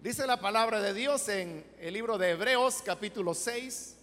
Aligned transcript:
Dice 0.00 0.28
la 0.28 0.38
palabra 0.38 0.80
de 0.80 0.94
Dios 0.94 1.28
en 1.28 1.66
el 1.80 1.92
libro 1.92 2.18
de 2.18 2.30
Hebreos 2.30 2.82
capítulo 2.84 3.34
6, 3.34 3.96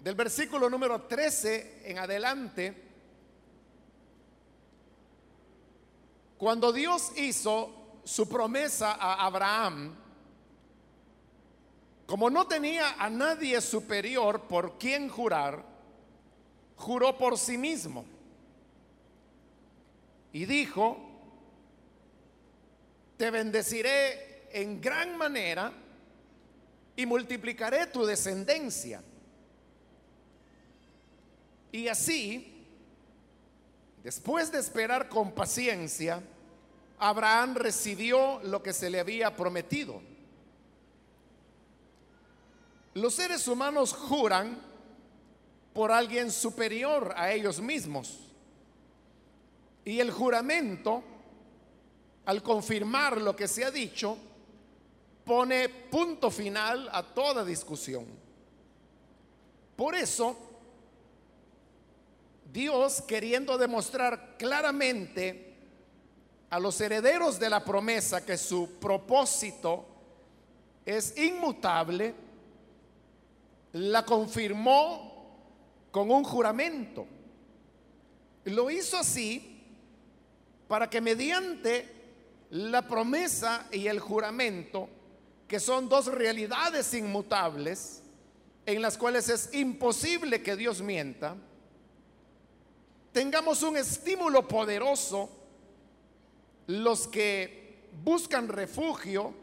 del 0.00 0.16
versículo 0.16 0.68
número 0.68 1.02
13 1.02 1.82
en 1.84 1.98
adelante, 1.98 2.74
cuando 6.36 6.72
Dios 6.72 7.12
hizo 7.16 8.00
su 8.02 8.28
promesa 8.28 8.94
a 8.94 9.24
Abraham, 9.24 9.94
como 12.04 12.28
no 12.28 12.48
tenía 12.48 12.96
a 12.98 13.08
nadie 13.08 13.60
superior 13.60 14.48
por 14.48 14.78
quien 14.78 15.08
jurar, 15.08 15.64
juró 16.74 17.16
por 17.16 17.38
sí 17.38 17.56
mismo. 17.56 18.04
Y 20.32 20.44
dijo, 20.44 20.98
te 23.16 23.30
bendeciré 23.30 24.29
en 24.52 24.80
gran 24.80 25.16
manera 25.16 25.72
y 26.96 27.06
multiplicaré 27.06 27.86
tu 27.86 28.04
descendencia. 28.04 29.02
Y 31.72 31.88
así, 31.88 32.66
después 34.02 34.50
de 34.50 34.58
esperar 34.58 35.08
con 35.08 35.32
paciencia, 35.32 36.22
Abraham 36.98 37.54
recibió 37.54 38.40
lo 38.42 38.62
que 38.62 38.72
se 38.72 38.90
le 38.90 39.00
había 39.00 39.34
prometido. 39.34 40.02
Los 42.94 43.14
seres 43.14 43.46
humanos 43.46 43.92
juran 43.92 44.58
por 45.72 45.92
alguien 45.92 46.30
superior 46.30 47.14
a 47.16 47.32
ellos 47.32 47.60
mismos. 47.60 48.18
Y 49.84 50.00
el 50.00 50.10
juramento, 50.10 51.02
al 52.26 52.42
confirmar 52.42 53.20
lo 53.20 53.34
que 53.34 53.48
se 53.48 53.64
ha 53.64 53.70
dicho, 53.70 54.18
pone 55.30 55.68
punto 55.68 56.28
final 56.28 56.88
a 56.90 57.04
toda 57.04 57.44
discusión. 57.44 58.04
Por 59.76 59.94
eso, 59.94 60.36
Dios 62.52 63.00
queriendo 63.02 63.56
demostrar 63.56 64.34
claramente 64.36 65.54
a 66.50 66.58
los 66.58 66.80
herederos 66.80 67.38
de 67.38 67.48
la 67.48 67.64
promesa 67.64 68.26
que 68.26 68.36
su 68.36 68.80
propósito 68.80 69.86
es 70.84 71.16
inmutable, 71.16 72.12
la 73.74 74.04
confirmó 74.04 75.38
con 75.92 76.10
un 76.10 76.24
juramento. 76.24 77.06
Lo 78.46 78.68
hizo 78.68 78.98
así 78.98 79.62
para 80.66 80.90
que 80.90 81.00
mediante 81.00 81.88
la 82.50 82.82
promesa 82.82 83.68
y 83.70 83.86
el 83.86 84.00
juramento 84.00 84.88
que 85.50 85.58
son 85.58 85.88
dos 85.88 86.06
realidades 86.06 86.94
inmutables 86.94 88.04
en 88.64 88.80
las 88.80 88.96
cuales 88.96 89.28
es 89.28 89.52
imposible 89.52 90.44
que 90.44 90.54
Dios 90.54 90.80
mienta, 90.80 91.34
tengamos 93.10 93.64
un 93.64 93.76
estímulo 93.76 94.46
poderoso 94.46 95.28
los 96.68 97.08
que 97.08 97.88
buscan 98.04 98.46
refugio, 98.46 99.34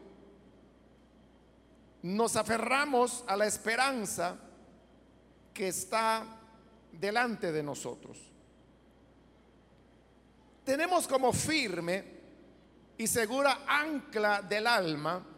nos 2.04 2.36
aferramos 2.36 3.22
a 3.26 3.36
la 3.36 3.46
esperanza 3.46 4.38
que 5.52 5.68
está 5.68 6.24
delante 6.90 7.52
de 7.52 7.62
nosotros. 7.62 8.16
Tenemos 10.64 11.06
como 11.06 11.34
firme 11.34 12.02
y 12.96 13.06
segura 13.06 13.66
ancla 13.66 14.40
del 14.40 14.66
alma 14.66 15.34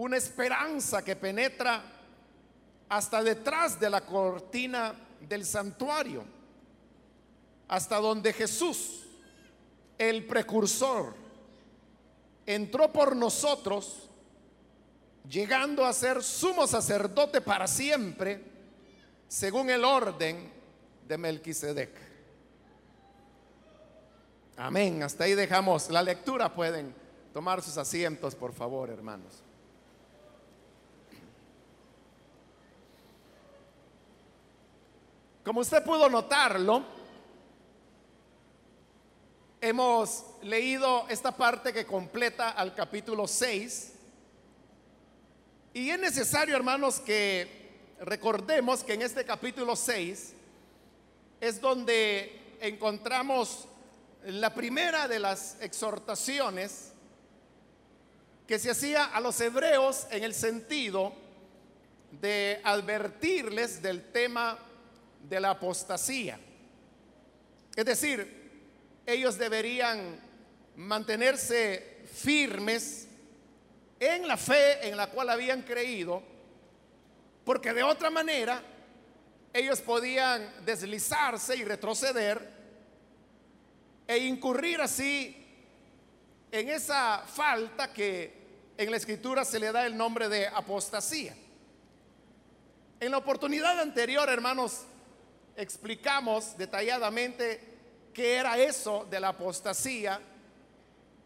una 0.00 0.16
esperanza 0.16 1.04
que 1.04 1.14
penetra 1.14 1.82
hasta 2.88 3.22
detrás 3.22 3.78
de 3.78 3.90
la 3.90 4.00
cortina 4.00 4.94
del 5.20 5.44
santuario, 5.44 6.24
hasta 7.68 7.98
donde 7.98 8.32
Jesús, 8.32 9.04
el 9.98 10.26
precursor, 10.26 11.14
entró 12.46 12.90
por 12.90 13.14
nosotros, 13.14 14.08
llegando 15.28 15.84
a 15.84 15.92
ser 15.92 16.22
sumo 16.22 16.66
sacerdote 16.66 17.42
para 17.42 17.66
siempre, 17.66 18.42
según 19.28 19.68
el 19.68 19.84
orden 19.84 20.50
de 21.06 21.18
Melquisedec. 21.18 21.90
Amén. 24.56 25.02
Hasta 25.02 25.24
ahí 25.24 25.34
dejamos 25.34 25.90
la 25.90 26.02
lectura. 26.02 26.54
Pueden 26.54 26.94
tomar 27.34 27.60
sus 27.60 27.76
asientos, 27.76 28.34
por 28.34 28.54
favor, 28.54 28.88
hermanos. 28.88 29.42
Como 35.50 35.62
usted 35.62 35.82
pudo 35.82 36.08
notarlo, 36.08 36.84
hemos 39.60 40.24
leído 40.42 41.08
esta 41.08 41.32
parte 41.32 41.72
que 41.72 41.84
completa 41.84 42.50
al 42.50 42.72
capítulo 42.72 43.26
6. 43.26 43.92
Y 45.74 45.90
es 45.90 45.98
necesario, 45.98 46.54
hermanos, 46.54 47.00
que 47.00 47.96
recordemos 47.98 48.84
que 48.84 48.94
en 48.94 49.02
este 49.02 49.24
capítulo 49.24 49.74
6 49.74 50.34
es 51.40 51.60
donde 51.60 52.56
encontramos 52.60 53.66
la 54.26 54.54
primera 54.54 55.08
de 55.08 55.18
las 55.18 55.60
exhortaciones 55.60 56.92
que 58.46 58.60
se 58.60 58.70
hacía 58.70 59.04
a 59.06 59.20
los 59.20 59.40
hebreos 59.40 60.06
en 60.12 60.22
el 60.22 60.32
sentido 60.32 61.12
de 62.20 62.60
advertirles 62.62 63.82
del 63.82 64.12
tema 64.12 64.56
de 65.28 65.40
la 65.40 65.50
apostasía. 65.50 66.38
Es 67.76 67.84
decir, 67.84 68.40
ellos 69.06 69.38
deberían 69.38 70.20
mantenerse 70.76 72.04
firmes 72.12 73.08
en 73.98 74.26
la 74.26 74.36
fe 74.36 74.88
en 74.88 74.96
la 74.96 75.08
cual 75.08 75.30
habían 75.30 75.62
creído, 75.62 76.22
porque 77.44 77.72
de 77.72 77.82
otra 77.82 78.10
manera 78.10 78.62
ellos 79.52 79.80
podían 79.80 80.64
deslizarse 80.64 81.56
y 81.56 81.64
retroceder 81.64 82.60
e 84.06 84.18
incurrir 84.18 84.80
así 84.80 85.36
en 86.50 86.68
esa 86.68 87.24
falta 87.26 87.92
que 87.92 88.40
en 88.76 88.90
la 88.90 88.96
escritura 88.96 89.44
se 89.44 89.60
le 89.60 89.72
da 89.72 89.86
el 89.86 89.96
nombre 89.96 90.28
de 90.28 90.46
apostasía. 90.46 91.36
En 92.98 93.10
la 93.10 93.18
oportunidad 93.18 93.78
anterior, 93.78 94.28
hermanos, 94.28 94.84
explicamos 95.60 96.56
detalladamente 96.56 97.60
qué 98.14 98.36
era 98.36 98.58
eso 98.58 99.06
de 99.10 99.20
la 99.20 99.28
apostasía, 99.28 100.20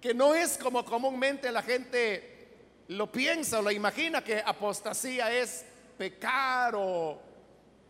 que 0.00 0.12
no 0.12 0.34
es 0.34 0.58
como 0.58 0.84
comúnmente 0.84 1.50
la 1.50 1.62
gente 1.62 2.34
lo 2.88 3.10
piensa 3.10 3.60
o 3.60 3.62
lo 3.62 3.70
imagina, 3.70 4.22
que 4.22 4.42
apostasía 4.44 5.32
es 5.32 5.64
pecar 5.96 6.74
o 6.76 7.20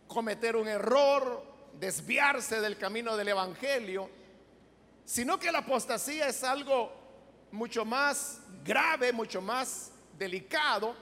cometer 0.07 0.55
un 0.55 0.67
error, 0.67 1.43
desviarse 1.73 2.61
del 2.61 2.77
camino 2.77 3.17
del 3.17 3.29
Evangelio, 3.29 4.09
sino 5.03 5.39
que 5.39 5.51
la 5.51 5.59
apostasía 5.59 6.27
es 6.27 6.43
algo 6.43 6.91
mucho 7.51 7.83
más 7.85 8.39
grave, 8.63 9.11
mucho 9.11 9.41
más 9.41 9.91
delicado, 10.17 10.95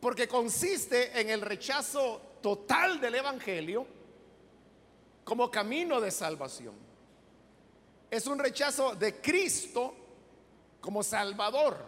porque 0.00 0.28
consiste 0.28 1.18
en 1.20 1.30
el 1.30 1.40
rechazo 1.40 2.33
total 2.44 3.00
del 3.00 3.14
Evangelio 3.14 3.86
como 5.24 5.50
camino 5.50 5.98
de 5.98 6.10
salvación. 6.10 6.74
Es 8.10 8.26
un 8.26 8.38
rechazo 8.38 8.94
de 8.94 9.18
Cristo 9.18 9.94
como 10.78 11.02
Salvador. 11.02 11.78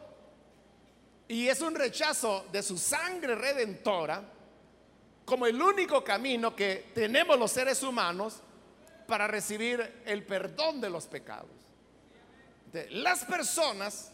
Y 1.28 1.46
es 1.46 1.60
un 1.60 1.74
rechazo 1.74 2.46
de 2.50 2.62
su 2.62 2.78
sangre 2.78 3.34
redentora 3.34 4.24
como 5.26 5.46
el 5.46 5.60
único 5.60 6.02
camino 6.02 6.56
que 6.56 6.90
tenemos 6.94 7.38
los 7.38 7.50
seres 7.50 7.82
humanos 7.82 8.36
para 9.06 9.26
recibir 9.26 10.02
el 10.06 10.24
perdón 10.24 10.80
de 10.80 10.88
los 10.88 11.06
pecados. 11.06 11.50
De 12.72 12.88
las 12.92 13.26
personas 13.26 14.10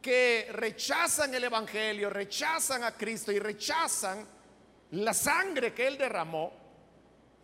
que 0.00 0.48
rechazan 0.52 1.34
el 1.34 1.44
Evangelio, 1.44 2.08
rechazan 2.08 2.82
a 2.82 2.92
Cristo 2.92 3.30
y 3.30 3.38
rechazan 3.38 4.32
la 5.02 5.14
sangre 5.14 5.72
que 5.72 5.86
él 5.86 5.98
derramó, 5.98 6.52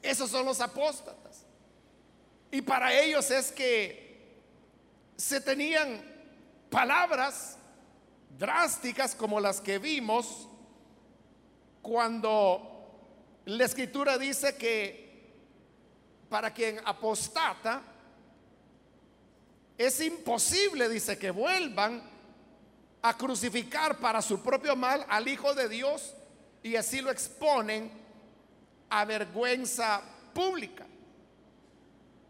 esos 0.03 0.31
son 0.31 0.47
los 0.47 0.61
apóstatas. 0.61 1.47
Y 2.51 2.63
para 2.63 2.93
ellos 2.93 3.31
es 3.31 3.53
que 3.53 4.11
se 5.17 5.41
tenían 5.41 6.03
palabras 6.71 7.59
drásticas 8.39 9.15
como 9.15 9.41
las 9.41 9.61
que 9.61 9.79
vimos 9.79 10.49
cuando 11.83 12.71
la 13.45 13.65
escritura 13.65 14.19
dice 14.19 14.57
que 14.57 15.11
para 16.29 16.53
quien 16.53 16.81
apostata 16.85 17.83
es 19.77 20.01
imposible, 20.01 20.89
dice, 20.89 21.19
que 21.19 21.31
vuelvan 21.31 22.03
a 23.03 23.17
crucificar 23.17 23.99
para 23.99 24.21
su 24.21 24.43
propio 24.43 24.77
mal 24.77 25.05
al 25.09 25.27
Hijo 25.27 25.55
de 25.55 25.69
Dios 25.69 26.15
y 26.63 26.77
así 26.77 27.01
lo 27.01 27.11
exponen 27.11 27.91
a 28.91 29.05
vergüenza 29.05 30.03
pública. 30.35 30.87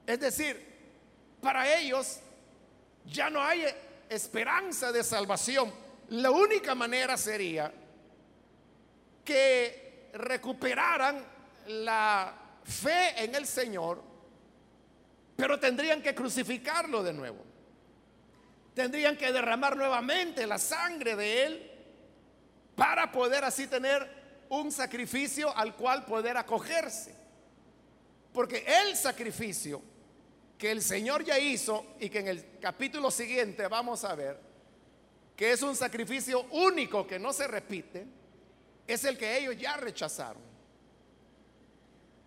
Es 0.07 0.21
decir, 0.21 0.71
para 1.41 1.79
ellos 1.79 2.21
ya 3.07 3.31
no 3.31 3.43
hay 3.43 3.65
esperanza 4.09 4.93
de 4.93 5.03
salvación. 5.03 5.73
La 6.11 6.31
única 6.31 6.75
manera 6.75 7.17
sería 7.17 7.73
que 9.25 10.11
recuperaran 10.15 11.25
la 11.67 12.35
fe 12.65 13.25
en 13.25 13.35
el 13.35 13.47
Señor, 13.47 14.03
pero 15.37 15.59
tendrían 15.59 16.03
que 16.03 16.15
crucificarlo 16.15 17.03
de 17.03 17.13
nuevo. 17.13 17.45
Tendrían 18.75 19.17
que 19.17 19.33
derramar 19.33 19.77
nuevamente 19.77 20.47
la 20.47 20.59
sangre 20.59 21.17
de 21.17 21.45
Él 21.45 21.71
para 22.77 23.11
poder 23.13 23.45
así 23.45 23.67
tener 23.67 24.20
un 24.51 24.71
sacrificio 24.71 25.57
al 25.57 25.75
cual 25.75 26.05
poder 26.05 26.37
acogerse. 26.37 27.15
Porque 28.33 28.65
el 28.67 28.97
sacrificio 28.97 29.83
que 30.59 30.71
el 30.71 30.83
Señor 30.83 31.25
ya 31.25 31.39
hizo 31.39 31.95
y 31.99 32.11
que 32.11 32.19
en 32.19 32.29
el 32.29 32.59
capítulo 32.61 33.11
siguiente 33.11 33.67
vamos 33.67 34.05
a 34.05 34.15
ver, 34.15 34.39
que 35.35 35.53
es 35.53 35.63
un 35.63 35.75
sacrificio 35.75 36.43
único 36.51 37.07
que 37.07 37.19
no 37.19 37.33
se 37.33 37.49
repite, 37.49 38.07
es 38.87 39.05
el 39.05 39.17
que 39.17 39.39
ellos 39.39 39.57
ya 39.57 39.77
rechazaron. 39.77 40.43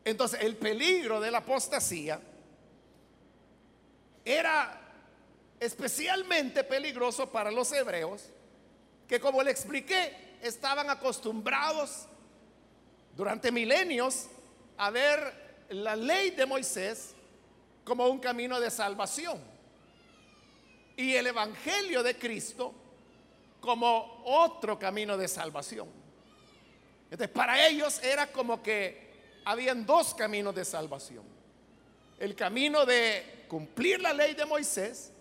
Entonces, 0.06 0.42
el 0.42 0.58
peligro 0.58 1.22
de 1.22 1.30
la 1.31 1.38
apostasía 1.40 2.19
era 4.26 4.81
especialmente 5.60 6.64
peligroso 6.64 7.31
para 7.31 7.52
los 7.52 7.72
hebreos, 7.72 8.30
que 9.08 9.19
como 9.19 9.44
le 9.44 9.52
expliqué, 9.52 10.38
estaban 10.42 10.90
acostumbrados 10.90 12.08
durante 13.15 13.51
milenios 13.51 14.27
a 14.77 14.89
ver 14.89 15.65
la 15.69 15.95
ley 15.95 16.31
de 16.31 16.45
Moisés 16.45 17.15
como 17.83 18.07
un 18.07 18.19
camino 18.19 18.60
de 18.60 18.71
salvación 18.71 19.39
y 20.95 21.15
el 21.15 21.27
Evangelio 21.27 22.04
de 22.04 22.18
Cristo 22.18 22.74
como 23.60 24.21
otro 24.25 24.77
camino 24.77 25.18
de 25.18 25.27
salvación. 25.27 25.88
Entonces, 27.10 27.30
para 27.30 27.68
ellos 27.68 28.01
era 28.04 28.31
como 28.31 28.62
que 28.62 29.42
habían 29.45 29.86
dos 29.86 30.13
caminos 30.13 30.56
de 30.56 30.66
salvación. 30.66 31.24
El 32.19 32.36
camino 32.36 32.86
de 32.86 33.45
cumplir 33.48 34.01
la 34.01 34.13
ley 34.13 34.33
de 34.33 34.45
Moisés 34.45 35.12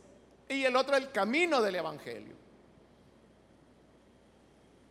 y 0.48 0.64
el 0.64 0.76
otro 0.76 0.96
el 0.96 1.10
camino 1.10 1.60
del 1.60 1.76
Evangelio. 1.76 2.34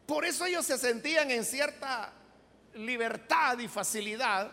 Por 0.06 0.26
eso 0.26 0.46
ellos 0.46 0.66
se 0.66 0.78
sentían 0.78 1.32
en 1.32 1.46
cierta 1.46 2.14
libertad 2.76 3.60
y 3.60 3.68
facilidad 3.68 4.52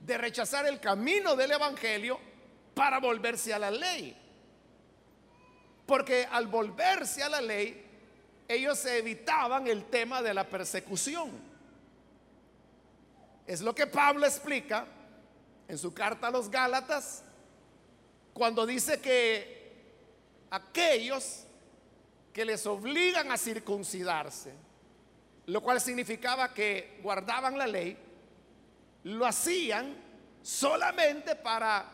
de 0.00 0.18
rechazar 0.18 0.66
el 0.66 0.80
camino 0.80 1.34
del 1.34 1.52
Evangelio 1.52 2.20
para 2.74 2.98
volverse 2.98 3.54
a 3.54 3.58
la 3.58 3.70
ley. 3.70 4.16
Porque 5.86 6.26
al 6.30 6.46
volverse 6.46 7.22
a 7.22 7.28
la 7.28 7.40
ley, 7.40 7.84
ellos 8.48 8.78
se 8.78 8.98
evitaban 8.98 9.66
el 9.66 9.84
tema 9.86 10.22
de 10.22 10.34
la 10.34 10.44
persecución. 10.48 11.30
Es 13.46 13.60
lo 13.60 13.74
que 13.74 13.86
Pablo 13.86 14.26
explica 14.26 14.86
en 15.68 15.78
su 15.78 15.92
carta 15.92 16.28
a 16.28 16.30
los 16.30 16.50
Gálatas, 16.50 17.22
cuando 18.32 18.66
dice 18.66 19.00
que 19.00 19.72
aquellos 20.50 21.44
que 22.32 22.44
les 22.44 22.66
obligan 22.66 23.30
a 23.30 23.38
circuncidarse, 23.38 24.52
lo 25.46 25.60
cual 25.60 25.80
significaba 25.80 26.52
que 26.52 26.98
guardaban 27.02 27.58
la 27.58 27.66
ley, 27.66 27.96
lo 29.04 29.26
hacían 29.26 29.96
solamente 30.42 31.36
para 31.36 31.84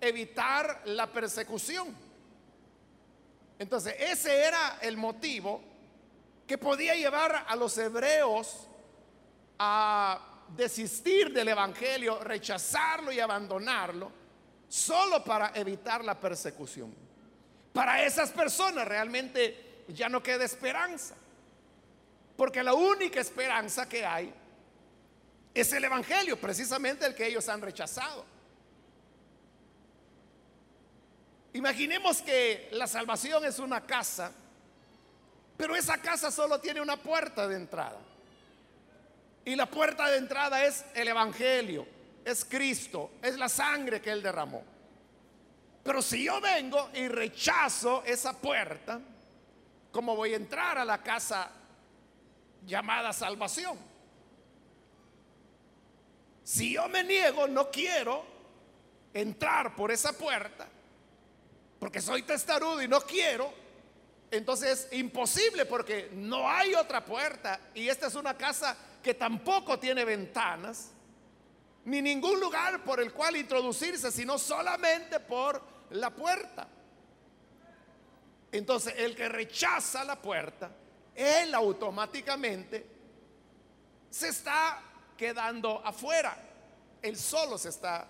evitar 0.00 0.82
la 0.86 1.06
persecución. 1.06 1.94
Entonces, 3.58 3.94
ese 3.98 4.44
era 4.44 4.78
el 4.80 4.96
motivo 4.96 5.60
que 6.46 6.58
podía 6.58 6.94
llevar 6.94 7.44
a 7.46 7.54
los 7.54 7.76
hebreos 7.78 8.66
a 9.58 10.18
desistir 10.56 11.32
del 11.32 11.48
Evangelio, 11.48 12.18
rechazarlo 12.20 13.12
y 13.12 13.20
abandonarlo, 13.20 14.10
solo 14.68 15.22
para 15.22 15.52
evitar 15.54 16.04
la 16.04 16.18
persecución. 16.18 16.92
Para 17.72 18.02
esas 18.04 18.30
personas 18.30 18.88
realmente 18.88 19.84
ya 19.88 20.08
no 20.08 20.22
queda 20.22 20.44
esperanza. 20.44 21.14
Porque 22.40 22.62
la 22.62 22.72
única 22.72 23.20
esperanza 23.20 23.86
que 23.86 24.02
hay 24.02 24.32
es 25.52 25.72
el 25.74 25.84
Evangelio, 25.84 26.40
precisamente 26.40 27.04
el 27.04 27.14
que 27.14 27.26
ellos 27.26 27.46
han 27.50 27.60
rechazado. 27.60 28.24
Imaginemos 31.52 32.22
que 32.22 32.70
la 32.72 32.86
salvación 32.86 33.44
es 33.44 33.58
una 33.58 33.82
casa, 33.82 34.32
pero 35.58 35.76
esa 35.76 35.98
casa 35.98 36.30
solo 36.30 36.58
tiene 36.58 36.80
una 36.80 36.96
puerta 36.96 37.46
de 37.46 37.56
entrada. 37.56 37.98
Y 39.44 39.54
la 39.54 39.66
puerta 39.66 40.08
de 40.08 40.16
entrada 40.16 40.64
es 40.64 40.82
el 40.94 41.08
Evangelio, 41.08 41.86
es 42.24 42.46
Cristo, 42.46 43.10
es 43.20 43.36
la 43.36 43.50
sangre 43.50 44.00
que 44.00 44.12
Él 44.12 44.22
derramó. 44.22 44.62
Pero 45.84 46.00
si 46.00 46.24
yo 46.24 46.40
vengo 46.40 46.88
y 46.94 47.06
rechazo 47.06 48.02
esa 48.06 48.32
puerta, 48.32 48.98
¿cómo 49.92 50.16
voy 50.16 50.32
a 50.32 50.36
entrar 50.36 50.78
a 50.78 50.86
la 50.86 51.02
casa 51.02 51.52
llamada 52.66 53.12
salvación. 53.12 53.78
Si 56.42 56.72
yo 56.74 56.88
me 56.88 57.04
niego, 57.04 57.46
no 57.46 57.70
quiero 57.70 58.24
entrar 59.14 59.76
por 59.76 59.90
esa 59.90 60.12
puerta, 60.12 60.68
porque 61.78 62.00
soy 62.00 62.22
testarudo 62.22 62.82
y 62.82 62.88
no 62.88 63.00
quiero, 63.00 63.52
entonces 64.30 64.88
es 64.90 64.98
imposible 64.98 65.64
porque 65.66 66.10
no 66.12 66.48
hay 66.48 66.74
otra 66.74 67.04
puerta 67.04 67.60
y 67.74 67.88
esta 67.88 68.06
es 68.06 68.14
una 68.14 68.36
casa 68.36 68.76
que 69.02 69.14
tampoco 69.14 69.78
tiene 69.78 70.04
ventanas, 70.04 70.92
ni 71.84 72.02
ningún 72.02 72.38
lugar 72.38 72.84
por 72.84 73.00
el 73.00 73.12
cual 73.12 73.36
introducirse, 73.36 74.12
sino 74.12 74.38
solamente 74.38 75.18
por 75.20 75.62
la 75.90 76.10
puerta. 76.10 76.68
Entonces 78.52 78.94
el 78.96 79.16
que 79.16 79.28
rechaza 79.28 80.04
la 80.04 80.20
puerta 80.20 80.70
él 81.14 81.54
automáticamente 81.54 82.86
se 84.10 84.28
está 84.28 84.82
quedando 85.16 85.80
afuera. 85.84 86.36
Él 87.02 87.16
solo 87.16 87.56
se 87.58 87.68
está 87.68 88.06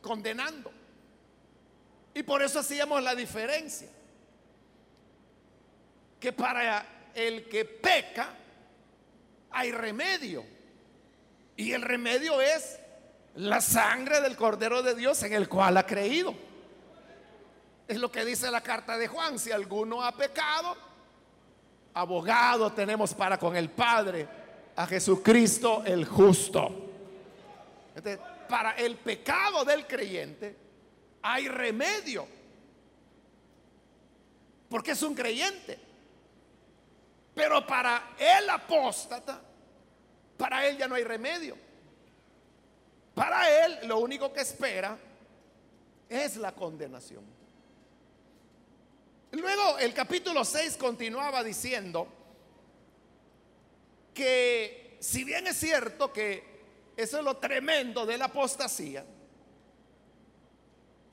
condenando. 0.00 0.70
Y 2.14 2.22
por 2.22 2.42
eso 2.42 2.58
hacíamos 2.58 3.02
la 3.02 3.14
diferencia. 3.14 3.88
Que 6.20 6.32
para 6.32 7.10
el 7.14 7.48
que 7.48 7.64
peca 7.64 8.34
hay 9.50 9.72
remedio. 9.72 10.44
Y 11.56 11.72
el 11.72 11.82
remedio 11.82 12.40
es 12.40 12.78
la 13.34 13.60
sangre 13.60 14.20
del 14.20 14.36
Cordero 14.36 14.82
de 14.82 14.94
Dios 14.94 15.22
en 15.22 15.32
el 15.32 15.48
cual 15.48 15.76
ha 15.76 15.86
creído. 15.86 16.34
Es 17.88 17.98
lo 17.98 18.10
que 18.10 18.24
dice 18.24 18.50
la 18.50 18.62
carta 18.62 18.96
de 18.96 19.08
Juan. 19.08 19.38
Si 19.38 19.52
alguno 19.52 20.04
ha 20.04 20.12
pecado, 20.12 20.76
abogado 21.94 22.72
tenemos 22.72 23.14
para 23.14 23.38
con 23.38 23.56
el 23.56 23.70
Padre, 23.70 24.28
a 24.76 24.86
Jesucristo 24.86 25.82
el 25.84 26.04
justo. 26.04 26.88
para 28.48 28.72
el 28.72 28.96
pecado 28.96 29.64
del 29.64 29.86
creyente 29.86 30.56
hay 31.22 31.48
remedio, 31.48 32.26
porque 34.68 34.92
es 34.92 35.02
un 35.02 35.14
creyente. 35.14 35.78
Pero 37.34 37.66
para 37.66 38.10
el 38.18 38.50
apóstata, 38.50 39.40
para 40.36 40.66
él 40.66 40.76
ya 40.76 40.86
no 40.86 40.94
hay 40.94 41.04
remedio. 41.04 41.56
Para 43.14 43.64
él 43.64 43.86
lo 43.86 43.98
único 43.98 44.32
que 44.32 44.40
espera 44.40 44.98
es 46.08 46.36
la 46.36 46.52
condenación. 46.52 47.41
Luego 49.32 49.78
el 49.78 49.94
capítulo 49.94 50.44
6 50.44 50.76
continuaba 50.76 51.42
diciendo 51.42 52.06
que 54.12 54.98
si 55.00 55.24
bien 55.24 55.46
es 55.46 55.56
cierto 55.56 56.12
que 56.12 56.52
eso 56.96 57.18
es 57.18 57.24
lo 57.24 57.38
tremendo 57.38 58.04
de 58.04 58.18
la 58.18 58.26
apostasía, 58.26 59.04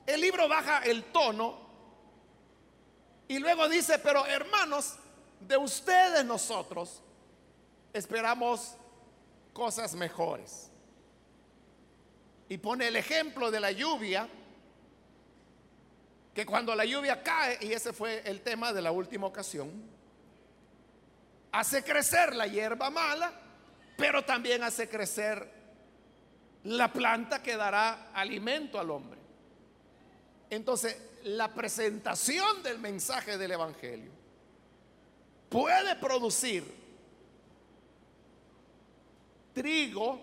el 0.06 0.20
libro 0.20 0.48
baja 0.48 0.80
el 0.80 1.04
tono 1.04 1.70
y 3.26 3.38
luego 3.38 3.68
dice, 3.70 3.98
pero 4.00 4.26
hermanos, 4.26 4.96
de 5.40 5.56
ustedes 5.56 6.22
nosotros 6.24 7.02
esperamos 7.94 8.74
cosas 9.54 9.94
mejores. 9.94 10.68
Y 12.50 12.58
pone 12.58 12.88
el 12.88 12.96
ejemplo 12.96 13.50
de 13.50 13.60
la 13.60 13.70
lluvia 13.70 14.28
que 16.34 16.46
cuando 16.46 16.74
la 16.74 16.84
lluvia 16.84 17.22
cae, 17.22 17.58
y 17.60 17.72
ese 17.72 17.92
fue 17.92 18.22
el 18.24 18.42
tema 18.42 18.72
de 18.72 18.82
la 18.82 18.92
última 18.92 19.26
ocasión, 19.26 19.70
hace 21.52 21.82
crecer 21.82 22.34
la 22.36 22.46
hierba 22.46 22.90
mala, 22.90 23.32
pero 23.96 24.24
también 24.24 24.62
hace 24.62 24.88
crecer 24.88 25.50
la 26.64 26.92
planta 26.92 27.42
que 27.42 27.56
dará 27.56 28.10
alimento 28.12 28.78
al 28.78 28.90
hombre. 28.90 29.20
Entonces, 30.48 30.96
la 31.24 31.52
presentación 31.52 32.62
del 32.62 32.78
mensaje 32.78 33.36
del 33.36 33.52
Evangelio 33.52 34.10
puede 35.48 35.96
producir 35.96 36.64
trigo 39.52 40.20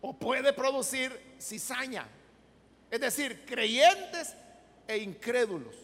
o 0.00 0.12
puede 0.18 0.52
producir 0.52 1.36
cizaña. 1.40 2.06
Es 2.92 3.00
decir, 3.00 3.46
creyentes 3.46 4.34
e 4.86 4.98
incrédulos. 4.98 5.74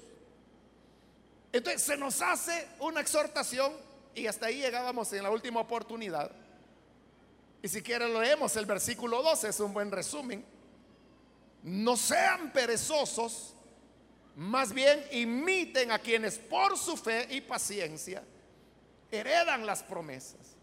Entonces 1.50 1.82
se 1.82 1.96
nos 1.96 2.20
hace 2.20 2.68
una 2.80 3.00
exhortación 3.00 3.72
y 4.14 4.26
hasta 4.26 4.46
ahí 4.46 4.60
llegábamos 4.60 5.10
en 5.14 5.22
la 5.22 5.30
última 5.30 5.60
oportunidad. 5.60 6.30
Y 7.62 7.68
si 7.68 7.80
quieren 7.80 8.12
leemos 8.12 8.54
el 8.56 8.66
versículo 8.66 9.22
12, 9.22 9.48
es 9.48 9.58
un 9.58 9.72
buen 9.72 9.90
resumen. 9.90 10.44
No 11.62 11.96
sean 11.96 12.52
perezosos, 12.52 13.54
más 14.36 14.74
bien 14.74 15.02
imiten 15.10 15.90
a 15.90 15.98
quienes 15.98 16.36
por 16.36 16.76
su 16.76 16.94
fe 16.94 17.26
y 17.30 17.40
paciencia 17.40 18.22
heredan 19.10 19.64
las 19.64 19.82
promesas. 19.82 20.58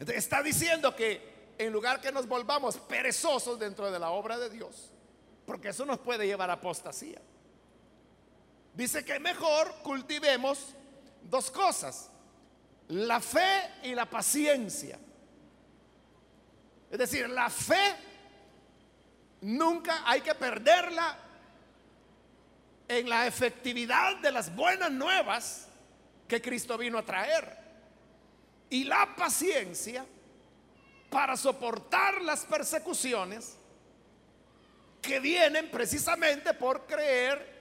Entonces, 0.00 0.16
está 0.16 0.42
diciendo 0.42 0.96
que 0.96 1.52
en 1.58 1.72
lugar 1.72 2.00
que 2.00 2.10
nos 2.10 2.26
volvamos 2.26 2.76
perezosos 2.76 3.56
dentro 3.56 3.88
de 3.88 4.00
la 4.00 4.10
obra 4.10 4.36
de 4.36 4.50
Dios, 4.50 4.91
porque 5.52 5.68
eso 5.68 5.84
nos 5.84 5.98
puede 5.98 6.26
llevar 6.26 6.48
a 6.48 6.54
apostasía. 6.54 7.20
Dice 8.72 9.04
que 9.04 9.20
mejor 9.20 9.70
cultivemos 9.82 10.74
dos 11.24 11.50
cosas, 11.50 12.08
la 12.88 13.20
fe 13.20 13.70
y 13.82 13.94
la 13.94 14.08
paciencia. 14.08 14.98
Es 16.90 16.98
decir, 16.98 17.28
la 17.28 17.50
fe 17.50 17.96
nunca 19.42 20.02
hay 20.06 20.22
que 20.22 20.34
perderla 20.34 21.18
en 22.88 23.10
la 23.10 23.26
efectividad 23.26 24.22
de 24.22 24.32
las 24.32 24.56
buenas 24.56 24.90
nuevas 24.90 25.68
que 26.26 26.40
Cristo 26.40 26.78
vino 26.78 26.96
a 26.96 27.04
traer. 27.04 27.58
Y 28.70 28.84
la 28.84 29.14
paciencia 29.14 30.06
para 31.10 31.36
soportar 31.36 32.22
las 32.22 32.46
persecuciones 32.46 33.58
que 35.02 35.18
vienen 35.18 35.70
precisamente 35.70 36.54
por 36.54 36.86
creer 36.86 37.52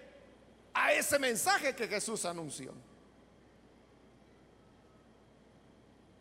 a 0.74 0.94
ese 0.94 1.18
mensaje 1.20 1.76
que 1.76 1.88
Jesús 1.88 2.24
anunció. 2.24 2.72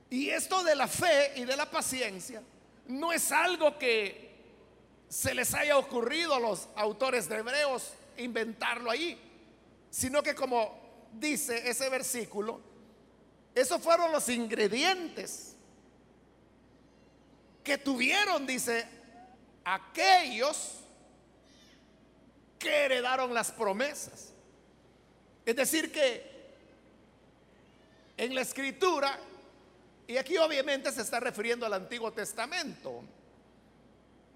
Y 0.09 0.31
esto 0.31 0.65
de 0.65 0.75
la 0.75 0.89
fe 0.89 1.35
y 1.37 1.45
de 1.45 1.57
la 1.57 1.71
paciencia 1.71 2.43
no 2.89 3.13
es 3.13 3.31
algo 3.31 3.79
que 3.79 4.31
se 5.09 5.35
les 5.35 5.55
haya 5.55 5.77
ocurrido 5.77 6.35
a 6.35 6.41
los 6.41 6.69
autores 6.75 7.29
de 7.29 7.37
Hebreos 7.37 7.93
inventarlo 8.17 8.91
ahí, 8.91 9.19
sino 9.91 10.23
que 10.23 10.35
como 10.35 11.09
dice 11.13 11.69
ese 11.69 11.89
versículo, 11.89 12.61
esos 13.55 13.81
fueron 13.81 14.11
los 14.11 14.29
ingredientes 14.29 15.55
que 17.63 17.79
tuvieron, 17.79 18.47
dice, 18.47 18.87
aquellos 19.65 20.80
que 22.61 22.85
heredaron 22.85 23.35
las 23.35 23.51
promesas. 23.51 24.33
Es 25.45 25.57
decir, 25.57 25.91
que 25.91 26.31
en 28.17 28.35
la 28.35 28.43
escritura, 28.43 29.19
y 30.07 30.19
aquí 30.19 30.37
obviamente 30.37 30.93
se 30.93 31.01
está 31.01 31.19
refiriendo 31.19 31.65
al 31.67 31.73
Antiguo 31.73 32.13
Testamento, 32.13 33.03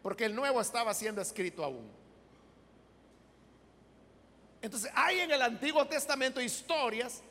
porque 0.03 0.25
el 0.25 0.35
Nuevo 0.35 0.61
estaba 0.61 0.93
siendo 0.95 1.21
escrito 1.21 1.63
aún. 1.63 1.89
Entonces 4.63 4.91
hay 4.95 5.21
en 5.21 5.31
el 5.31 5.43
Antiguo 5.43 5.87
Testamento 5.87 6.41
historias 6.41 7.23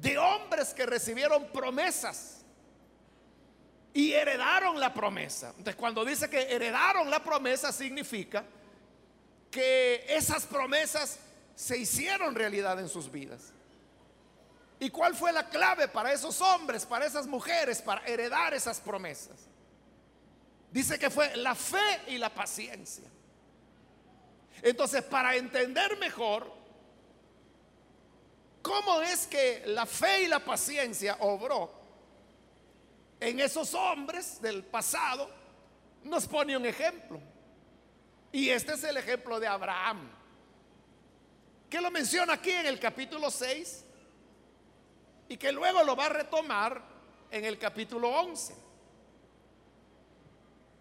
de 0.00 0.18
hombres 0.18 0.74
que 0.74 0.84
recibieron 0.84 1.46
promesas 1.52 2.42
y 3.94 4.12
heredaron 4.12 4.80
la 4.80 4.92
promesa. 4.92 5.50
Entonces 5.50 5.76
cuando 5.76 6.04
dice 6.04 6.28
que 6.28 6.42
heredaron 6.54 7.08
la 7.08 7.22
promesa 7.22 7.70
significa 7.70 8.44
que 9.50 10.04
esas 10.08 10.46
promesas 10.46 11.18
se 11.54 11.76
hicieron 11.76 12.34
realidad 12.34 12.78
en 12.80 12.88
sus 12.88 13.10
vidas. 13.10 13.52
¿Y 14.78 14.88
cuál 14.88 15.14
fue 15.14 15.32
la 15.32 15.48
clave 15.48 15.88
para 15.88 16.12
esos 16.12 16.40
hombres, 16.40 16.86
para 16.86 17.04
esas 17.04 17.26
mujeres, 17.26 17.82
para 17.82 18.00
heredar 18.06 18.54
esas 18.54 18.80
promesas? 18.80 19.36
Dice 20.70 20.98
que 20.98 21.10
fue 21.10 21.36
la 21.36 21.54
fe 21.54 22.00
y 22.06 22.16
la 22.16 22.32
paciencia. 22.32 23.04
Entonces, 24.62 25.02
para 25.02 25.36
entender 25.36 25.98
mejor 25.98 26.50
cómo 28.62 29.02
es 29.02 29.26
que 29.26 29.62
la 29.66 29.84
fe 29.84 30.22
y 30.22 30.26
la 30.28 30.38
paciencia 30.38 31.16
obró 31.20 31.72
en 33.18 33.40
esos 33.40 33.74
hombres 33.74 34.40
del 34.40 34.64
pasado, 34.64 35.30
nos 36.04 36.26
pone 36.26 36.56
un 36.56 36.64
ejemplo. 36.64 37.20
Y 38.32 38.48
este 38.50 38.74
es 38.74 38.84
el 38.84 38.96
ejemplo 38.96 39.40
de 39.40 39.46
Abraham, 39.46 40.08
que 41.68 41.80
lo 41.80 41.90
menciona 41.90 42.34
aquí 42.34 42.50
en 42.50 42.66
el 42.66 42.78
capítulo 42.78 43.30
6 43.30 43.84
y 45.28 45.36
que 45.36 45.52
luego 45.52 45.82
lo 45.82 45.96
va 45.96 46.06
a 46.06 46.10
retomar 46.10 46.82
en 47.30 47.44
el 47.44 47.58
capítulo 47.58 48.08
11. 48.08 48.54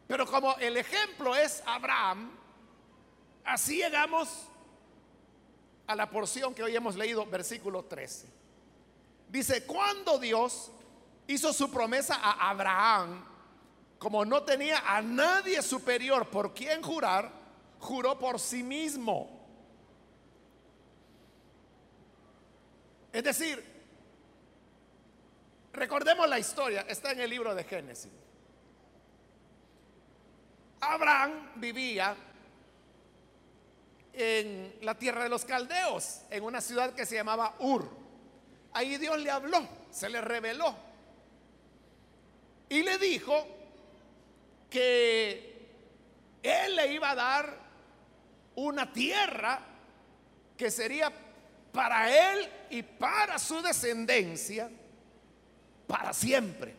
Pero 0.08 0.26
como 0.26 0.56
el 0.58 0.78
ejemplo 0.78 1.36
es 1.36 1.62
Abraham, 1.66 2.32
así 3.46 3.78
llegamos 3.78 4.48
a 5.88 5.96
la 5.96 6.10
porción 6.10 6.54
que 6.54 6.64
hoy 6.64 6.76
hemos 6.76 6.96
leído, 6.96 7.26
versículo 7.26 7.86
13. 7.86 8.28
Dice, 9.28 9.66
cuando 9.66 10.18
Dios 10.18 10.72
hizo 11.28 11.54
su 11.54 11.72
promesa 11.72 12.16
a 12.16 12.50
Abraham, 12.50 13.26
como 14.00 14.26
no 14.26 14.44
tenía 14.44 14.80
a 14.86 15.02
nadie 15.02 15.62
superior 15.62 16.28
por 16.30 16.54
quien 16.54 16.82
jurar, 16.82 17.39
juró 17.80 18.18
por 18.20 18.40
sí 18.40 18.64
mismo. 18.64 19.30
Es 23.12 23.24
decir, 23.24 23.64
recordemos 25.74 26.30
la 26.30 26.40
historia, 26.40 26.82
está 26.82 27.12
en 27.12 27.22
el 27.22 27.30
libro 27.30 27.56
de 27.56 27.64
Génesis. 27.64 28.12
Abraham 30.82 31.54
vivía 31.56 32.16
en 34.14 34.76
la 34.82 34.96
tierra 34.96 35.24
de 35.24 35.30
los 35.30 35.44
caldeos, 35.46 36.22
en 36.30 36.44
una 36.44 36.62
ciudad 36.62 36.94
que 36.94 37.06
se 37.06 37.16
llamaba 37.16 37.56
Ur. 37.60 37.90
Ahí 38.74 38.98
Dios 38.98 39.20
le 39.20 39.32
habló, 39.32 39.68
se 39.92 40.10
le 40.10 40.22
reveló 40.22 40.90
y 42.70 42.84
le 42.84 42.98
dijo 43.00 43.46
que 44.70 45.70
él 46.44 46.76
le 46.76 46.94
iba 46.94 47.10
a 47.10 47.16
dar 47.16 47.69
una 48.60 48.92
tierra 48.92 49.60
que 50.58 50.70
sería 50.70 51.12
para 51.72 52.34
él 52.34 52.50
y 52.70 52.84
para 52.84 53.40
su 53.40 53.62
descendencia 53.62 54.70
para 55.88 56.14
siempre. 56.14 56.76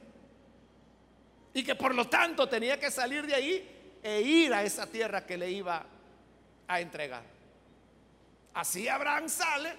Y 1.54 1.64
que 1.64 1.74
por 1.74 1.94
lo 1.94 2.08
tanto 2.08 2.48
tenía 2.48 2.78
que 2.78 2.90
salir 2.90 3.26
de 3.26 3.34
ahí 3.34 3.98
e 4.02 4.20
ir 4.20 4.54
a 4.54 4.62
esa 4.62 4.86
tierra 4.86 5.26
que 5.26 5.36
le 5.36 5.50
iba 5.50 5.84
a 6.68 6.80
entregar. 6.80 7.24
Así 8.54 8.88
Abraham 8.88 9.28
sale, 9.28 9.74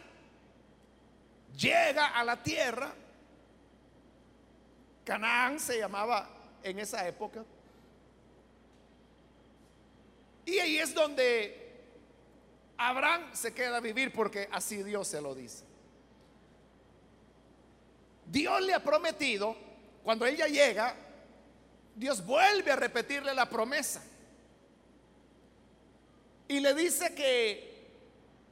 llega 1.55 2.07
a 2.07 2.23
la 2.23 2.41
tierra, 2.41 2.93
Canaán 5.05 5.59
se 5.59 5.77
llamaba 5.79 6.29
en 6.63 6.79
esa 6.79 7.07
época, 7.07 7.43
y 10.45 10.59
ahí 10.59 10.77
es 10.77 10.93
donde 10.93 11.60
Abraham 12.83 13.29
se 13.33 13.53
queda 13.53 13.77
a 13.77 13.79
vivir 13.79 14.11
porque 14.11 14.49
así 14.51 14.81
Dios 14.81 15.07
se 15.07 15.21
lo 15.21 15.35
dice. 15.35 15.63
Dios 18.25 18.59
le 18.61 18.73
ha 18.73 18.83
prometido, 18.83 19.55
cuando 20.03 20.25
ella 20.25 20.47
llega, 20.47 20.95
Dios 21.95 22.25
vuelve 22.25 22.71
a 22.71 22.75
repetirle 22.75 23.35
la 23.35 23.47
promesa. 23.47 24.01
Y 26.47 26.59
le 26.59 26.73
dice 26.73 27.13
que 27.13 27.87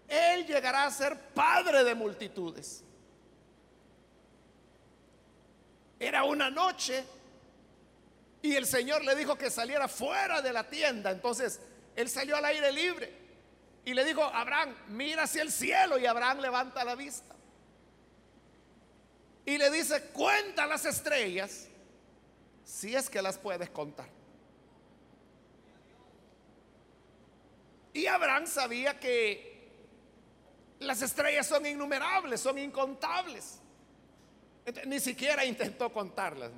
Él 0.07 0.45
llegará 0.45 0.85
a 0.85 0.91
ser 0.91 1.19
padre 1.33 1.83
de 1.83 1.95
multitudes. 1.95 2.83
Era 5.99 6.23
una 6.23 6.51
noche 6.51 7.03
y 8.43 8.53
el 8.53 8.67
Señor 8.67 9.03
le 9.03 9.15
dijo 9.15 9.35
que 9.35 9.49
saliera 9.49 9.87
fuera 9.87 10.39
de 10.43 10.53
la 10.53 10.69
tienda. 10.69 11.09
Entonces 11.09 11.59
él 11.95 12.07
salió 12.07 12.37
al 12.37 12.45
aire 12.45 12.71
libre 12.71 13.18
y 13.85 13.93
le 13.93 14.05
dijo, 14.05 14.23
Abraham, 14.23 14.75
mira 14.89 15.23
hacia 15.23 15.41
el 15.41 15.51
cielo 15.51 15.97
y 15.97 16.05
Abraham 16.05 16.39
levanta 16.39 16.83
la 16.83 16.95
vista. 16.95 17.35
Y 19.45 19.57
le 19.57 19.71
dice, 19.71 20.03
cuenta 20.11 20.67
las 20.67 20.85
estrellas 20.85 21.67
si 22.63 22.95
es 22.95 23.09
que 23.09 23.21
las 23.21 23.37
puedes 23.37 23.69
contar. 23.69 24.07
Y 27.93 28.05
Abraham 28.05 28.45
sabía 28.45 28.99
que 28.99 29.49
las 30.79 31.01
estrellas 31.01 31.47
son 31.47 31.65
innumerables, 31.65 32.39
son 32.39 32.57
incontables. 32.59 33.59
ni 34.85 34.99
siquiera 34.99 35.43
intentó 35.43 35.91
contarlas. 35.91 36.51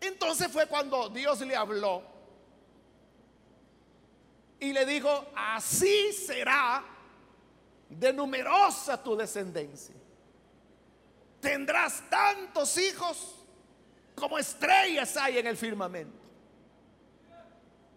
Entonces 0.00 0.48
fue 0.50 0.66
cuando 0.66 1.08
Dios 1.08 1.40
le 1.40 1.56
habló 1.56 2.17
y 4.60 4.72
le 4.72 4.84
dijo, 4.84 5.26
así 5.36 6.12
será 6.12 6.84
de 7.88 8.12
numerosa 8.12 9.02
tu 9.02 9.16
descendencia. 9.16 9.94
Tendrás 11.40 12.02
tantos 12.10 12.76
hijos 12.76 13.36
como 14.14 14.38
estrellas 14.38 15.16
hay 15.16 15.38
en 15.38 15.46
el 15.46 15.56
firmamento. 15.56 16.18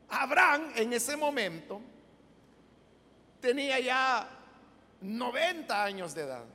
Abraham 0.09 0.71
en 0.75 0.93
ese 0.93 1.15
momento 1.15 1.81
tenía 3.39 3.79
ya 3.79 4.29
90 5.01 5.83
años 5.83 6.13
de 6.13 6.21
edad. 6.21 6.45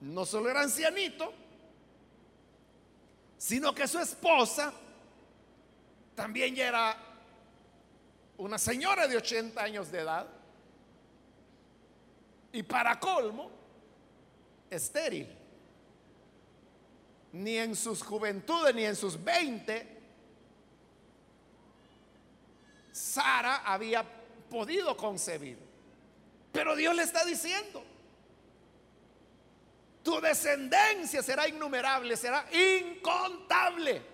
No 0.00 0.24
solo 0.24 0.50
era 0.50 0.62
ancianito, 0.62 1.32
sino 3.36 3.74
que 3.74 3.86
su 3.86 3.98
esposa 3.98 4.72
también 6.14 6.54
ya 6.54 6.68
era 6.68 6.96
una 8.38 8.58
señora 8.58 9.06
de 9.06 9.16
80 9.16 9.62
años 9.62 9.90
de 9.90 10.00
edad 10.00 10.26
y 12.52 12.62
para 12.62 12.98
colmo, 12.98 13.50
estéril. 14.70 15.28
Ni 17.32 17.58
en 17.58 17.74
sus 17.74 18.02
juventudes 18.02 18.74
ni 18.74 18.84
en 18.84 18.94
sus 18.94 19.22
20, 19.22 19.94
Sara 22.92 23.62
había 23.64 24.04
podido 24.48 24.96
concebir. 24.96 25.58
Pero 26.52 26.76
Dios 26.76 26.94
le 26.94 27.02
está 27.02 27.24
diciendo, 27.24 27.82
tu 30.04 30.20
descendencia 30.20 31.22
será 31.24 31.48
innumerable, 31.48 32.16
será 32.16 32.46
incontable. 32.52 34.13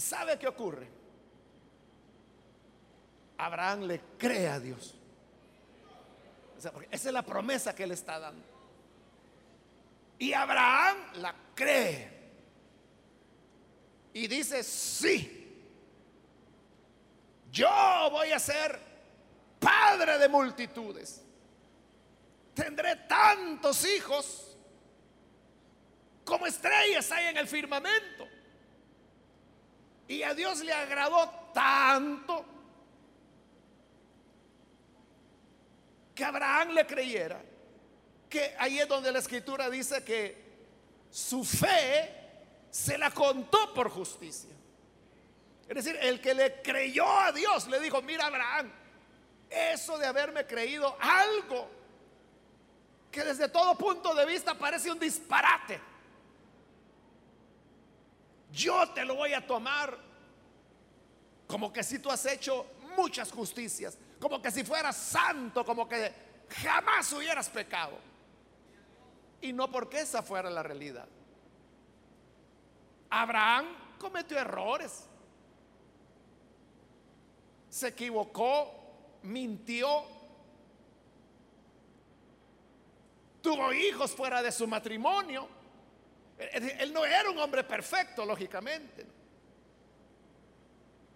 ¿Y 0.00 0.02
sabe 0.02 0.38
qué 0.38 0.48
ocurre? 0.48 0.88
Abraham 3.36 3.82
le 3.82 4.00
cree 4.16 4.48
a 4.48 4.58
Dios. 4.58 4.94
esa 6.56 6.80
es 6.90 7.12
la 7.12 7.20
promesa 7.20 7.74
que 7.74 7.86
le 7.86 7.92
está 7.92 8.18
dando. 8.18 8.42
Y 10.18 10.32
Abraham 10.32 10.96
la 11.16 11.34
cree. 11.54 12.18
Y 14.14 14.26
dice, 14.26 14.62
sí, 14.64 15.62
yo 17.52 17.68
voy 18.10 18.32
a 18.32 18.38
ser 18.38 18.80
padre 19.58 20.16
de 20.16 20.30
multitudes. 20.30 21.22
Tendré 22.54 22.96
tantos 23.06 23.84
hijos 23.84 24.56
como 26.24 26.46
estrellas 26.46 27.12
hay 27.12 27.26
en 27.26 27.36
el 27.36 27.46
firmamento. 27.46 28.19
Y 30.10 30.24
a 30.24 30.34
Dios 30.34 30.58
le 30.64 30.72
agradó 30.72 31.30
tanto 31.54 32.44
que 36.12 36.24
Abraham 36.24 36.70
le 36.70 36.84
creyera, 36.84 37.40
que 38.28 38.56
ahí 38.58 38.80
es 38.80 38.88
donde 38.88 39.12
la 39.12 39.20
escritura 39.20 39.70
dice 39.70 40.02
que 40.02 40.36
su 41.12 41.44
fe 41.44 42.12
se 42.72 42.98
la 42.98 43.12
contó 43.12 43.72
por 43.72 43.88
justicia. 43.88 44.50
Es 45.68 45.76
decir, 45.76 45.96
el 46.02 46.20
que 46.20 46.34
le 46.34 46.60
creyó 46.60 47.08
a 47.08 47.30
Dios 47.30 47.68
le 47.68 47.78
dijo, 47.78 48.02
mira 48.02 48.26
Abraham, 48.26 48.68
eso 49.48 49.96
de 49.96 50.06
haberme 50.08 50.44
creído 50.44 50.96
algo 50.98 51.70
que 53.12 53.22
desde 53.22 53.48
todo 53.48 53.78
punto 53.78 54.12
de 54.16 54.26
vista 54.26 54.58
parece 54.58 54.90
un 54.90 54.98
disparate. 54.98 55.80
Yo 58.52 58.88
te 58.90 59.04
lo 59.04 59.14
voy 59.14 59.32
a 59.32 59.46
tomar 59.46 59.96
como 61.46 61.72
que 61.72 61.82
si 61.82 61.98
tú 61.98 62.10
has 62.10 62.24
hecho 62.26 62.66
muchas 62.96 63.32
justicias, 63.32 63.98
como 64.20 64.40
que 64.40 64.50
si 64.50 64.64
fueras 64.64 64.96
santo, 64.96 65.64
como 65.64 65.88
que 65.88 66.12
jamás 66.48 67.12
hubieras 67.12 67.48
pecado. 67.48 67.98
Y 69.40 69.52
no 69.52 69.70
porque 69.70 70.00
esa 70.00 70.22
fuera 70.22 70.50
la 70.50 70.62
realidad. 70.62 71.08
Abraham 73.08 73.66
cometió 73.98 74.38
errores. 74.38 75.06
Se 77.68 77.88
equivocó 77.88 78.80
mintió, 79.22 80.04
tuvo 83.42 83.72
hijos 83.72 84.12
fuera 84.12 84.42
de 84.42 84.52
su 84.52 84.66
matrimonio. 84.66 85.48
Él 86.52 86.92
no 86.92 87.04
era 87.04 87.30
un 87.30 87.38
hombre 87.38 87.64
perfecto, 87.64 88.24
lógicamente. 88.24 89.06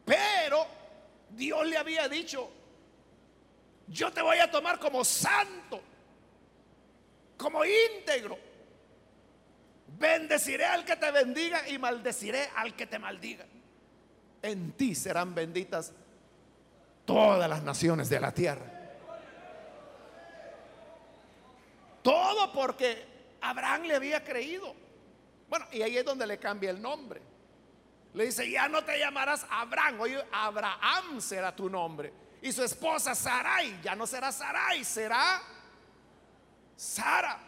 Pero 0.04 0.66
Dios 1.30 1.66
le 1.66 1.76
había 1.76 2.08
dicho, 2.08 2.50
yo 3.86 4.12
te 4.12 4.22
voy 4.22 4.38
a 4.38 4.50
tomar 4.50 4.78
como 4.78 5.04
santo, 5.04 5.80
como 7.36 7.64
íntegro. 7.64 8.38
Bendeciré 9.98 10.64
al 10.64 10.84
que 10.84 10.96
te 10.96 11.10
bendiga 11.10 11.68
y 11.68 11.78
maldeciré 11.78 12.50
al 12.56 12.74
que 12.74 12.86
te 12.86 12.98
maldiga. 12.98 13.46
En 14.42 14.72
ti 14.72 14.94
serán 14.94 15.34
benditas 15.34 15.92
todas 17.04 17.48
las 17.48 17.62
naciones 17.62 18.08
de 18.10 18.20
la 18.20 18.32
tierra. 18.32 18.66
Todo 22.02 22.52
porque 22.52 23.06
Abraham 23.40 23.84
le 23.84 23.94
había 23.94 24.22
creído. 24.22 24.74
Bueno, 25.48 25.66
y 25.72 25.82
ahí 25.82 25.96
es 25.96 26.04
donde 26.04 26.26
le 26.26 26.38
cambia 26.38 26.70
el 26.70 26.80
nombre. 26.80 27.20
Le 28.14 28.26
dice, 28.26 28.48
ya 28.50 28.68
no 28.68 28.84
te 28.84 28.98
llamarás 28.98 29.46
Abraham, 29.50 30.00
hoy 30.00 30.16
Abraham 30.32 31.20
será 31.20 31.54
tu 31.54 31.68
nombre. 31.68 32.12
Y 32.42 32.52
su 32.52 32.62
esposa 32.62 33.14
Sarai, 33.14 33.80
ya 33.82 33.94
no 33.94 34.06
será 34.06 34.30
Sarai, 34.30 34.84
será 34.84 35.42
Sara. 36.76 37.38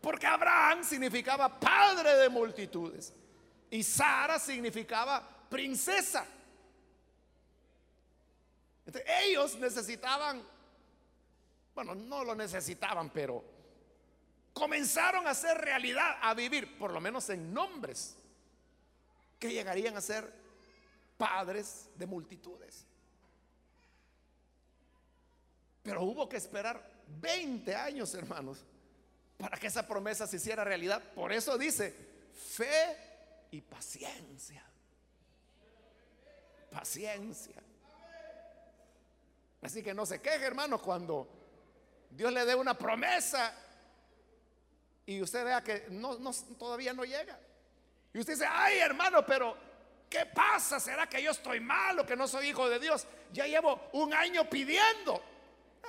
Porque 0.00 0.26
Abraham 0.26 0.84
significaba 0.84 1.48
padre 1.58 2.16
de 2.16 2.28
multitudes 2.28 3.12
y 3.70 3.82
Sara 3.82 4.38
significaba 4.38 5.26
princesa 5.48 6.26
ellos 9.06 9.56
necesitaban, 9.58 10.42
bueno, 11.74 11.94
no 11.94 12.24
lo 12.24 12.34
necesitaban, 12.34 13.10
pero 13.10 13.44
comenzaron 14.54 15.26
a 15.26 15.30
hacer 15.30 15.58
realidad, 15.58 16.16
a 16.22 16.32
vivir, 16.32 16.78
por 16.78 16.92
lo 16.92 17.00
menos 17.00 17.28
en 17.28 17.52
nombres, 17.52 18.16
que 19.38 19.52
llegarían 19.52 19.96
a 19.96 20.00
ser 20.00 20.32
padres 21.18 21.90
de 21.96 22.06
multitudes. 22.06 22.86
Pero 25.82 26.02
hubo 26.02 26.28
que 26.28 26.38
esperar 26.38 26.82
20 27.20 27.74
años, 27.74 28.14
hermanos, 28.14 28.64
para 29.36 29.58
que 29.58 29.66
esa 29.66 29.86
promesa 29.86 30.26
se 30.26 30.36
hiciera 30.36 30.64
realidad. 30.64 31.02
Por 31.14 31.32
eso 31.32 31.58
dice, 31.58 31.94
fe 32.32 32.96
y 33.50 33.60
paciencia. 33.60 34.64
Paciencia. 36.70 37.62
Así 39.60 39.82
que 39.82 39.92
no 39.92 40.06
se 40.06 40.20
queje, 40.20 40.44
hermano, 40.44 40.80
cuando 40.80 41.28
Dios 42.10 42.32
le 42.32 42.44
dé 42.44 42.54
una 42.54 42.78
promesa 42.78 43.63
y 45.06 45.20
usted 45.20 45.44
vea 45.44 45.62
que 45.62 45.86
no, 45.90 46.16
todavía 46.58 46.92
no 46.92 47.04
llega. 47.04 47.38
Y 48.12 48.18
usted 48.18 48.34
dice, 48.34 48.46
ay 48.48 48.78
hermano, 48.78 49.24
pero 49.26 49.56
¿qué 50.08 50.26
pasa? 50.26 50.80
¿Será 50.80 51.08
que 51.08 51.22
yo 51.22 51.30
estoy 51.30 51.60
malo, 51.60 52.06
que 52.06 52.16
no 52.16 52.26
soy 52.26 52.48
hijo 52.48 52.68
de 52.68 52.78
Dios? 52.78 53.06
Ya 53.32 53.46
llevo 53.46 53.88
un 53.92 54.14
año 54.14 54.48
pidiendo. 54.48 55.22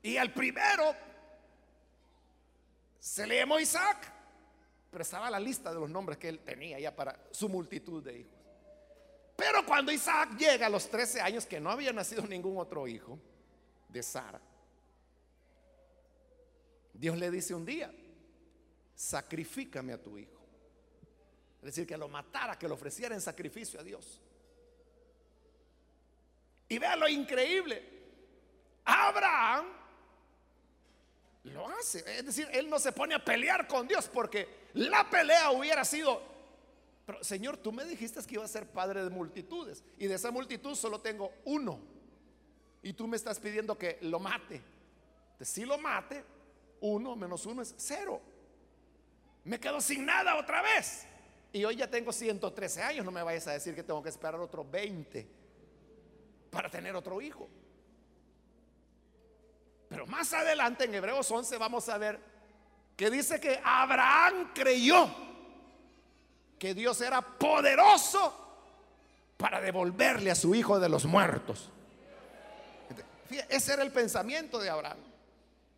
Y 0.01 0.15
al 0.15 0.31
primero 0.31 0.95
se 2.97 3.27
le 3.27 3.39
llamó 3.39 3.59
Isaac, 3.59 4.09
pero 4.89 5.01
estaba 5.01 5.29
la 5.29 5.41
lista 5.41 5.73
de 5.73 5.81
los 5.81 5.89
nombres 5.89 6.17
que 6.17 6.29
él 6.29 6.39
tenía 6.45 6.79
ya 6.79 6.95
para 6.95 7.27
su 7.31 7.49
multitud 7.49 8.01
de 8.01 8.19
hijos. 8.19 8.38
Pero 9.39 9.65
cuando 9.65 9.89
Isaac 9.89 10.35
llega 10.37 10.67
a 10.67 10.69
los 10.69 10.89
13 10.89 11.21
años, 11.21 11.45
que 11.45 11.61
no 11.61 11.71
había 11.71 11.93
nacido 11.93 12.27
ningún 12.27 12.57
otro 12.57 12.85
hijo 12.85 13.17
de 13.87 14.03
Sara, 14.03 14.41
Dios 16.93 17.17
le 17.17 17.31
dice 17.31 17.55
un 17.55 17.65
día, 17.65 17.89
sacrifícame 18.93 19.93
a 19.93 20.03
tu 20.03 20.17
hijo. 20.17 20.37
Es 21.61 21.67
decir, 21.67 21.87
que 21.87 21.95
lo 21.95 22.09
matara, 22.09 22.59
que 22.59 22.67
lo 22.67 22.73
ofreciera 22.73 23.15
en 23.15 23.21
sacrificio 23.21 23.79
a 23.79 23.83
Dios. 23.83 24.19
Y 26.67 26.77
vea 26.77 26.97
lo 26.97 27.07
increíble. 27.07 27.81
Abraham 28.83 29.67
lo 31.45 31.69
hace. 31.69 31.99
Es 32.17 32.25
decir, 32.25 32.49
él 32.51 32.69
no 32.69 32.77
se 32.77 32.91
pone 32.91 33.15
a 33.15 33.23
pelear 33.23 33.67
con 33.67 33.87
Dios 33.87 34.09
porque 34.13 34.67
la 34.73 35.09
pelea 35.09 35.51
hubiera 35.51 35.85
sido 35.85 36.38
pero 37.09 37.23
Señor, 37.23 37.57
tú 37.57 37.71
me 37.71 37.85
dijiste 37.85 38.23
que 38.23 38.35
iba 38.35 38.45
a 38.45 38.47
ser 38.47 38.67
padre 38.67 39.03
de 39.03 39.09
multitudes 39.09 39.83
y 39.97 40.05
de 40.05 40.13
esa 40.13 40.29
multitud 40.29 40.75
solo 40.75 41.01
tengo 41.01 41.33
uno. 41.45 41.79
Y 42.83 42.93
tú 42.93 43.07
me 43.07 43.17
estás 43.17 43.39
pidiendo 43.39 43.75
que 43.75 43.97
lo 44.01 44.19
mate. 44.19 44.61
si 45.41 45.65
lo 45.65 45.79
mate, 45.79 46.23
uno 46.81 47.15
menos 47.15 47.47
uno 47.47 47.63
es 47.63 47.73
cero. 47.77 48.21
Me 49.43 49.59
quedo 49.59 49.81
sin 49.81 50.05
nada 50.05 50.35
otra 50.35 50.61
vez. 50.61 51.07
Y 51.51 51.65
hoy 51.65 51.77
ya 51.77 51.89
tengo 51.89 52.13
113 52.13 52.83
años. 52.83 53.03
No 53.03 53.09
me 53.09 53.23
vayas 53.23 53.47
a 53.47 53.53
decir 53.53 53.73
que 53.73 53.81
tengo 53.81 54.03
que 54.03 54.09
esperar 54.09 54.39
otros 54.39 54.69
20 54.69 55.27
para 56.51 56.69
tener 56.69 56.95
otro 56.95 57.19
hijo. 57.21 57.49
Pero 59.89 60.05
más 60.05 60.31
adelante 60.31 60.83
en 60.83 60.93
Hebreos 60.93 61.31
11 61.31 61.57
vamos 61.57 61.89
a 61.89 61.97
ver 61.97 62.19
que 62.95 63.09
dice 63.09 63.39
que 63.39 63.59
Abraham 63.63 64.51
creyó 64.53 65.28
que 66.59 66.73
Dios 66.73 66.99
era 67.01 67.21
poderoso 67.21 68.35
para 69.37 69.61
devolverle 69.61 70.29
a 70.29 70.35
su 70.35 70.53
hijo 70.53 70.79
de 70.79 70.89
los 70.89 71.05
muertos. 71.05 71.69
ese 73.47 73.73
era 73.73 73.83
el 73.83 73.91
pensamiento 73.91 74.59
de 74.59 74.69
Abraham. 74.69 74.97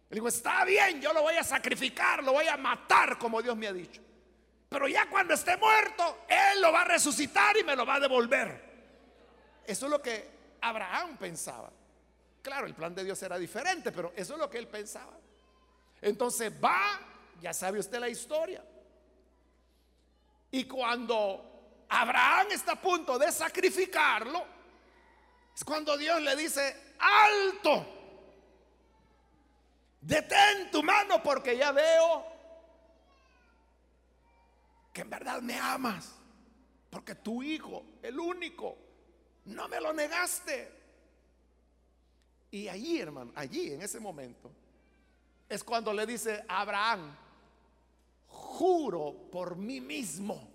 Él 0.10 0.16
dijo, 0.16 0.28
está 0.28 0.66
bien, 0.66 1.00
yo 1.00 1.14
lo 1.14 1.22
voy 1.22 1.36
a 1.36 1.44
sacrificar, 1.44 2.24
lo 2.24 2.34
voy 2.34 2.48
a 2.48 2.58
matar 2.58 3.18
como 3.18 3.42
Dios 3.42 3.56
me 3.56 3.68
ha 3.68 3.74
dicho. 3.74 4.02
Pero 4.68 4.88
ya 4.88 5.10
cuando 5.10 5.34
esté 5.34 5.56
muerto, 5.58 6.26
Él 6.28 6.62
lo 6.62 6.72
va 6.72 6.82
a 6.82 6.86
resucitar 6.86 7.56
y 7.58 7.64
me 7.64 7.76
lo 7.76 7.86
va 7.86 7.96
a 7.96 8.00
devolver. 8.00 8.72
Eso 9.66 9.86
es 9.86 9.92
lo 9.92 10.02
que 10.02 10.30
Abraham 10.62 11.18
pensaba. 11.18 11.70
Claro, 12.42 12.66
el 12.66 12.74
plan 12.74 12.96
de 12.96 13.04
Dios 13.04 13.22
era 13.22 13.38
diferente, 13.38 13.92
pero 13.92 14.14
eso 14.16 14.34
es 14.34 14.40
lo 14.40 14.50
que 14.50 14.58
él 14.58 14.68
pensaba. 14.68 15.14
Entonces 16.02 16.52
va, 16.64 17.00
ya 17.40 17.54
sabe 17.54 17.80
usted 17.80 18.00
la 18.00 18.10
historia. 18.10 18.64
Y 20.52 20.66
cuando 20.66 21.86
Abraham 21.90 22.48
está 22.52 22.74
a 22.74 22.82
punto 22.82 23.18
de 23.18 23.32
sacrificarlo, 23.32 24.46
es 25.56 25.64
cuando 25.64 25.98
Dios 25.98 26.22
le 26.22 26.36
dice, 26.36 26.96
alto, 27.00 27.86
detén 30.02 30.70
tu 30.72 30.84
mano 30.84 31.24
porque 31.24 31.58
ya 31.58 31.72
veo 31.72 32.26
que 34.92 35.02
en 35.02 35.10
verdad 35.10 35.42
me 35.42 35.58
amas, 35.58 36.14
porque 36.90 37.16
tu 37.16 37.42
hijo, 37.42 37.86
el 38.02 38.20
único, 38.20 38.78
no 39.46 39.68
me 39.68 39.80
lo 39.80 39.94
negaste. 39.94 40.80
Y 42.52 42.68
allí, 42.68 43.00
hermano, 43.00 43.32
allí 43.36 43.72
en 43.72 43.82
ese 43.82 44.00
momento, 44.00 44.52
es 45.48 45.64
cuando 45.64 45.94
le 45.94 46.06
dice 46.06 46.44
a 46.48 46.62
Abraham, 46.62 47.16
juro 48.52 49.30
por 49.32 49.56
mí 49.56 49.80
mismo 49.80 50.50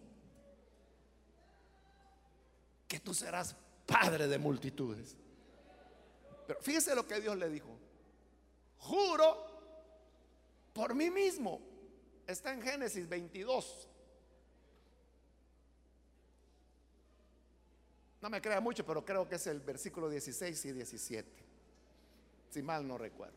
que 2.87 3.01
tú 3.01 3.15
serás 3.15 3.57
padre 3.87 4.29
de 4.29 4.39
multitudes. 4.39 5.17
Pero 6.47 6.61
fíjese 6.61 6.95
lo 6.95 7.07
que 7.07 7.21
Dios 7.21 7.37
le 7.37 7.49
dijo. 7.49 7.77
Juro 8.79 9.37
por 10.73 10.95
mí 10.95 11.11
mismo. 11.11 11.61
Está 12.27 12.53
en 12.53 12.63
Génesis 12.63 13.09
22. 13.09 13.89
No 18.21 18.31
me 18.31 18.41
crea 18.41 18.61
mucho, 18.61 18.85
pero 18.85 19.05
creo 19.05 19.29
que 19.29 19.37
es 19.37 19.47
el 19.47 19.61
versículo 19.61 20.09
16 20.09 20.65
y 20.67 20.73
17. 20.73 21.31
Si 22.51 22.63
mal 22.63 22.87
no 22.87 22.99
recuerdo. 22.99 23.37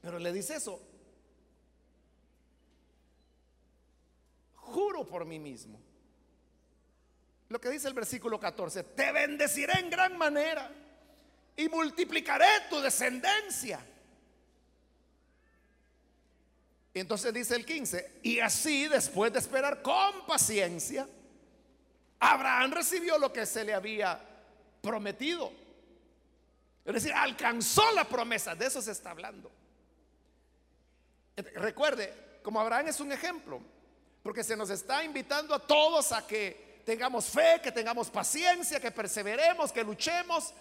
Pero 0.00 0.18
le 0.18 0.32
dice 0.32 0.56
eso. 0.56 0.89
Juro 4.70 5.06
por 5.06 5.24
mí 5.24 5.38
mismo. 5.38 5.80
Lo 7.48 7.60
que 7.60 7.68
dice 7.68 7.88
el 7.88 7.94
versículo 7.94 8.38
14, 8.38 8.84
te 8.84 9.10
bendeciré 9.12 9.78
en 9.80 9.90
gran 9.90 10.16
manera 10.16 10.70
y 11.56 11.68
multiplicaré 11.68 12.46
tu 12.68 12.80
descendencia. 12.80 13.84
Entonces 16.94 17.32
dice 17.32 17.54
el 17.56 17.64
15, 17.64 18.20
y 18.22 18.40
así 18.40 18.88
después 18.88 19.32
de 19.32 19.38
esperar 19.38 19.82
con 19.82 20.26
paciencia, 20.26 21.08
Abraham 22.18 22.72
recibió 22.72 23.18
lo 23.18 23.32
que 23.32 23.46
se 23.46 23.64
le 23.64 23.74
había 23.74 24.20
prometido. 24.80 25.52
Es 26.84 26.94
decir, 26.94 27.12
alcanzó 27.12 27.90
la 27.92 28.04
promesa, 28.04 28.54
de 28.54 28.66
eso 28.66 28.82
se 28.82 28.92
está 28.92 29.10
hablando. 29.10 29.50
Recuerde, 31.36 32.12
como 32.42 32.60
Abraham 32.60 32.88
es 32.88 33.00
un 33.00 33.12
ejemplo, 33.12 33.60
porque 34.22 34.44
se 34.44 34.56
nos 34.56 34.70
está 34.70 35.02
invitando 35.04 35.54
a 35.54 35.58
todos 35.58 36.12
a 36.12 36.26
que 36.26 36.82
tengamos 36.84 37.26
fe, 37.26 37.60
que 37.62 37.72
tengamos 37.72 38.10
paciencia, 38.10 38.80
que 38.80 38.90
perseveremos, 38.90 39.72
que 39.72 39.84
luchemos, 39.84 40.52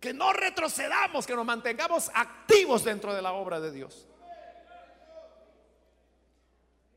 que 0.00 0.12
no 0.12 0.32
retrocedamos, 0.32 1.26
que 1.26 1.36
nos 1.36 1.44
mantengamos 1.44 2.10
activos 2.14 2.84
dentro 2.84 3.14
de 3.14 3.22
la 3.22 3.32
obra 3.32 3.60
de 3.60 3.70
Dios. 3.70 4.06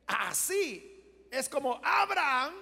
Así 0.08 1.28
es 1.32 1.50
como 1.50 1.80
Abraham 1.84 2.54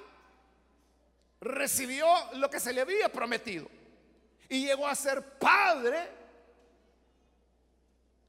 recibió 1.40 2.08
lo 2.34 2.50
que 2.50 2.60
se 2.60 2.74
le 2.74 2.82
había 2.82 3.10
prometido 3.10 3.68
y 4.50 4.66
llegó 4.66 4.88
a 4.88 4.96
ser 4.96 5.38
padre 5.38 6.10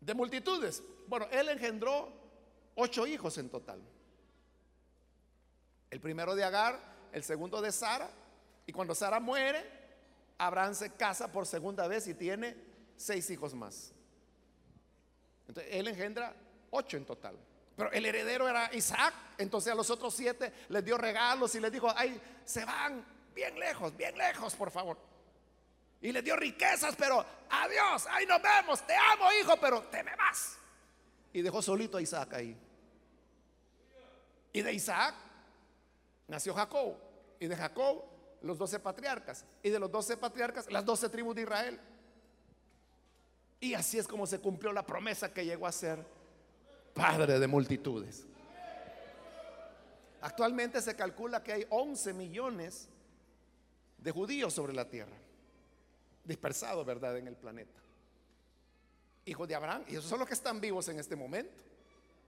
de 0.00 0.14
multitudes. 0.14 0.82
Bueno, 1.06 1.26
él 1.30 1.48
engendró 1.48 2.12
ocho 2.74 3.06
hijos 3.06 3.38
en 3.38 3.48
total. 3.48 3.80
El 5.94 6.00
primero 6.00 6.34
de 6.34 6.42
Agar, 6.42 6.76
el 7.12 7.22
segundo 7.22 7.62
de 7.62 7.70
Sara. 7.70 8.10
Y 8.66 8.72
cuando 8.72 8.96
Sara 8.96 9.20
muere, 9.20 9.64
Abraham 10.38 10.74
se 10.74 10.90
casa 10.90 11.30
por 11.30 11.46
segunda 11.46 11.86
vez 11.86 12.08
y 12.08 12.14
tiene 12.14 12.56
seis 12.96 13.30
hijos 13.30 13.54
más. 13.54 13.92
Entonces, 15.46 15.72
él 15.72 15.86
engendra 15.86 16.34
ocho 16.70 16.96
en 16.96 17.04
total. 17.04 17.38
Pero 17.76 17.92
el 17.92 18.04
heredero 18.06 18.48
era 18.48 18.74
Isaac. 18.74 19.14
Entonces 19.38 19.72
a 19.72 19.76
los 19.76 19.88
otros 19.88 20.12
siete 20.12 20.52
les 20.68 20.84
dio 20.84 20.98
regalos 20.98 21.54
y 21.54 21.60
les 21.60 21.70
dijo, 21.70 21.88
ay, 21.96 22.20
se 22.44 22.64
van 22.64 23.06
bien 23.32 23.56
lejos, 23.56 23.96
bien 23.96 24.18
lejos, 24.18 24.56
por 24.56 24.72
favor. 24.72 24.98
Y 26.00 26.10
les 26.10 26.24
dio 26.24 26.34
riquezas, 26.34 26.96
pero 26.96 27.24
adiós, 27.48 28.08
ahí 28.10 28.26
nos 28.26 28.42
vemos, 28.42 28.84
te 28.84 28.96
amo, 28.96 29.26
hijo, 29.40 29.56
pero 29.60 29.84
te 29.84 30.02
me 30.02 30.16
vas. 30.16 30.58
Y 31.32 31.40
dejó 31.40 31.62
solito 31.62 31.98
a 31.98 32.02
Isaac 32.02 32.34
ahí. 32.34 32.58
Y 34.52 34.60
de 34.60 34.72
Isaac 34.72 35.14
nació 36.28 36.54
Jacob. 36.54 36.96
Y 37.40 37.46
de 37.46 37.56
Jacob 37.56 38.04
los 38.42 38.58
doce 38.58 38.78
patriarcas. 38.78 39.44
Y 39.62 39.70
de 39.70 39.78
los 39.78 39.90
doce 39.90 40.16
patriarcas 40.16 40.70
las 40.70 40.84
doce 40.84 41.08
tribus 41.08 41.34
de 41.34 41.42
Israel. 41.42 41.80
Y 43.60 43.74
así 43.74 43.98
es 43.98 44.06
como 44.06 44.26
se 44.26 44.38
cumplió 44.40 44.72
la 44.72 44.84
promesa 44.84 45.32
que 45.32 45.44
llegó 45.44 45.66
a 45.66 45.72
ser 45.72 46.04
padre 46.92 47.38
de 47.38 47.46
multitudes. 47.46 48.26
Actualmente 50.20 50.80
se 50.80 50.96
calcula 50.96 51.42
que 51.42 51.52
hay 51.52 51.66
11 51.68 52.14
millones 52.14 52.88
de 53.98 54.10
judíos 54.10 54.54
sobre 54.54 54.72
la 54.72 54.88
tierra, 54.88 55.16
dispersados, 56.24 56.84
¿verdad?, 56.86 57.16
en 57.18 57.26
el 57.26 57.36
planeta. 57.36 57.80
Hijos 59.26 59.48
de 59.48 59.54
Abraham, 59.54 59.84
y 59.88 59.92
esos 59.92 60.04
son 60.04 60.18
los 60.18 60.28
que 60.28 60.34
están 60.34 60.60
vivos 60.60 60.88
en 60.88 60.98
este 60.98 61.16
momento. 61.16 61.52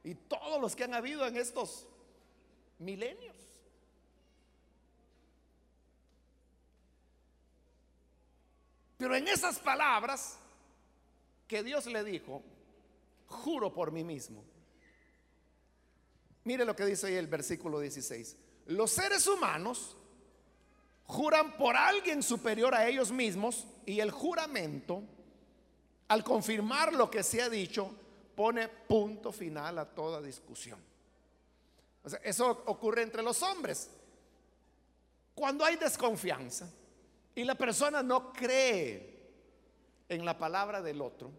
Y 0.05 0.15
todos 0.15 0.61
los 0.61 0.75
que 0.75 0.85
han 0.85 0.95
habido 0.95 1.27
en 1.27 1.37
estos 1.37 1.87
milenios. 2.79 3.37
Pero 8.97 9.15
en 9.15 9.29
esas 9.29 9.59
palabras 9.59 10.39
que 11.47 11.63
Dios 11.63 11.87
le 11.87 12.03
dijo, 12.03 12.43
juro 13.27 13.73
por 13.73 13.93
mí 13.93 14.05
mismo. 14.05 14.43
Mire 16.45 16.65
lo 16.65 16.75
que 16.75 16.87
dice 16.87 17.09
ahí 17.09 17.15
el 17.15 17.27
versículo 17.27 17.81
16. 17.81 18.37
Los 18.67 18.91
seres 18.91 19.27
humanos 19.27 19.97
juran 21.07 21.57
por 21.57 21.77
alguien 21.77 22.23
superior 22.23 22.75
a 22.75 22.87
ellos 22.89 23.13
mismos 23.13 23.67
y 23.85 24.01
el 24.01 24.11
juramento, 24.11 25.03
al 26.09 26.25
confirmar 26.25 26.93
lo 26.93 27.11
que 27.11 27.23
se 27.23 27.43
ha 27.43 27.49
dicho, 27.49 27.93
pone 28.35 28.69
punto 28.69 29.33
final 29.33 29.79
a 29.79 29.87
toda 29.87 30.21
discusión. 30.21 30.79
eso 32.23 32.63
ocurre 32.67 33.03
entre 33.03 33.23
los 33.23 33.43
hombres. 33.43 33.91
Cuando 35.35 35.65
hay 35.65 35.77
desconfianza 35.77 36.69
y 37.37 37.45
la 37.45 37.55
persona 37.55 38.03
no 38.03 38.33
cree 38.33 39.15
en 40.09 40.25
la 40.25 40.37
palabra 40.39 40.81
del 40.81 41.03
otro, 41.03 41.31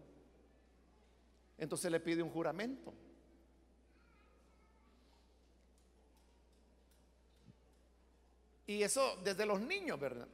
entonces 1.58 1.90
le 1.90 1.98
pide 1.98 2.22
un 2.22 2.30
juramento. 2.30 2.94
Y 8.64 8.82
eso 8.82 9.18
desde 9.24 9.44
los 9.44 9.60
niños, 9.60 9.98
¿verdad? 9.98 10.28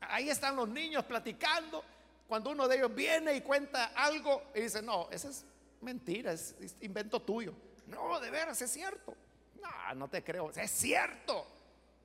Ahí 0.00 0.30
están 0.30 0.54
los 0.54 0.68
niños 0.68 1.04
platicando. 1.04 1.82
Cuando 2.28 2.50
uno 2.50 2.68
de 2.68 2.76
ellos 2.76 2.94
viene 2.94 3.34
y 3.34 3.40
cuenta 3.40 3.86
algo 3.86 4.44
y 4.54 4.60
dice, 4.60 4.80
no, 4.80 5.08
ese 5.10 5.30
es 5.30 5.44
mentira, 5.80 6.32
es, 6.32 6.54
invento 6.82 7.20
tuyo. 7.20 7.52
No, 7.88 8.20
de 8.20 8.30
veras, 8.30 8.62
es 8.62 8.70
cierto. 8.70 9.16
No, 9.60 9.94
no 9.96 10.08
te 10.08 10.22
creo, 10.22 10.50
es 10.50 10.70
cierto. 10.70 11.46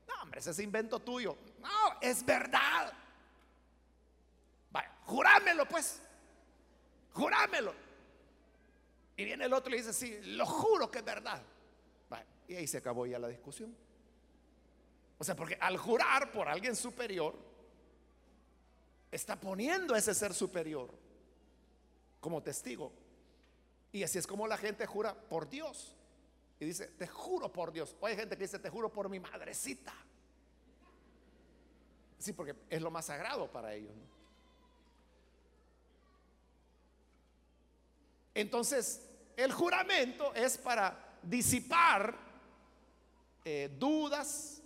No, 0.07 0.23
hombre, 0.23 0.39
ese 0.39 0.49
es 0.49 0.59
invento 0.59 0.99
tuyo. 0.99 1.37
No, 1.65 1.99
es 1.99 2.23
verdad. 2.23 2.93
Vaya, 4.71 4.91
jurámelo 5.01 5.67
pues. 5.67 6.01
Jurámelo. 7.13 7.73
Y 9.17 9.25
viene 9.25 9.45
el 9.45 9.53
otro 9.53 9.73
y 9.73 9.77
dice, 9.77 9.93
sí, 9.93 10.19
lo 10.35 10.45
juro 10.45 10.91
que 10.91 10.99
es 10.99 11.05
verdad. 11.05 11.41
Vaya, 12.09 12.25
y 12.47 12.55
ahí 12.55 12.67
se 12.67 12.77
acabó 12.77 13.05
ya 13.05 13.17
la 13.17 13.29
discusión. 13.29 13.75
O 15.17 15.23
sea, 15.23 15.35
porque 15.35 15.57
al 15.59 15.77
jurar 15.77 16.31
por 16.31 16.47
alguien 16.47 16.75
superior, 16.75 17.33
está 19.11 19.39
poniendo 19.39 19.95
a 19.95 19.97
ese 19.97 20.13
ser 20.13 20.33
superior 20.33 20.89
como 22.19 22.43
testigo. 22.43 22.91
Y 23.91 24.03
así 24.03 24.17
es 24.17 24.27
como 24.27 24.45
la 24.45 24.57
gente 24.57 24.85
jura 24.85 25.13
por 25.13 25.49
Dios. 25.49 25.95
Y 26.59 26.65
dice, 26.65 26.87
te 26.87 27.07
juro 27.07 27.51
por 27.51 27.71
Dios. 27.71 27.95
O 28.01 28.05
hay 28.05 28.15
gente 28.15 28.35
que 28.37 28.43
dice, 28.43 28.59
te 28.59 28.69
juro 28.69 28.91
por 28.91 29.09
mi 29.09 29.19
madrecita. 29.19 29.93
Sí, 32.17 32.33
porque 32.33 32.55
es 32.69 32.81
lo 32.81 32.91
más 32.91 33.05
sagrado 33.05 33.51
para 33.51 33.73
ellos. 33.73 33.91
Entonces, 38.33 39.01
el 39.37 39.51
juramento 39.51 40.33
es 40.33 40.57
para 40.57 41.17
disipar 41.21 42.17
eh, 43.43 43.69
dudas 43.77 44.61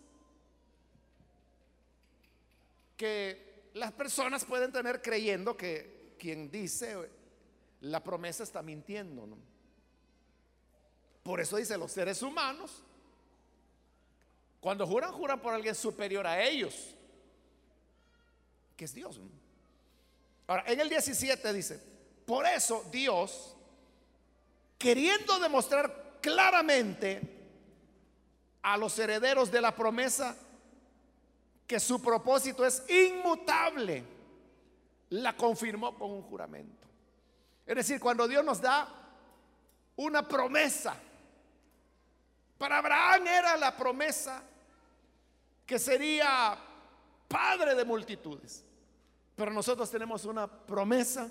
que 2.97 3.69
las 3.73 3.91
personas 3.91 4.43
pueden 4.43 4.71
tener 4.71 5.01
creyendo 5.01 5.55
que 5.55 6.15
quien 6.17 6.49
dice 6.49 7.09
la 7.81 8.03
promesa 8.03 8.43
está 8.43 8.61
mintiendo. 8.61 9.27
Por 11.23 11.39
eso 11.39 11.57
dice 11.57 11.77
los 11.77 11.91
seres 11.91 12.21
humanos, 12.21 12.83
cuando 14.59 14.85
juran, 14.85 15.13
juran 15.13 15.39
por 15.41 15.53
alguien 15.53 15.75
superior 15.75 16.27
a 16.27 16.43
ellos, 16.43 16.95
que 18.79 18.85
es 18.85 18.93
Dios. 18.93 19.19
Ahora, 20.47 20.63
en 20.65 20.79
el 20.79 20.87
17 20.87 21.51
dice, 21.51 21.83
por 22.25 22.45
eso 22.45 22.85
Dios, 22.89 23.53
queriendo 24.77 25.37
demostrar 25.37 26.19
claramente 26.21 27.19
a 28.61 28.77
los 28.77 28.97
herederos 28.97 29.51
de 29.51 29.59
la 29.59 29.75
promesa 29.75 30.33
que 31.67 31.77
su 31.77 32.01
propósito 32.01 32.65
es 32.65 32.81
inmutable, 32.89 34.05
la 35.09 35.35
confirmó 35.35 35.93
con 35.97 36.11
un 36.11 36.21
juramento. 36.21 36.87
Es 37.65 37.75
decir, 37.75 37.99
cuando 37.99 38.29
Dios 38.29 38.45
nos 38.45 38.61
da 38.61 38.87
una 39.97 40.25
promesa, 40.25 40.95
para 42.57 42.77
Abraham 42.77 43.27
era 43.27 43.57
la 43.57 43.75
promesa 43.75 44.41
que 45.65 45.77
sería 45.77 46.57
padre 47.27 47.75
de 47.75 47.83
multitudes. 47.83 48.63
Pero 49.39 49.51
nosotros 49.51 49.89
tenemos 49.89 50.25
una 50.25 50.47
promesa 50.47 51.29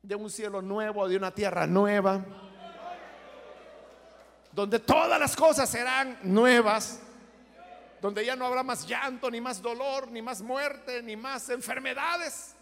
de 0.00 0.14
un 0.14 0.30
cielo 0.30 0.62
nuevo, 0.62 1.08
de 1.08 1.16
una 1.16 1.34
tierra 1.34 1.66
nueva, 1.66 2.24
donde 4.52 4.78
todas 4.78 5.18
las 5.18 5.34
cosas 5.34 5.68
serán 5.68 6.20
nuevas, 6.22 7.00
donde 8.00 8.24
ya 8.24 8.36
no 8.36 8.46
habrá 8.46 8.62
más 8.62 8.86
llanto, 8.86 9.28
ni 9.28 9.40
más 9.40 9.60
dolor, 9.60 10.06
ni 10.06 10.22
más 10.22 10.40
muerte, 10.40 11.02
ni 11.02 11.16
más 11.16 11.48
enfermedades. 11.48 12.54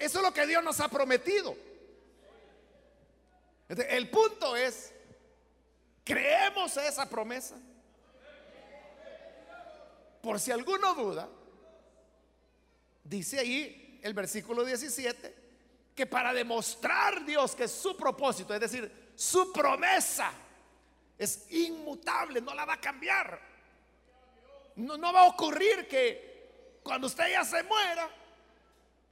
Eso 0.00 0.18
es 0.18 0.24
lo 0.24 0.34
que 0.34 0.48
Dios 0.48 0.64
nos 0.64 0.80
ha 0.80 0.88
prometido. 0.88 1.54
El 3.68 4.10
punto 4.10 4.56
es, 4.56 4.92
¿creemos 6.02 6.76
esa 6.76 7.08
promesa? 7.08 7.54
Por 10.20 10.40
si 10.40 10.50
alguno 10.50 10.92
duda, 10.94 11.28
dice 13.08 13.40
ahí 13.40 14.00
el 14.02 14.14
versículo 14.14 14.64
17, 14.64 15.34
que 15.94 16.06
para 16.06 16.32
demostrar 16.32 17.24
Dios 17.24 17.54
que 17.54 17.66
su 17.66 17.96
propósito, 17.96 18.54
es 18.54 18.60
decir, 18.60 19.12
su 19.14 19.52
promesa, 19.52 20.30
es 21.18 21.50
inmutable, 21.50 22.40
no 22.40 22.54
la 22.54 22.64
va 22.64 22.74
a 22.74 22.80
cambiar. 22.80 23.40
No, 24.76 24.96
no 24.96 25.12
va 25.12 25.22
a 25.22 25.26
ocurrir 25.26 25.88
que 25.88 26.80
cuando 26.84 27.08
usted 27.08 27.32
ya 27.32 27.44
se 27.44 27.62
muera, 27.64 28.08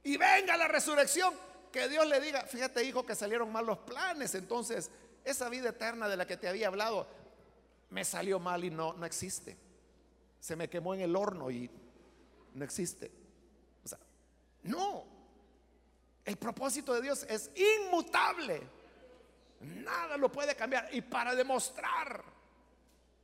y 0.03 0.15
venga 0.15 0.55
la 0.55 0.69
resurrección, 0.69 1.33
que 1.71 1.89
Dios 1.89 2.07
le 2.07 2.21
diga, 2.21 2.43
fíjate 2.43 2.83
hijo 2.85 3.05
que 3.05 3.13
salieron 3.13 3.51
mal 3.51 3.65
los 3.65 3.79
planes, 3.79 4.33
entonces 4.35 4.89
esa 5.25 5.49
vida 5.49 5.69
eterna 5.69 6.07
de 6.07 6.15
la 6.15 6.25
que 6.25 6.37
te 6.37 6.47
había 6.47 6.67
hablado 6.67 7.07
me 7.89 8.05
salió 8.05 8.39
mal 8.39 8.63
y 8.63 8.69
no, 8.69 8.93
no 8.93 9.05
existe. 9.05 9.57
Se 10.39 10.55
me 10.55 10.69
quemó 10.69 10.95
en 10.95 11.01
el 11.01 11.15
horno 11.15 11.51
y 11.51 11.69
no 12.53 12.63
existe. 12.63 13.11
No. 14.63 15.05
El 16.25 16.37
propósito 16.37 16.93
de 16.93 17.01
Dios 17.01 17.25
es 17.29 17.51
inmutable. 17.55 18.61
Nada 19.61 20.17
lo 20.17 20.31
puede 20.31 20.55
cambiar. 20.55 20.89
Y 20.93 21.01
para 21.01 21.33
demostrar 21.35 22.23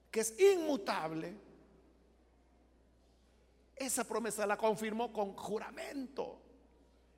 que 0.09 0.21
es 0.21 0.39
inmutable, 0.39 1.35
esa 3.75 4.03
promesa 4.03 4.45
la 4.45 4.57
confirmó 4.57 5.11
con 5.11 5.35
juramento. 5.35 6.39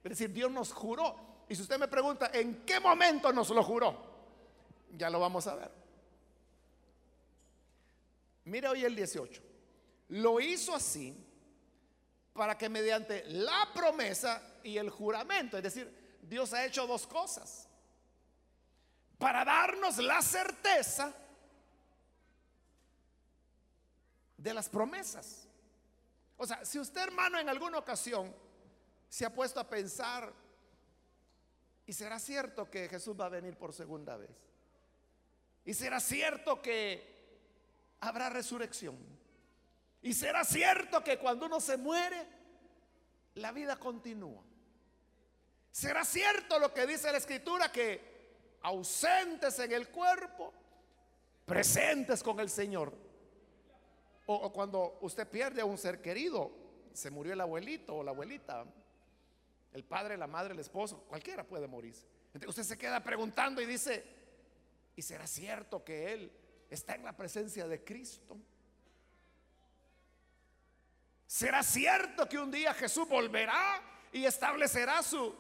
Es 0.04 0.10
decir, 0.10 0.32
Dios 0.32 0.52
nos 0.52 0.72
juró. 0.72 1.16
Y 1.48 1.56
si 1.56 1.62
usted 1.62 1.78
me 1.78 1.88
pregunta, 1.88 2.32
¿en 2.34 2.66
qué 2.66 2.80
momento 2.80 3.32
nos 3.32 3.50
lo 3.50 3.64
juró? 3.64 3.96
Ya 4.98 5.10
lo 5.10 5.20
vamos 5.20 5.46
a 5.48 5.56
ver. 5.56 5.72
Mira 8.46 8.72
hoy 8.72 8.86
el 8.86 8.96
18. 8.96 9.42
Lo 10.10 10.40
hizo 10.40 10.76
así 10.76 11.25
para 12.36 12.58
que 12.58 12.68
mediante 12.68 13.24
la 13.28 13.70
promesa 13.74 14.42
y 14.62 14.78
el 14.78 14.90
juramento, 14.90 15.56
es 15.56 15.64
decir, 15.64 16.20
Dios 16.22 16.54
ha 16.54 16.66
hecho 16.66 16.86
dos 16.86 17.08
cosas. 17.08 17.70
Para 19.18 19.46
darnos 19.46 19.98
la 20.00 20.22
certeza 20.22 21.14
de 24.36 24.54
las 24.54 24.68
promesas. 24.68 25.48
O 26.36 26.46
sea, 26.46 26.66
si 26.66 26.78
usted 26.78 27.04
hermano 27.04 27.40
en 27.40 27.48
alguna 27.48 27.78
ocasión 27.78 28.36
se 29.08 29.26
ha 29.26 29.34
puesto 29.34 29.62
a 29.62 29.70
pensar, 29.70 30.34
¿y 31.86 31.94
será 31.94 32.20
cierto 32.20 32.70
que 32.70 32.90
Jesús 32.90 33.16
va 33.18 33.28
a 33.28 33.30
venir 33.30 33.58
por 33.58 33.72
segunda 33.72 34.18
vez? 34.18 34.36
¿Y 35.64 35.74
será 35.74 36.02
cierto 36.02 36.62
que 36.62 37.98
habrá 38.02 38.30
resurrección? 38.30 39.15
¿Y 40.06 40.14
será 40.14 40.44
cierto 40.44 41.04
que 41.04 41.18
cuando 41.18 41.48
uno 41.48 41.60
se 41.60 41.78
muere, 41.78 42.28
la 43.34 43.52
vida 43.52 43.76
continúa? 43.76 44.44
¿Será 45.72 46.06
cierto 46.06 46.60
lo 46.60 46.72
que 46.72 46.86
dice 46.86 47.12
la 47.12 47.18
escritura 47.18 47.72
que 47.72 48.60
ausentes 48.62 49.58
en 49.58 49.72
el 49.72 49.90
cuerpo, 49.90 50.54
presentes 51.44 52.22
con 52.22 52.40
el 52.40 52.52
Señor? 52.52 52.94
O, 54.28 54.54
cuando 54.54 55.00
usted 55.02 55.28
pierde 55.28 55.62
a 55.62 55.66
un 55.66 55.80
ser 55.80 56.00
querido, 56.04 56.52
se 56.94 57.10
murió 57.10 57.34
el 57.34 57.42
abuelito 57.42 57.96
o 57.96 58.04
la 58.04 58.12
abuelita, 58.12 58.64
el 59.74 59.84
padre, 59.86 60.18
la 60.18 60.28
madre, 60.28 60.54
el 60.54 60.60
esposo, 60.60 61.00
cualquiera 61.08 61.44
puede 61.44 61.66
morirse. 61.66 62.06
Entonces 62.28 62.50
usted 62.50 62.64
se 62.64 62.78
queda 62.78 63.04
preguntando 63.04 63.60
y 63.60 63.66
dice, 63.66 64.06
¿y 64.96 65.02
será 65.02 65.26
cierto 65.26 65.84
que 65.84 66.14
él 66.14 66.32
está 66.70 66.94
en 66.94 67.04
la 67.04 67.18
presencia 67.18 67.68
de 67.68 67.84
Cristo? 67.84 68.38
¿Será 71.28 71.64
cierto 71.64 72.30
que 72.30 72.38
un 72.38 72.52
día 72.52 72.74
Jesús 72.74 73.08
volverá 73.08 73.82
y 74.12 74.26
establecerá 74.26 75.02
su 75.02 75.36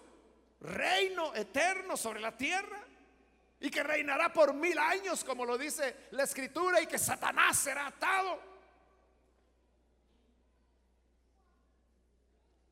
reino 0.61 1.33
eterno 1.35 1.95
sobre 1.95 2.19
la 2.19 2.35
tierra? 2.35 2.81
Y 3.59 3.69
que 3.69 3.83
reinará 3.83 4.33
por 4.33 4.53
mil 4.53 4.77
años, 4.77 5.23
como 5.23 5.45
lo 5.45 5.57
dice 5.57 6.07
la 6.11 6.23
escritura, 6.23 6.81
y 6.81 6.87
que 6.87 6.97
Satanás 6.97 7.57
será 7.57 7.87
atado. 7.87 8.39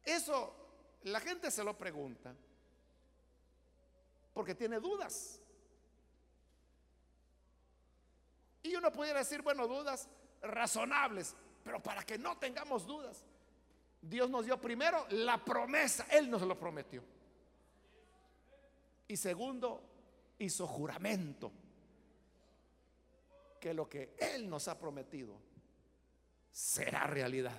Eso 0.03 0.55
la 1.03 1.19
gente 1.19 1.49
se 1.49 1.63
lo 1.63 1.77
pregunta 1.77 2.35
porque 4.33 4.55
tiene 4.55 4.79
dudas. 4.79 5.39
Y 8.63 8.75
uno 8.75 8.91
pudiera 8.91 9.19
decir, 9.19 9.41
bueno, 9.41 9.67
dudas 9.67 10.07
razonables, 10.41 11.35
pero 11.63 11.81
para 11.81 12.03
que 12.03 12.17
no 12.17 12.37
tengamos 12.37 12.85
dudas, 12.85 13.23
Dios 14.01 14.29
nos 14.29 14.45
dio 14.45 14.59
primero 14.59 15.05
la 15.11 15.43
promesa, 15.43 16.05
Él 16.11 16.29
nos 16.29 16.41
lo 16.41 16.59
prometió. 16.59 17.03
Y 19.07 19.15
segundo, 19.15 19.81
hizo 20.39 20.67
juramento 20.67 21.51
que 23.59 23.73
lo 23.73 23.87
que 23.87 24.15
Él 24.17 24.49
nos 24.49 24.67
ha 24.67 24.77
prometido 24.77 25.39
será 26.51 27.07
realidad, 27.07 27.57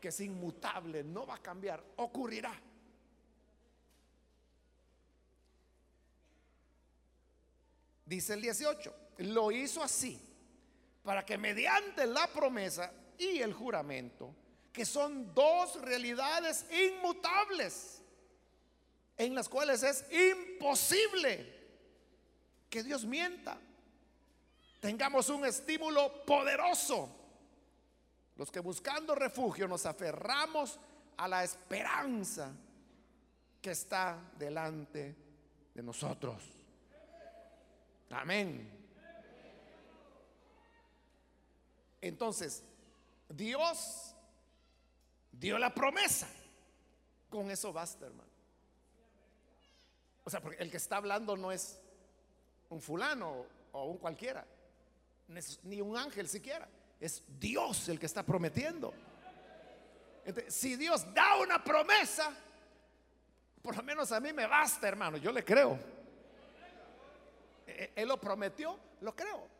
que 0.00 0.08
es 0.08 0.20
inmutable, 0.20 1.02
no 1.02 1.26
va 1.26 1.36
a 1.36 1.42
cambiar, 1.42 1.82
ocurrirá. 1.96 2.52
Dice 8.04 8.34
el 8.34 8.42
18, 8.42 8.94
lo 9.18 9.50
hizo 9.50 9.82
así 9.82 10.25
para 11.06 11.24
que 11.24 11.38
mediante 11.38 12.04
la 12.04 12.26
promesa 12.26 12.92
y 13.16 13.38
el 13.38 13.52
juramento, 13.52 14.34
que 14.72 14.84
son 14.84 15.32
dos 15.32 15.80
realidades 15.80 16.66
inmutables, 16.68 18.02
en 19.16 19.32
las 19.32 19.48
cuales 19.48 19.84
es 19.84 20.04
imposible 20.10 21.54
que 22.68 22.82
Dios 22.82 23.04
mienta, 23.04 23.56
tengamos 24.80 25.28
un 25.28 25.46
estímulo 25.46 26.24
poderoso. 26.24 27.08
Los 28.34 28.50
que 28.50 28.58
buscando 28.58 29.14
refugio 29.14 29.68
nos 29.68 29.86
aferramos 29.86 30.76
a 31.18 31.28
la 31.28 31.44
esperanza 31.44 32.50
que 33.62 33.70
está 33.70 34.18
delante 34.36 35.14
de 35.72 35.82
nosotros. 35.84 36.42
Amén. 38.10 38.75
Entonces, 42.08 42.62
Dios 43.28 44.14
dio 45.32 45.58
la 45.58 45.74
promesa. 45.74 46.28
Con 47.28 47.50
eso 47.50 47.72
basta, 47.72 48.06
hermano. 48.06 48.30
O 50.24 50.30
sea, 50.30 50.40
porque 50.40 50.62
el 50.62 50.70
que 50.70 50.76
está 50.76 50.96
hablando 50.96 51.36
no 51.36 51.52
es 51.52 51.80
un 52.70 52.80
fulano 52.80 53.46
o 53.72 53.84
un 53.84 53.98
cualquiera, 53.98 54.44
ni 55.62 55.80
un 55.80 55.96
ángel 55.96 56.28
siquiera. 56.28 56.68
Es 56.98 57.22
Dios 57.38 57.88
el 57.88 57.98
que 57.98 58.06
está 58.06 58.24
prometiendo. 58.24 58.92
Si 60.48 60.76
Dios 60.76 61.12
da 61.14 61.36
una 61.36 61.62
promesa, 61.62 62.34
por 63.62 63.76
lo 63.76 63.82
menos 63.82 64.10
a 64.12 64.20
mí 64.20 64.32
me 64.32 64.46
basta, 64.46 64.88
hermano. 64.88 65.16
Yo 65.16 65.30
le 65.30 65.44
creo. 65.44 65.78
E-, 67.66 67.92
él 67.94 68.08
lo 68.08 68.18
prometió, 68.18 68.78
lo 69.00 69.14
creo. 69.14 69.55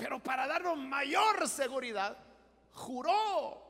Pero 0.00 0.18
para 0.22 0.46
darnos 0.46 0.78
mayor 0.78 1.46
seguridad, 1.46 2.16
juró 2.72 3.62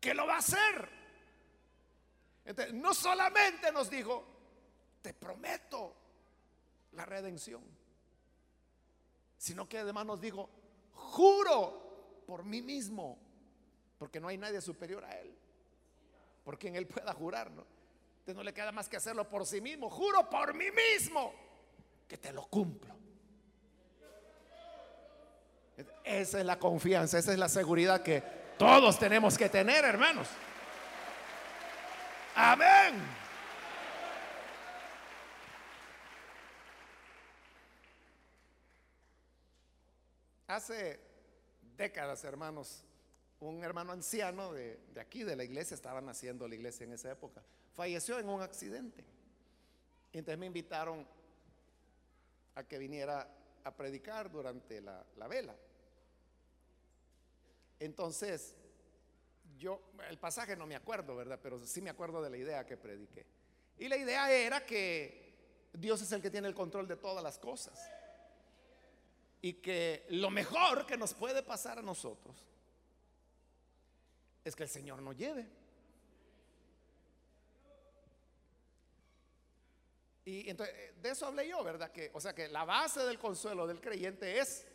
que 0.00 0.12
lo 0.14 0.26
va 0.26 0.34
a 0.34 0.38
hacer. 0.38 0.88
Entonces, 2.44 2.74
no 2.74 2.92
solamente 2.92 3.70
nos 3.70 3.88
dijo, 3.88 4.26
te 5.00 5.14
prometo 5.14 5.94
la 6.92 7.06
redención, 7.06 7.62
sino 9.36 9.68
que 9.68 9.78
además 9.78 10.06
nos 10.06 10.20
dijo, 10.20 10.50
juro 10.92 12.24
por 12.26 12.42
mí 12.42 12.60
mismo, 12.60 13.16
porque 13.96 14.18
no 14.18 14.26
hay 14.26 14.38
nadie 14.38 14.60
superior 14.60 15.04
a 15.04 15.16
él, 15.20 15.32
por 16.42 16.58
quien 16.58 16.74
él 16.74 16.88
pueda 16.88 17.12
jurar, 17.12 17.48
¿no? 17.52 17.64
Entonces 18.10 18.34
no 18.34 18.42
le 18.42 18.52
queda 18.52 18.72
más 18.72 18.88
que 18.88 18.96
hacerlo 18.96 19.28
por 19.28 19.46
sí 19.46 19.60
mismo, 19.60 19.88
juro 19.88 20.28
por 20.28 20.52
mí 20.52 20.66
mismo 20.72 21.32
que 22.08 22.18
te 22.18 22.32
lo 22.32 22.44
cumplo. 22.48 22.97
Esa 26.04 26.40
es 26.40 26.44
la 26.44 26.58
confianza, 26.58 27.18
esa 27.18 27.32
es 27.32 27.38
la 27.38 27.48
seguridad 27.48 28.02
que 28.02 28.22
todos 28.58 28.98
tenemos 28.98 29.38
que 29.38 29.48
tener, 29.48 29.84
hermanos. 29.84 30.26
Amén. 32.34 32.94
Hace 40.48 40.98
décadas, 41.76 42.24
hermanos, 42.24 42.82
un 43.38 43.62
hermano 43.62 43.92
anciano 43.92 44.52
de, 44.52 44.80
aquí, 45.00 45.22
de 45.22 45.36
la 45.36 45.44
iglesia, 45.44 45.74
estaban 45.74 46.08
haciendo 46.08 46.48
la 46.48 46.56
iglesia 46.56 46.84
en 46.84 46.94
esa 46.94 47.12
época, 47.12 47.42
falleció 47.74 48.18
en 48.18 48.28
un 48.28 48.42
accidente. 48.42 49.04
Y 50.12 50.18
entonces 50.18 50.38
me 50.38 50.46
invitaron 50.46 51.06
a 52.56 52.64
que 52.64 52.78
viniera 52.78 53.28
a 53.62 53.76
predicar 53.76 54.30
durante 54.30 54.80
la 54.80 55.28
vela. 55.28 55.54
Entonces, 57.80 58.54
yo, 59.58 59.80
el 60.08 60.18
pasaje 60.18 60.56
no 60.56 60.66
me 60.66 60.76
acuerdo, 60.76 61.16
¿verdad? 61.16 61.38
Pero 61.42 61.58
sí 61.58 61.80
me 61.80 61.90
acuerdo 61.90 62.22
de 62.22 62.30
la 62.30 62.36
idea 62.36 62.66
que 62.66 62.76
prediqué. 62.76 63.26
Y 63.78 63.88
la 63.88 63.96
idea 63.96 64.30
era 64.32 64.64
que 64.64 65.28
Dios 65.72 66.00
es 66.02 66.10
el 66.12 66.22
que 66.22 66.30
tiene 66.30 66.48
el 66.48 66.54
control 66.54 66.88
de 66.88 66.96
todas 66.96 67.22
las 67.22 67.38
cosas. 67.38 67.78
Y 69.40 69.54
que 69.54 70.06
lo 70.10 70.30
mejor 70.30 70.86
que 70.86 70.96
nos 70.96 71.14
puede 71.14 71.42
pasar 71.42 71.78
a 71.78 71.82
nosotros 71.82 72.36
es 74.44 74.56
que 74.56 74.64
el 74.64 74.68
Señor 74.68 75.00
nos 75.02 75.16
lleve. 75.16 75.46
Y 80.24 80.50
entonces, 80.50 80.74
eh, 80.76 80.94
de 81.00 81.10
eso 81.10 81.26
hablé 81.26 81.48
yo, 81.48 81.64
¿verdad? 81.64 81.90
Que, 81.90 82.10
o 82.12 82.20
sea, 82.20 82.34
que 82.34 82.48
la 82.48 82.64
base 82.64 83.00
del 83.00 83.18
consuelo 83.18 83.66
del 83.66 83.80
creyente 83.80 84.38
es 84.38 84.66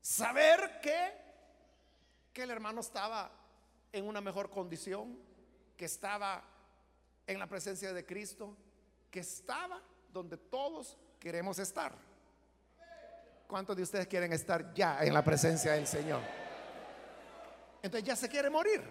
saber 0.00 0.80
que 0.80 1.27
que 2.32 2.42
el 2.42 2.50
hermano 2.50 2.80
estaba 2.80 3.30
en 3.92 4.06
una 4.06 4.20
mejor 4.20 4.50
condición, 4.50 5.18
que 5.76 5.84
estaba 5.84 6.44
en 7.26 7.38
la 7.38 7.46
presencia 7.46 7.92
de 7.92 8.04
Cristo, 8.04 8.56
que 9.10 9.20
estaba 9.20 9.82
donde 10.12 10.36
todos 10.36 10.98
queremos 11.18 11.58
estar. 11.58 11.94
¿Cuántos 13.46 13.76
de 13.76 13.82
ustedes 13.82 14.06
quieren 14.06 14.32
estar 14.32 14.74
ya 14.74 15.02
en 15.04 15.14
la 15.14 15.24
presencia 15.24 15.72
del 15.72 15.86
Señor? 15.86 16.20
Entonces 17.82 18.06
ya 18.06 18.16
se 18.16 18.28
quiere 18.28 18.50
morir. 18.50 18.82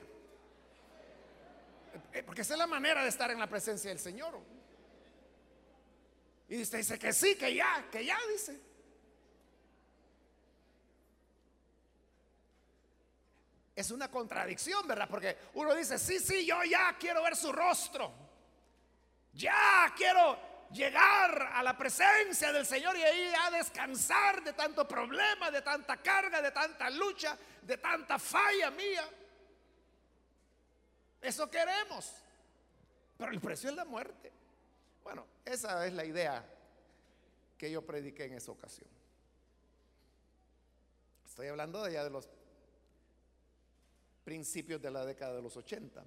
Eh, 2.14 2.24
porque 2.24 2.42
esa 2.42 2.54
es 2.54 2.60
la 2.60 2.68
manera 2.68 3.04
de 3.04 3.10
estar 3.10 3.30
en 3.30 3.40
la 3.40 3.48
presencia 3.48 3.90
del 3.90 4.00
Señor. 4.00 4.40
Y 6.50 6.62
usted 6.62 6.80
dice 6.80 6.98
que 6.98 7.14
sí, 7.14 7.36
que 7.36 7.54
ya, 7.54 7.88
que 7.92 8.06
ya, 8.06 8.18
dice. 8.32 8.60
Es 13.78 13.92
una 13.92 14.10
contradicción, 14.10 14.88
¿verdad? 14.88 15.08
Porque 15.08 15.38
uno 15.54 15.76
dice, 15.76 16.00
sí, 16.00 16.18
sí, 16.20 16.48
yo 16.48 16.64
ya 16.64 16.98
quiero 17.00 17.22
ver 17.22 17.36
su 17.36 17.52
rostro. 17.52 18.12
Ya 19.34 19.94
quiero 19.96 20.68
llegar 20.72 21.52
a 21.54 21.62
la 21.62 21.78
presencia 21.78 22.52
del 22.52 22.66
Señor 22.66 22.98
y 22.98 23.04
ahí 23.04 23.32
a 23.40 23.52
descansar 23.52 24.44
de 24.44 24.54
tanto 24.54 24.88
problema, 24.88 25.52
de 25.52 25.62
tanta 25.62 25.98
carga, 25.98 26.42
de 26.42 26.50
tanta 26.50 26.90
lucha, 26.90 27.38
de 27.62 27.78
tanta 27.78 28.18
falla 28.18 28.72
mía. 28.72 29.08
Eso 31.22 31.48
queremos. 31.48 32.12
Pero 33.16 33.32
el 33.32 33.40
precio 33.40 33.70
es 33.70 33.76
la 33.76 33.86
muerte. 33.86 34.32
Bueno, 35.04 35.24
esa 35.46 35.86
es 35.86 35.94
la 35.94 36.04
idea 36.04 36.44
que 37.60 37.70
yo 37.70 37.86
prediqué 37.86 38.26
en 38.26 38.34
esa 38.34 38.52
ocasión. 38.52 38.90
Estoy 41.28 41.50
hablando 41.50 41.84
de 41.84 41.94
ya 41.94 42.04
de 42.04 42.10
los 42.10 42.28
principios 44.28 44.82
de 44.82 44.92
la 44.92 45.06
década 45.06 45.38
de 45.38 45.42
los 45.42 45.56
80. 45.56 46.04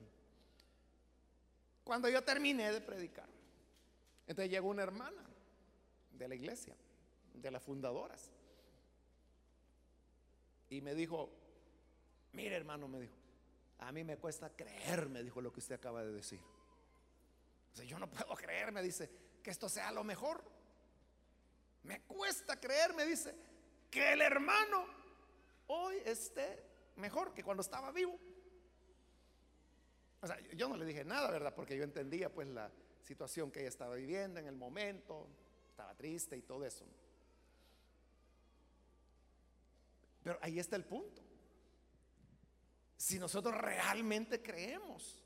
Cuando 1.82 2.06
yo 2.10 2.22
terminé 2.22 2.70
de 2.70 2.82
predicar, 2.82 3.26
entonces 4.26 4.50
llegó 4.50 4.68
una 4.68 4.82
hermana 4.82 5.24
de 6.12 6.28
la 6.28 6.34
iglesia, 6.34 6.76
de 7.32 7.50
las 7.50 7.62
fundadoras, 7.62 8.30
y 10.68 10.82
me 10.82 10.94
dijo, 10.94 11.30
mire 12.32 12.56
hermano, 12.56 12.88
me 12.88 13.00
dijo, 13.00 13.14
a 13.78 13.90
mí 13.90 14.04
me 14.04 14.18
cuesta 14.18 14.54
creer, 14.54 15.08
me 15.08 15.22
dijo 15.22 15.40
lo 15.40 15.50
que 15.50 15.60
usted 15.60 15.76
acaba 15.76 16.04
de 16.04 16.12
decir. 16.12 16.40
O 17.78 17.82
yo 17.84 17.98
no 17.98 18.10
puedo 18.10 18.34
creer, 18.34 18.70
me 18.70 18.82
dice, 18.82 19.10
que 19.42 19.50
esto 19.50 19.66
sea 19.66 19.92
lo 19.92 20.04
mejor. 20.04 20.44
Me 21.84 22.02
cuesta 22.02 22.60
creer, 22.60 22.92
me 22.92 23.06
dice, 23.06 23.34
que 23.90 24.12
el 24.12 24.20
hermano 24.20 24.84
hoy 25.68 25.96
esté 26.04 26.69
mejor 26.96 27.32
que 27.32 27.42
cuando 27.42 27.62
estaba 27.62 27.92
vivo. 27.92 28.18
O 30.20 30.26
sea, 30.26 30.38
yo 30.54 30.68
no 30.68 30.76
le 30.76 30.84
dije 30.84 31.04
nada, 31.04 31.30
¿verdad? 31.30 31.54
Porque 31.54 31.76
yo 31.76 31.84
entendía 31.84 32.32
pues 32.32 32.48
la 32.48 32.70
situación 33.02 33.50
que 33.50 33.60
ella 33.60 33.68
estaba 33.68 33.94
viviendo 33.94 34.38
en 34.38 34.46
el 34.46 34.56
momento, 34.56 35.28
estaba 35.70 35.94
triste 35.94 36.36
y 36.36 36.42
todo 36.42 36.64
eso. 36.64 36.84
Pero 40.22 40.38
ahí 40.42 40.58
está 40.58 40.76
el 40.76 40.84
punto. 40.84 41.22
Si 42.96 43.18
nosotros 43.18 43.56
realmente 43.56 44.42
creemos 44.42 45.24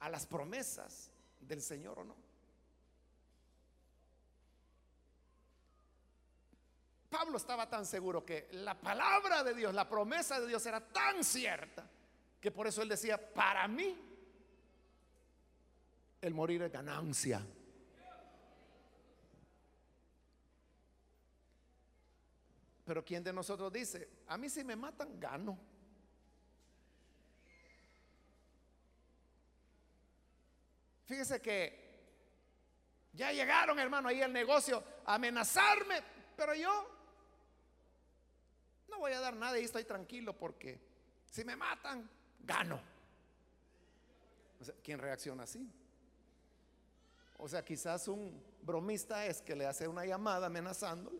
a 0.00 0.10
las 0.10 0.26
promesas 0.26 1.12
del 1.40 1.62
Señor 1.62 2.00
o 2.00 2.04
no. 2.04 2.31
Pablo 7.12 7.36
estaba 7.36 7.68
tan 7.68 7.84
seguro 7.84 8.24
que 8.24 8.48
la 8.52 8.74
palabra 8.74 9.44
de 9.44 9.52
Dios, 9.52 9.74
la 9.74 9.86
promesa 9.86 10.40
de 10.40 10.46
Dios 10.46 10.64
era 10.64 10.80
tan 10.80 11.22
cierta 11.22 11.86
que 12.40 12.50
por 12.50 12.66
eso 12.66 12.80
él 12.80 12.88
decía, 12.88 13.18
para 13.34 13.68
mí 13.68 14.00
el 16.22 16.32
morir 16.32 16.62
es 16.62 16.72
ganancia. 16.72 17.46
Pero 22.86 23.04
¿quién 23.04 23.22
de 23.22 23.34
nosotros 23.34 23.70
dice, 23.70 24.08
a 24.28 24.38
mí 24.38 24.48
si 24.48 24.64
me 24.64 24.74
matan, 24.74 25.20
gano? 25.20 25.58
Fíjese 31.04 31.42
que 31.42 31.82
ya 33.12 33.32
llegaron, 33.32 33.78
hermano, 33.78 34.08
ahí 34.08 34.22
al 34.22 34.32
negocio 34.32 34.82
a 35.04 35.16
amenazarme, 35.16 36.02
pero 36.34 36.54
yo 36.54 36.91
no 38.92 38.98
voy 38.98 39.12
a 39.12 39.20
dar 39.20 39.34
nada 39.34 39.58
y 39.58 39.64
estoy 39.64 39.84
tranquilo 39.84 40.32
porque 40.38 40.78
si 41.30 41.44
me 41.44 41.56
matan, 41.56 42.08
gano. 42.44 42.80
¿quién 44.84 44.98
reacciona 44.98 45.42
así? 45.42 45.68
O 47.38 47.48
sea, 47.48 47.64
quizás 47.64 48.06
un 48.06 48.40
bromista 48.62 49.26
es 49.26 49.42
que 49.42 49.56
le 49.56 49.66
hace 49.66 49.88
una 49.88 50.06
llamada 50.06 50.46
amenazándole 50.46 51.18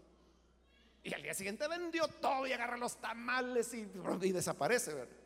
y 1.02 1.12
al 1.12 1.22
día 1.22 1.34
siguiente 1.34 1.66
vendió 1.66 2.06
todo 2.06 2.46
y 2.46 2.52
agarra 2.52 2.76
los 2.76 2.96
tamales 3.00 3.74
y, 3.74 3.86
desaparece, 4.32 4.94
¿verdad? 4.94 5.16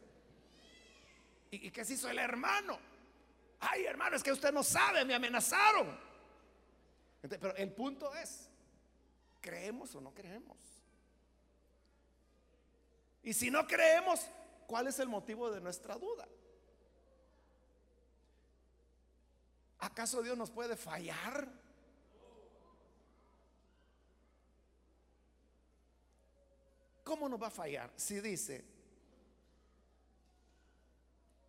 ¿Y, 1.50 1.66
¿Y 1.66 1.70
qué 1.70 1.84
se 1.84 1.94
hizo 1.94 2.08
el 2.08 2.18
hermano? 2.18 2.78
Ay, 3.60 3.84
hermano, 3.84 4.16
es 4.16 4.22
que 4.22 4.32
usted 4.32 4.52
no 4.52 4.62
sabe, 4.62 5.04
me 5.04 5.14
amenazaron. 5.14 5.98
Pero 7.20 7.54
el 7.56 7.72
punto 7.72 8.14
es, 8.14 8.48
¿creemos 9.40 9.94
o 9.94 10.00
no 10.00 10.14
creemos? 10.14 10.56
Y 13.26 13.34
si 13.34 13.50
no 13.50 13.66
creemos, 13.66 14.20
¿cuál 14.68 14.86
es 14.86 15.00
el 15.00 15.08
motivo 15.08 15.50
de 15.50 15.60
nuestra 15.60 15.96
duda? 15.96 16.28
¿Acaso 19.80 20.22
Dios 20.22 20.38
nos 20.38 20.48
puede 20.48 20.76
fallar? 20.76 21.50
¿Cómo 27.02 27.28
nos 27.28 27.42
va 27.42 27.48
a 27.48 27.50
fallar 27.50 27.90
si 27.96 28.20
dice 28.20 28.64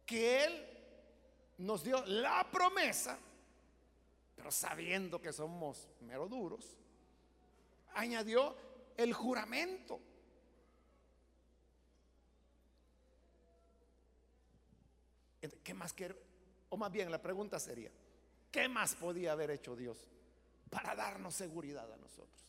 que 0.03 0.45
Él 0.45 0.67
nos 1.59 1.83
dio 1.83 2.03
la 2.07 2.49
promesa, 2.49 3.19
pero 4.35 4.49
sabiendo 4.49 5.21
que 5.21 5.31
somos 5.31 5.87
mero 6.01 6.27
duros, 6.27 6.75
añadió 7.93 8.57
el 8.97 9.13
juramento? 9.13 10.01
¿Qué 15.63 15.66
más 15.77 15.93
quiero? 15.93 16.17
O 16.69 16.77
más 16.77 16.91
bien 16.91 17.09
la 17.09 17.21
pregunta 17.21 17.59
sería, 17.59 17.91
¿qué 18.51 18.67
más 18.67 18.95
podía 18.95 19.31
haber 19.31 19.51
hecho 19.51 19.75
Dios 19.75 19.97
para 20.69 20.95
darnos 20.95 21.33
seguridad 21.35 21.91
a 21.91 21.97
nosotros? 21.97 22.45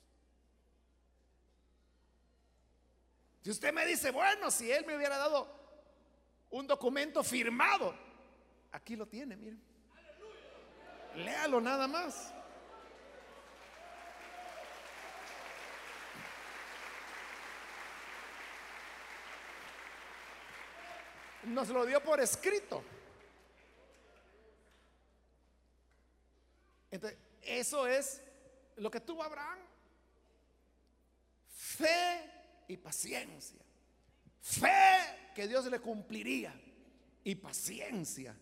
Si 3.43 3.51
usted 3.51 3.73
me 3.73 3.87
dice, 3.87 4.11
bueno, 4.11 4.51
si 4.51 4.71
Él 4.71 4.85
me 4.85 4.97
hubiera 4.97 5.17
dado 5.17 5.47
un 6.51 6.67
documento 6.67 7.23
firmado, 7.23 7.95
aquí 8.73 8.97
lo 8.97 9.07
tiene, 9.07 9.37
miren. 9.37 9.63
Léalo 11.15 11.61
nada 11.61 11.87
más. 11.87 12.35
nos 21.49 21.69
lo 21.69 21.87
dio 21.87 22.03
por 22.03 22.21
escrito. 22.21 22.83
Entonces, 26.91 27.19
eso 27.49 27.87
es 27.87 28.23
lo 28.77 28.91
que 28.91 29.01
tuvo 29.01 29.23
Abraham. 29.23 29.59
Fe 31.49 32.31
y 32.69 32.77
paciencia. 32.77 33.61
Fe 34.41 35.33
que 35.35 35.49
Dios 35.49 35.67
le 35.67 35.81
cumpliría 35.81 36.55
y 37.25 37.35
paciencia 37.35 38.35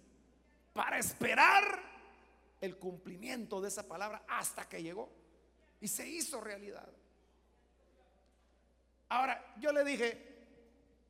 para 0.72 0.98
esperar 0.98 1.82
el 2.60 2.78
cumplimiento 2.78 3.60
de 3.60 3.68
esa 3.68 3.86
palabra 3.86 4.24
hasta 4.28 4.68
que 4.68 4.82
llegó 4.82 5.10
y 5.80 5.88
se 5.88 6.08
hizo 6.08 6.40
realidad. 6.40 6.88
Ahora, 9.08 9.54
yo 9.58 9.72
le 9.72 9.84
dije, 9.84 10.36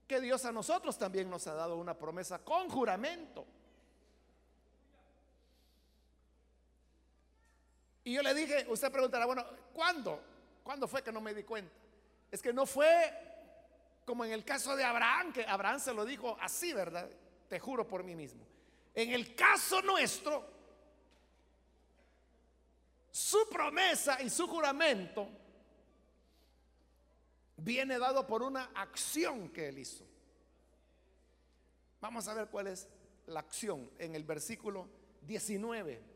que 0.06 0.20
Dios 0.20 0.44
a 0.44 0.52
nosotros 0.52 0.98
también 0.98 1.28
nos 1.28 1.46
ha 1.46 1.54
dado 1.54 1.76
una 1.76 1.98
promesa 1.98 2.38
con 2.38 2.68
juramento. 2.68 3.44
Y 8.06 8.12
yo 8.12 8.22
le 8.22 8.34
dije, 8.34 8.64
usted 8.68 8.92
preguntará, 8.92 9.26
bueno, 9.26 9.44
¿cuándo? 9.72 10.22
¿Cuándo 10.62 10.86
fue 10.86 11.02
que 11.02 11.10
no 11.10 11.20
me 11.20 11.34
di 11.34 11.42
cuenta? 11.42 11.74
Es 12.30 12.40
que 12.40 12.52
no 12.52 12.64
fue 12.64 13.12
como 14.04 14.24
en 14.24 14.30
el 14.30 14.44
caso 14.44 14.76
de 14.76 14.84
Abraham, 14.84 15.32
que 15.32 15.44
Abraham 15.44 15.80
se 15.80 15.92
lo 15.92 16.04
dijo 16.04 16.36
así, 16.40 16.72
¿verdad? 16.72 17.10
Te 17.48 17.58
juro 17.58 17.84
por 17.84 18.04
mí 18.04 18.14
mismo. 18.14 18.46
En 18.94 19.10
el 19.12 19.34
caso 19.34 19.82
nuestro, 19.82 20.48
su 23.10 23.48
promesa 23.50 24.22
y 24.22 24.30
su 24.30 24.46
juramento 24.46 25.28
viene 27.56 27.98
dado 27.98 28.24
por 28.24 28.40
una 28.44 28.70
acción 28.72 29.48
que 29.48 29.70
él 29.70 29.78
hizo. 29.78 30.06
Vamos 32.00 32.28
a 32.28 32.34
ver 32.34 32.46
cuál 32.50 32.68
es 32.68 32.86
la 33.26 33.40
acción 33.40 33.90
en 33.98 34.14
el 34.14 34.22
versículo 34.22 34.88
19. 35.22 36.15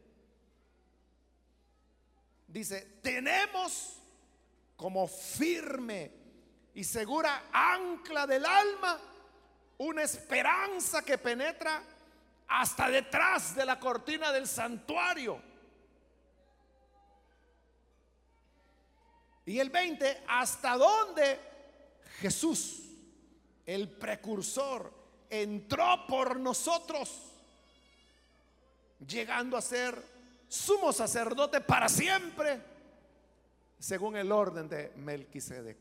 Dice, 2.51 2.99
tenemos 3.01 3.97
como 4.75 5.07
firme 5.07 6.11
y 6.75 6.83
segura 6.83 7.45
ancla 7.53 8.27
del 8.27 8.45
alma 8.45 8.99
una 9.79 10.03
esperanza 10.03 11.03
que 11.03 11.17
penetra 11.17 11.81
hasta 12.49 12.91
detrás 12.91 13.55
de 13.55 13.65
la 13.65 13.79
cortina 13.79 14.33
del 14.33 14.49
santuario. 14.49 15.41
Y 19.47 19.61
el 19.61 19.71
20, 19.71 20.25
hasta 20.27 20.77
dónde 20.77 21.39
Jesús, 22.19 22.83
el 23.65 23.89
precursor, 23.89 24.93
entró 25.31 26.05
por 26.09 26.39
nosotros, 26.41 27.33
llegando 29.07 29.57
a 29.57 29.63
ser 29.63 30.10
sumo 30.51 30.93
sacerdote 30.93 31.61
para 31.61 31.89
siempre, 31.89 32.61
según 33.79 34.17
el 34.17 34.33
orden 34.33 34.69
de 34.69 34.93
Melquisedec. 34.97 35.79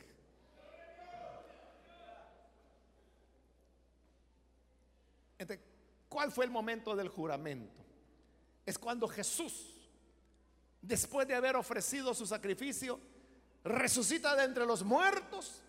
Entonces, 5.39 5.65
¿cuál 6.07 6.31
fue 6.31 6.45
el 6.45 6.51
momento 6.51 6.95
del 6.95 7.09
juramento? 7.09 7.83
Es 8.63 8.77
cuando 8.77 9.07
Jesús, 9.07 9.89
después 10.81 11.27
de 11.27 11.33
haber 11.33 11.55
ofrecido 11.55 12.13
su 12.13 12.27
sacrificio, 12.27 12.99
resucita 13.63 14.35
de 14.35 14.43
entre 14.43 14.67
los 14.67 14.83
muertos, 14.83 15.63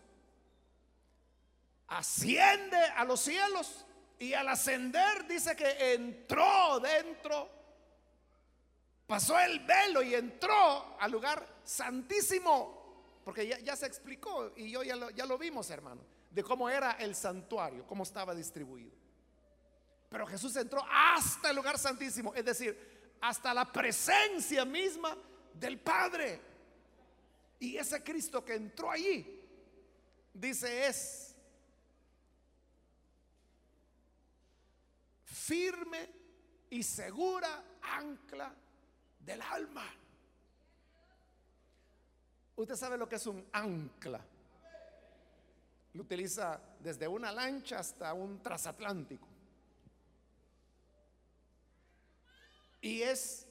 asciende 1.87 2.77
a 2.77 3.05
los 3.05 3.21
cielos 3.21 3.87
y 4.19 4.35
al 4.35 4.49
ascender 4.49 5.27
dice 5.27 5.57
que 5.57 5.95
entró 5.95 6.79
dentro 6.81 7.60
pasó 9.11 9.37
el 9.41 9.59
velo 9.67 10.05
y 10.05 10.15
entró 10.15 10.97
al 11.01 11.11
lugar 11.11 11.45
santísimo, 11.65 13.19
porque 13.25 13.61
ya, 13.61 13.75
se 13.75 13.87
explicó 13.87 14.53
y 14.55 14.71
yo 14.71 14.85
ya 14.85 14.95
lo, 14.95 15.11
ya 15.11 15.27
lo 15.27 15.37
vimos, 15.37 15.69
hermano, 15.71 16.01
de 16.31 16.45
cómo 16.45 16.71
era 16.71 16.93
el 16.93 17.17
santuario, 17.17 17.85
cómo 17.89 18.05
estaba 18.05 18.37
distribuido. 18.37 18.93
Pero 20.09 20.29
Jesús 20.29 20.55
entró 20.55 20.87
hasta 20.89 21.51
el 21.51 21.57
lugar 21.57 21.77
santísimo, 21.77 22.33
es 22.37 22.45
decir, 22.45 23.17
hasta 23.21 23.53
la 23.53 23.73
presencia 23.73 24.65
misma 24.65 25.17
del 25.55 25.81
Padre. 25.81 26.41
Y 27.59 27.79
ese 27.79 28.05
Cristo 28.05 28.45
que 28.45 28.55
entró 28.55 28.93
allí, 28.93 29.45
dice, 30.33 30.87
es 30.87 31.35
firme 35.25 36.09
y 36.71 36.85
segura 36.85 37.65
ancla 37.83 38.55
del 39.21 39.41
alma. 39.43 39.87
Usted 42.57 42.77
sabe 42.77 42.99
lo 42.99 43.09
que 43.09 43.17
es 43.17 43.27
un 43.27 43.47
ancla. 43.53 44.21
Lo 45.95 46.03
utiliza 46.03 46.61
desde 46.79 47.09
una 47.09 47.33
lancha 47.33 47.79
hasta 47.79 48.13
un 48.13 48.43
transatlántico. 48.43 49.27
Y 52.83 53.03
es 53.03 53.47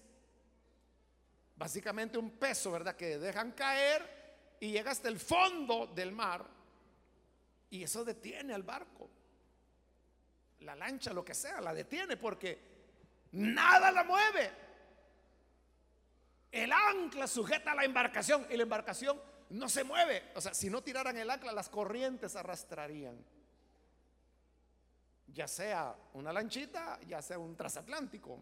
básicamente 1.55 2.17
un 2.17 2.31
peso, 2.31 2.71
¿verdad? 2.71 2.95
Que 2.95 3.17
dejan 3.17 3.51
caer 3.51 4.57
y 4.59 4.71
llega 4.71 4.91
hasta 4.91 5.09
el 5.09 5.19
fondo 5.19 5.87
del 5.87 6.11
mar 6.11 6.45
y 7.69 7.83
eso 7.83 8.03
detiene 8.03 8.53
al 8.53 8.63
barco. 8.63 9.09
La 10.61 10.75
lancha, 10.75 11.13
lo 11.13 11.23
que 11.23 11.33
sea, 11.33 11.61
la 11.61 11.73
detiene 11.73 12.17
porque 12.17 12.59
nada 13.33 13.91
la 13.91 14.03
mueve. 14.03 14.68
El 16.51 16.71
ancla 16.71 17.27
sujeta 17.27 17.71
a 17.71 17.75
la 17.75 17.85
embarcación 17.85 18.47
y 18.49 18.57
la 18.57 18.63
embarcación 18.63 19.21
no 19.49 19.69
se 19.69 19.83
mueve. 19.83 20.31
O 20.35 20.41
sea, 20.41 20.53
si 20.53 20.69
no 20.69 20.81
tiraran 20.81 21.17
el 21.17 21.29
ancla, 21.29 21.51
las 21.51 21.69
corrientes 21.69 22.35
arrastrarían. 22.35 23.23
Ya 25.27 25.47
sea 25.47 25.95
una 26.13 26.33
lanchita, 26.33 26.99
ya 27.07 27.21
sea 27.21 27.37
un 27.37 27.55
transatlántico. 27.55 28.41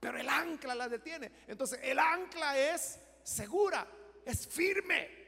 Pero 0.00 0.18
el 0.18 0.28
ancla 0.28 0.74
la 0.74 0.88
detiene. 0.88 1.30
Entonces, 1.46 1.78
el 1.82 1.98
ancla 1.98 2.58
es 2.58 2.98
segura, 3.22 3.86
es 4.24 4.48
firme. 4.48 5.20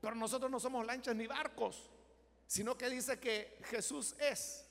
Pero 0.00 0.16
nosotros 0.16 0.50
no 0.50 0.58
somos 0.58 0.84
lanchas 0.84 1.14
ni 1.14 1.26
barcos, 1.26 1.90
sino 2.46 2.76
que 2.76 2.90
dice 2.90 3.18
que 3.20 3.58
Jesús 3.64 4.16
es 4.18 4.66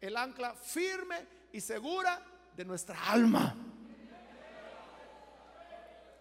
el 0.00 0.16
ancla 0.16 0.54
firme 0.54 1.26
y 1.52 1.60
segura 1.60 2.22
de 2.54 2.64
nuestra 2.64 3.10
alma. 3.10 3.56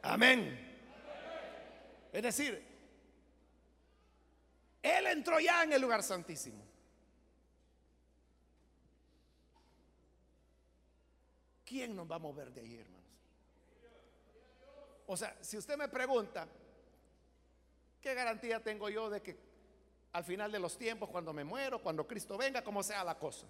Amén. 0.08 0.58
Es 2.14 2.24
decir, 2.24 2.64
Él 4.82 5.08
entró 5.08 5.40
ya 5.40 5.64
en 5.64 5.74
el 5.74 5.82
lugar 5.82 6.02
santísimo. 6.02 6.64
¿Quién 11.66 11.94
nos 11.94 12.10
va 12.10 12.16
a 12.16 12.20
mover 12.20 12.54
de 12.54 12.62
ahí, 12.62 12.78
hermanos? 12.78 13.04
O 15.08 15.18
sea, 15.18 15.38
si 15.42 15.58
usted 15.58 15.78
me 15.78 15.90
pregunta, 15.90 16.48
¿qué 18.02 18.14
garantía 18.14 18.64
tengo 18.64 18.90
yo 18.90 19.10
de 19.10 19.22
que 19.22 19.38
al 20.14 20.24
final 20.24 20.52
de 20.52 20.60
los 20.60 20.78
tiempos, 20.78 21.10
cuando 21.10 21.34
me 21.34 21.44
muero, 21.44 21.82
cuando 21.82 22.08
Cristo 22.08 22.38
venga, 22.38 22.64
como 22.64 22.82
sea 22.82 23.04
la 23.04 23.20
cosa? 23.20 23.46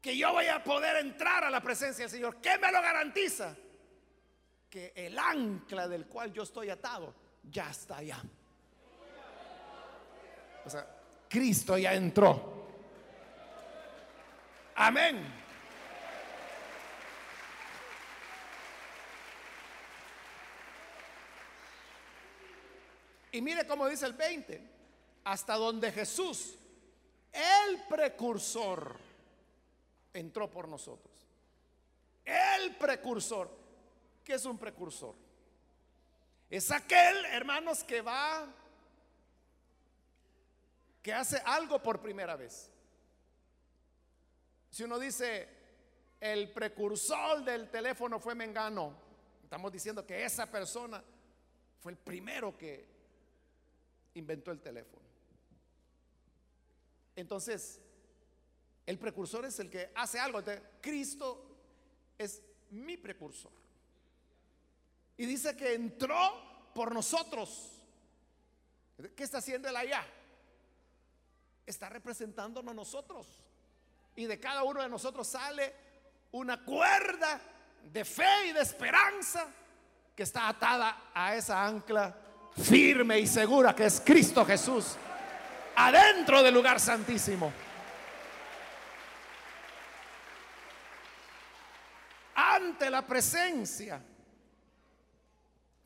Que 0.00 0.16
yo 0.16 0.32
voy 0.32 0.46
a 0.46 0.62
poder 0.64 0.96
entrar 0.96 1.44
a 1.44 1.50
la 1.50 1.60
presencia 1.60 2.04
del 2.04 2.10
Señor. 2.10 2.40
¿Qué 2.40 2.58
me 2.58 2.72
lo 2.72 2.82
garantiza? 2.82 3.56
Que 4.70 4.92
el 4.94 5.18
ancla 5.18 5.88
del 5.88 6.06
cual 6.06 6.32
yo 6.32 6.42
estoy 6.42 6.70
atado 6.70 7.14
ya 7.50 7.70
está 7.70 7.98
allá. 7.98 8.22
O 10.64 10.70
sea, 10.70 10.86
Cristo 11.28 11.78
ya 11.78 11.94
entró. 11.94 12.58
Amén. 14.74 15.48
Y 23.32 23.40
mire 23.40 23.66
cómo 23.66 23.88
dice 23.88 24.06
el 24.06 24.14
20, 24.14 24.60
hasta 25.24 25.54
donde 25.54 25.92
Jesús, 25.92 26.56
el 27.32 27.84
precursor, 27.88 28.96
entró 30.12 30.50
por 30.50 30.66
nosotros. 30.68 31.14
El 32.24 32.76
precursor. 32.76 33.67
¿Qué 34.28 34.34
es 34.34 34.44
un 34.44 34.58
precursor? 34.58 35.14
Es 36.50 36.70
aquel, 36.70 37.24
hermanos, 37.32 37.82
que 37.82 38.02
va, 38.02 38.46
que 41.02 41.14
hace 41.14 41.38
algo 41.46 41.82
por 41.82 42.02
primera 42.02 42.36
vez. 42.36 42.70
Si 44.68 44.84
uno 44.84 44.98
dice, 44.98 45.48
el 46.20 46.52
precursor 46.52 47.42
del 47.42 47.70
teléfono 47.70 48.20
fue 48.20 48.34
Mengano, 48.34 48.92
estamos 49.44 49.72
diciendo 49.72 50.06
que 50.06 50.22
esa 50.22 50.44
persona 50.44 51.02
fue 51.80 51.92
el 51.92 51.98
primero 51.98 52.54
que 52.58 52.86
inventó 54.12 54.50
el 54.50 54.60
teléfono. 54.60 55.06
Entonces, 57.16 57.80
el 58.84 58.98
precursor 58.98 59.46
es 59.46 59.58
el 59.58 59.70
que 59.70 59.90
hace 59.94 60.20
algo. 60.20 60.42
Cristo 60.82 61.46
es 62.18 62.42
mi 62.68 62.98
precursor. 62.98 63.67
Y 65.18 65.26
dice 65.26 65.56
que 65.56 65.74
entró 65.74 66.70
por 66.72 66.94
nosotros. 66.94 67.72
¿Qué 69.16 69.24
está 69.24 69.38
haciendo 69.38 69.68
él 69.68 69.76
allá? 69.76 70.06
Está 71.66 71.88
representándonos 71.88 72.74
nosotros. 72.74 73.26
Y 74.14 74.26
de 74.26 74.38
cada 74.40 74.62
uno 74.62 74.80
de 74.80 74.88
nosotros 74.88 75.26
sale 75.26 75.74
una 76.32 76.64
cuerda 76.64 77.40
de 77.82 78.04
fe 78.04 78.46
y 78.48 78.52
de 78.52 78.60
esperanza 78.60 79.46
que 80.14 80.22
está 80.22 80.48
atada 80.48 81.10
a 81.12 81.34
esa 81.34 81.64
ancla 81.64 82.16
firme 82.56 83.18
y 83.18 83.26
segura 83.26 83.74
que 83.74 83.86
es 83.86 84.00
Cristo 84.00 84.44
Jesús, 84.44 84.96
adentro 85.76 86.42
del 86.42 86.54
lugar 86.54 86.78
santísimo. 86.80 87.52
Ante 92.34 92.88
la 92.90 93.06
presencia 93.06 94.00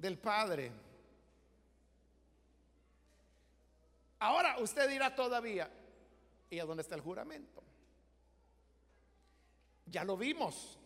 del 0.02 0.18
Padre. 0.18 0.72
Ahora 4.18 4.58
usted 4.58 4.88
dirá 4.90 5.14
todavía, 5.14 5.70
¿y 6.50 6.58
a 6.58 6.64
dónde 6.64 6.82
está 6.82 6.96
el 6.96 7.00
juramento? 7.00 7.62
Ya 9.86 10.02
lo 10.02 10.16
vimos. 10.16 10.76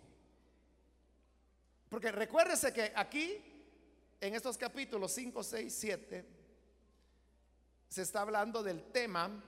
Porque 1.89 2.12
recuérdese 2.12 2.75
que 2.75 2.93
aquí 2.95 3.43
en 4.21 4.35
estos 4.35 4.59
capítulos 4.59 5.12
5, 5.12 5.43
6, 5.43 5.75
7 5.75 6.27
se 7.89 8.03
está 8.03 8.21
hablando 8.21 8.62
del 8.62 8.85
tema, 8.93 9.43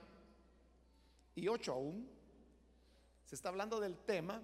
y 1.35 1.47
8 1.47 1.71
aún, 1.71 2.09
se 3.25 3.35
está 3.35 3.49
hablando 3.49 3.79
del 3.79 3.99
tema 3.99 4.41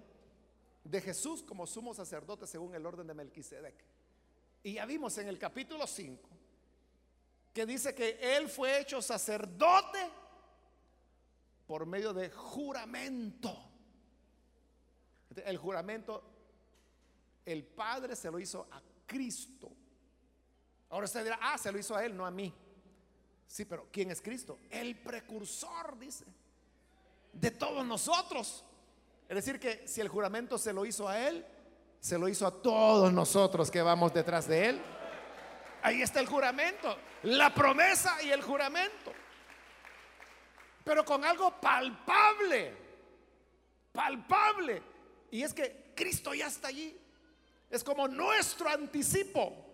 de 0.84 1.00
Jesús 1.00 1.42
como 1.42 1.66
sumo 1.66 1.94
sacerdote 1.94 2.46
según 2.46 2.76
el 2.76 2.86
orden 2.86 3.08
de 3.08 3.14
Melquisedec. 3.14 3.95
Y 4.66 4.72
ya 4.72 4.84
vimos 4.84 5.16
en 5.18 5.28
el 5.28 5.38
capítulo 5.38 5.86
5 5.86 6.28
que 7.54 7.64
dice 7.64 7.94
que 7.94 8.18
él 8.20 8.48
fue 8.48 8.80
hecho 8.80 9.00
sacerdote 9.00 10.10
por 11.68 11.86
medio 11.86 12.12
de 12.12 12.30
juramento. 12.30 13.56
El 15.36 15.56
juramento, 15.56 16.20
el 17.44 17.62
Padre 17.62 18.16
se 18.16 18.28
lo 18.28 18.40
hizo 18.40 18.66
a 18.72 18.82
Cristo. 19.06 19.70
Ahora 20.90 21.04
usted 21.04 21.22
dirá, 21.22 21.38
ah, 21.40 21.56
se 21.58 21.70
lo 21.70 21.78
hizo 21.78 21.94
a 21.94 22.04
él, 22.04 22.16
no 22.16 22.26
a 22.26 22.32
mí. 22.32 22.52
Sí, 23.46 23.66
pero 23.66 23.86
¿quién 23.92 24.10
es 24.10 24.20
Cristo? 24.20 24.58
El 24.68 25.00
precursor, 25.00 25.96
dice, 25.96 26.24
de 27.32 27.52
todos 27.52 27.86
nosotros. 27.86 28.64
Es 29.28 29.36
decir, 29.36 29.60
que 29.60 29.86
si 29.86 30.00
el 30.00 30.08
juramento 30.08 30.58
se 30.58 30.72
lo 30.72 30.84
hizo 30.84 31.08
a 31.08 31.28
él, 31.28 31.46
se 32.06 32.16
lo 32.16 32.28
hizo 32.28 32.46
a 32.46 32.52
todos 32.52 33.12
nosotros 33.12 33.68
que 33.68 33.82
vamos 33.82 34.14
detrás 34.14 34.46
de 34.46 34.68
él. 34.68 34.82
Ahí 35.82 36.02
está 36.02 36.20
el 36.20 36.28
juramento, 36.28 36.96
la 37.24 37.52
promesa 37.52 38.22
y 38.22 38.30
el 38.30 38.42
juramento. 38.42 39.12
Pero 40.84 41.04
con 41.04 41.24
algo 41.24 41.60
palpable, 41.60 42.76
palpable. 43.90 44.80
Y 45.32 45.42
es 45.42 45.52
que 45.52 45.90
Cristo 45.96 46.32
ya 46.32 46.46
está 46.46 46.68
allí. 46.68 46.96
Es 47.68 47.82
como 47.82 48.06
nuestro 48.06 48.68
anticipo. 48.68 49.64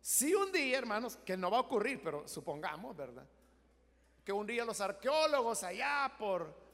Si 0.00 0.34
un 0.34 0.50
día, 0.50 0.78
hermanos, 0.78 1.18
que 1.22 1.36
no 1.36 1.50
va 1.50 1.58
a 1.58 1.60
ocurrir, 1.60 2.00
pero 2.02 2.26
supongamos, 2.26 2.96
¿verdad? 2.96 3.26
Que 4.24 4.32
un 4.32 4.46
día 4.46 4.64
los 4.64 4.80
arqueólogos 4.80 5.64
allá 5.64 6.10
por 6.18 6.69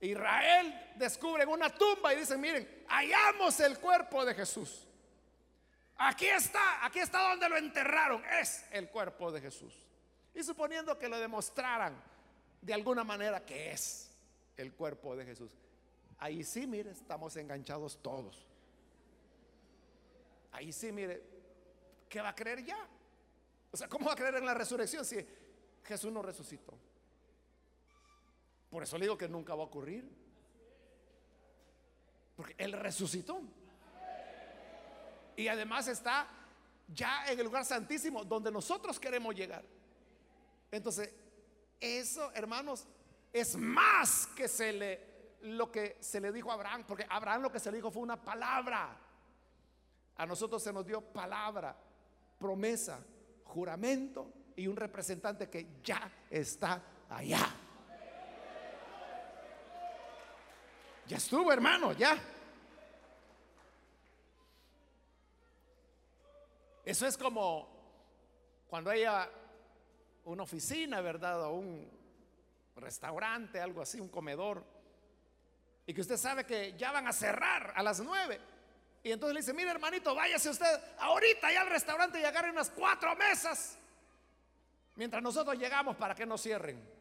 Israel 0.00 0.92
descubre 0.96 1.44
una 1.46 1.70
tumba 1.70 2.14
y 2.14 2.18
dicen, 2.18 2.40
miren, 2.40 2.84
hallamos 2.88 3.58
el 3.60 3.78
cuerpo 3.78 4.24
de 4.24 4.34
Jesús. 4.34 4.86
Aquí 5.96 6.26
está, 6.26 6.84
aquí 6.84 7.00
está 7.00 7.30
donde 7.30 7.48
lo 7.48 7.56
enterraron. 7.56 8.22
Es 8.40 8.64
el 8.70 8.88
cuerpo 8.88 9.32
de 9.32 9.40
Jesús. 9.40 9.74
Y 10.34 10.42
suponiendo 10.44 10.96
que 10.96 11.08
lo 11.08 11.18
demostraran 11.18 12.00
de 12.60 12.74
alguna 12.74 13.02
manera 13.02 13.44
que 13.44 13.72
es 13.72 14.10
el 14.56 14.72
cuerpo 14.72 15.16
de 15.16 15.24
Jesús. 15.24 15.50
Ahí 16.18 16.44
sí, 16.44 16.66
mire, 16.66 16.90
estamos 16.90 17.36
enganchados 17.36 18.00
todos. 18.00 18.46
Ahí 20.52 20.72
sí, 20.72 20.92
mire, 20.92 21.22
¿qué 22.08 22.20
va 22.20 22.30
a 22.30 22.34
creer 22.34 22.64
ya? 22.64 22.78
O 23.70 23.76
sea, 23.76 23.88
¿cómo 23.88 24.06
va 24.06 24.12
a 24.12 24.16
creer 24.16 24.36
en 24.36 24.46
la 24.46 24.54
resurrección 24.54 25.04
si 25.04 25.24
Jesús 25.84 26.12
no 26.12 26.22
resucitó? 26.22 26.74
Por 28.70 28.82
eso 28.82 28.98
le 28.98 29.06
digo 29.06 29.16
que 29.16 29.28
nunca 29.28 29.54
va 29.54 29.62
a 29.62 29.66
ocurrir. 29.66 30.08
Porque 32.36 32.54
Él 32.58 32.72
resucitó. 32.72 33.40
Y 35.36 35.48
además 35.48 35.88
está 35.88 36.28
ya 36.88 37.26
en 37.26 37.38
el 37.38 37.44
lugar 37.44 37.64
santísimo 37.64 38.24
donde 38.24 38.50
nosotros 38.50 38.98
queremos 38.98 39.34
llegar. 39.34 39.64
Entonces, 40.70 41.12
eso, 41.80 42.30
hermanos, 42.34 42.86
es 43.32 43.56
más 43.56 44.26
que 44.28 44.48
se 44.48 44.72
le 44.72 45.08
lo 45.42 45.70
que 45.70 45.98
se 46.00 46.20
le 46.20 46.32
dijo 46.32 46.50
a 46.50 46.54
Abraham, 46.54 46.84
porque 46.86 47.06
Abraham 47.08 47.42
lo 47.42 47.52
que 47.52 47.60
se 47.60 47.70
le 47.70 47.76
dijo 47.76 47.90
fue 47.90 48.02
una 48.02 48.20
palabra. 48.20 48.96
A 50.16 50.26
nosotros 50.26 50.60
se 50.60 50.72
nos 50.72 50.84
dio 50.84 51.00
palabra, 51.00 51.76
promesa, 52.38 53.04
juramento 53.44 54.32
y 54.56 54.66
un 54.66 54.76
representante 54.76 55.48
que 55.48 55.78
ya 55.82 56.10
está 56.28 56.82
allá. 57.08 57.38
Ya 61.08 61.16
estuvo, 61.16 61.50
hermano, 61.50 61.92
ya. 61.92 62.18
Eso 66.84 67.06
es 67.06 67.16
como 67.16 67.66
cuando 68.68 68.90
haya 68.90 69.30
una 70.24 70.42
oficina, 70.42 71.00
¿verdad? 71.00 71.46
O 71.46 71.52
un 71.54 71.90
restaurante, 72.76 73.58
algo 73.58 73.80
así, 73.80 73.98
un 73.98 74.10
comedor. 74.10 74.62
Y 75.86 75.94
que 75.94 76.02
usted 76.02 76.18
sabe 76.18 76.44
que 76.44 76.74
ya 76.76 76.92
van 76.92 77.06
a 77.06 77.12
cerrar 77.14 77.72
a 77.74 77.82
las 77.82 78.00
nueve. 78.00 78.38
Y 79.02 79.10
entonces 79.10 79.32
le 79.32 79.40
dice, 79.40 79.54
mire 79.54 79.70
hermanito, 79.70 80.14
váyase 80.14 80.50
usted 80.50 80.78
ahorita 80.98 81.50
ya 81.50 81.62
al 81.62 81.70
restaurante 81.70 82.20
y 82.20 82.24
agarre 82.24 82.50
unas 82.50 82.68
cuatro 82.68 83.16
mesas. 83.16 83.78
Mientras 84.96 85.22
nosotros 85.22 85.56
llegamos 85.58 85.96
para 85.96 86.14
que 86.14 86.26
no 86.26 86.36
cierren. 86.36 86.97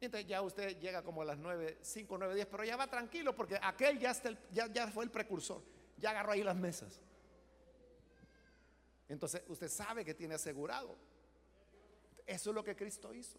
Entonces 0.00 0.28
ya 0.28 0.42
usted 0.42 0.78
llega 0.78 1.02
como 1.02 1.22
a 1.22 1.24
las 1.24 1.38
nueve, 1.38 1.78
cinco, 1.82 2.16
nueve, 2.18 2.34
diez, 2.34 2.46
pero 2.46 2.64
ya 2.64 2.76
va 2.76 2.86
tranquilo 2.86 3.34
porque 3.34 3.58
aquel 3.60 3.98
ya, 3.98 4.12
está 4.12 4.30
ya 4.52 4.86
fue 4.88 5.04
el 5.04 5.10
precursor. 5.10 5.60
Ya 5.96 6.10
agarró 6.10 6.32
ahí 6.32 6.44
las 6.44 6.56
mesas. 6.56 7.00
Entonces 9.08 9.42
usted 9.48 9.68
sabe 9.68 10.04
que 10.04 10.14
tiene 10.14 10.34
asegurado. 10.34 10.96
Eso 12.24 12.50
es 12.50 12.54
lo 12.54 12.62
que 12.62 12.76
Cristo 12.76 13.12
hizo. 13.12 13.38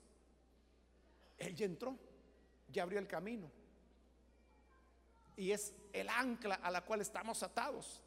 Él 1.38 1.56
ya 1.56 1.66
entró, 1.66 1.98
ya 2.68 2.84
abrió 2.84 3.00
el 3.00 3.08
camino. 3.08 3.50
Y 5.38 5.52
es 5.52 5.74
el 5.94 6.10
ancla 6.10 6.56
a 6.56 6.70
la 6.70 6.84
cual 6.84 7.00
estamos 7.00 7.42
atados. 7.42 8.04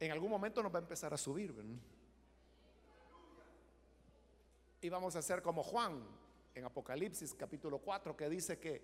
En 0.00 0.10
algún 0.10 0.30
momento 0.30 0.60
nos 0.60 0.74
va 0.74 0.78
a 0.78 0.82
empezar 0.82 1.14
a 1.14 1.16
subir. 1.16 1.54
Y 4.80 4.88
vamos 4.88 5.14
a 5.14 5.20
hacer 5.20 5.40
como 5.40 5.62
Juan 5.62 6.23
en 6.54 6.64
Apocalipsis 6.64 7.34
capítulo 7.34 7.78
4 7.78 8.16
que 8.16 8.28
dice 8.28 8.58
que 8.60 8.80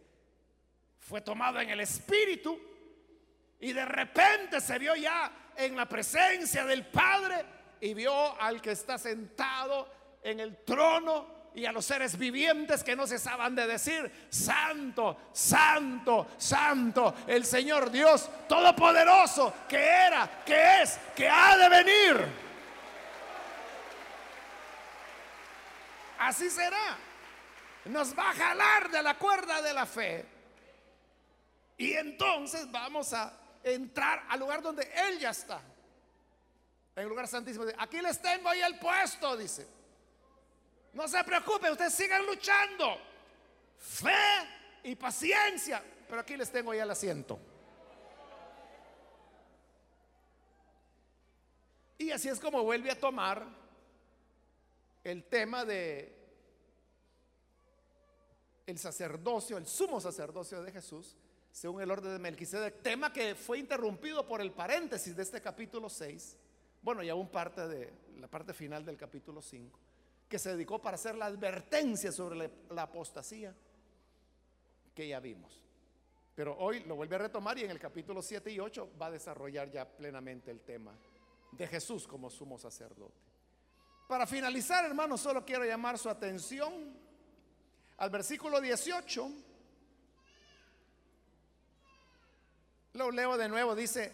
fue 0.99 1.21
tomado 1.21 1.61
en 1.61 1.71
el 1.71 1.81
espíritu 1.81 2.59
y 3.61 3.73
de 3.73 3.85
repente 3.85 4.61
se 4.61 4.79
vio 4.79 4.97
ya 4.97 5.53
en 5.57 5.77
la 5.77 5.89
presencia 5.89 6.65
del 6.65 6.87
Padre 6.87 7.45
y 7.81 7.95
vio 7.95 8.41
al 8.41 8.61
que 8.61 8.73
está 8.73 8.99
sentado 8.99 9.89
en 10.23 10.41
el 10.41 10.65
trono 10.65 11.41
y 11.55 11.65
a 11.65 11.73
los 11.73 11.85
seres 11.85 12.19
vivientes 12.19 12.83
que 12.83 12.97
no 12.97 13.07
cesaban 13.07 13.55
de 13.55 13.67
decir, 13.67 14.11
Santo, 14.29 15.31
Santo, 15.33 16.29
Santo, 16.39 17.15
el 17.27 17.45
Señor 17.45 17.91
Dios 17.91 18.29
Todopoderoso, 18.49 19.55
que 19.69 19.79
era, 19.79 20.43
que 20.45 20.83
es, 20.83 20.99
que 21.15 21.29
ha 21.29 21.57
de 21.57 21.69
venir. 21.69 22.27
Así 26.19 26.51
será. 26.51 27.10
Nos 27.91 28.17
va 28.17 28.31
a 28.31 28.35
jalar 28.35 28.91
de 28.91 29.03
la 29.03 29.19
cuerda 29.19 29.61
de 29.61 29.75
la 29.75 29.85
fe. 29.85 30.25
Y 31.77 31.93
entonces 31.93 32.71
vamos 32.71 33.13
a 33.13 33.33
entrar 33.65 34.25
al 34.29 34.39
lugar 34.39 34.63
donde 34.63 34.89
Él 35.09 35.19
ya 35.19 35.31
está. 35.31 35.61
En 36.95 37.03
el 37.03 37.09
lugar 37.09 37.27
santísimo. 37.27 37.65
Aquí 37.79 38.01
les 38.01 38.21
tengo 38.23 38.49
ahí 38.49 38.61
el 38.61 38.79
puesto, 38.79 39.37
dice. 39.37 39.67
No 40.93 41.09
se 41.09 41.23
preocupen, 41.25 41.73
ustedes 41.73 41.95
sigan 41.95 42.25
luchando. 42.27 42.97
Fe 43.79 44.11
y 44.85 44.95
paciencia. 44.95 45.83
Pero 46.09 46.21
aquí 46.21 46.37
les 46.37 46.51
tengo 46.51 46.73
ya 46.73 46.85
el 46.85 46.91
asiento. 46.91 47.41
Y 51.99 52.13
así 52.13 52.29
es 52.29 52.39
como 52.39 52.63
vuelve 52.63 52.91
a 52.91 52.99
tomar 52.99 53.45
el 55.03 55.25
tema 55.25 55.65
de 55.65 56.20
el 58.71 58.79
sacerdocio, 58.79 59.59
el 59.59 59.67
sumo 59.67 60.01
sacerdocio 60.01 60.63
de 60.63 60.73
Jesús 60.73 61.17
según 61.53 61.83
el 61.83 61.91
orden 61.91 62.13
de 62.13 62.19
Melquisedec, 62.19 62.83
tema 62.83 63.13
que 63.13 63.35
fue 63.35 63.59
interrumpido 63.59 64.27
por 64.27 64.41
el 64.41 64.53
paréntesis 64.53 65.17
de 65.17 65.23
este 65.23 65.41
capítulo 65.41 65.89
6, 65.89 66.37
bueno, 66.83 67.03
y 67.03 67.09
aún 67.09 67.29
parte 67.29 67.67
de 67.67 67.93
la 68.19 68.29
parte 68.29 68.55
final 68.55 68.85
del 68.85 68.97
capítulo 68.97 69.43
5, 69.43 69.79
que 70.29 70.39
se 70.39 70.51
dedicó 70.51 70.81
para 70.81 70.95
hacer 70.95 71.17
la 71.17 71.27
advertencia 71.27 72.13
sobre 72.13 72.51
la 72.71 72.83
apostasía 72.83 73.55
que 74.95 75.09
ya 75.09 75.19
vimos. 75.19 75.63
Pero 76.35 76.57
hoy 76.57 76.81
lo 76.85 76.95
vuelve 76.95 77.17
a 77.17 77.19
retomar 77.19 77.59
y 77.59 77.65
en 77.65 77.71
el 77.71 77.79
capítulo 77.79 78.23
7 78.23 78.51
y 78.51 78.61
8 78.61 78.93
va 79.01 79.07
a 79.07 79.11
desarrollar 79.11 79.71
ya 79.71 79.85
plenamente 79.85 80.51
el 80.51 80.61
tema 80.61 80.97
de 81.53 81.67
Jesús 81.67 82.07
como 82.07 82.31
sumo 82.31 82.57
sacerdote. 82.59 83.29
Para 84.09 84.27
finalizar, 84.27 84.85
hermanos, 84.85 85.21
solo 85.21 85.45
quiero 85.45 85.65
llamar 85.65 85.99
su 85.99 86.09
atención 86.09 87.00
al 88.01 88.11
versículo 88.11 88.61
18 88.61 89.31
Lo 92.95 93.11
leo 93.11 93.37
de 93.37 93.49
nuevo, 93.49 93.75
dice, 93.75 94.13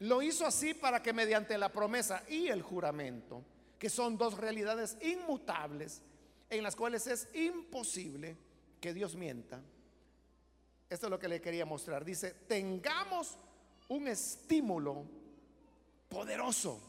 lo 0.00 0.20
hizo 0.20 0.46
así 0.46 0.74
para 0.74 1.02
que 1.02 1.12
mediante 1.12 1.56
la 1.56 1.70
promesa 1.70 2.22
y 2.28 2.48
el 2.48 2.62
juramento, 2.62 3.42
que 3.78 3.88
son 3.88 4.18
dos 4.18 4.36
realidades 4.36 4.98
inmutables 5.00 6.02
en 6.50 6.62
las 6.62 6.76
cuales 6.76 7.06
es 7.06 7.28
imposible 7.34 8.36
que 8.80 8.92
Dios 8.92 9.16
mienta. 9.16 9.62
Esto 10.90 11.06
es 11.06 11.10
lo 11.10 11.18
que 11.18 11.28
le 11.28 11.40
quería 11.40 11.64
mostrar. 11.64 12.04
Dice, 12.04 12.32
tengamos 12.46 13.38
un 13.88 14.06
estímulo 14.06 15.06
poderoso. 16.10 16.80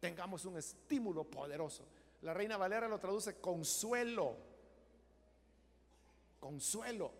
Tengamos 0.00 0.46
un 0.46 0.56
estímulo 0.56 1.24
poderoso. 1.24 1.84
La 2.22 2.34
reina 2.34 2.56
Valera 2.56 2.88
lo 2.88 2.98
traduce 2.98 3.40
consuelo. 3.40 4.36
Consuelo. 6.40 7.12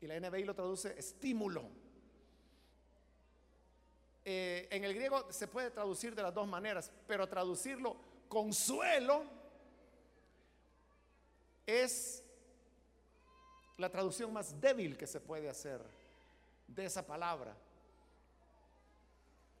Y 0.00 0.06
la 0.06 0.18
NBI 0.18 0.44
lo 0.44 0.54
traduce 0.54 0.98
estímulo. 0.98 1.68
Eh, 4.24 4.68
en 4.70 4.84
el 4.84 4.94
griego 4.94 5.32
se 5.32 5.48
puede 5.48 5.70
traducir 5.70 6.14
de 6.14 6.22
las 6.22 6.32
dos 6.32 6.46
maneras, 6.46 6.92
pero 7.06 7.28
traducirlo 7.28 7.96
consuelo 8.28 9.24
es 11.66 12.22
la 13.78 13.90
traducción 13.90 14.32
más 14.32 14.60
débil 14.60 14.96
que 14.96 15.06
se 15.06 15.20
puede 15.20 15.48
hacer 15.48 15.80
de 16.68 16.84
esa 16.84 17.04
palabra. 17.04 17.56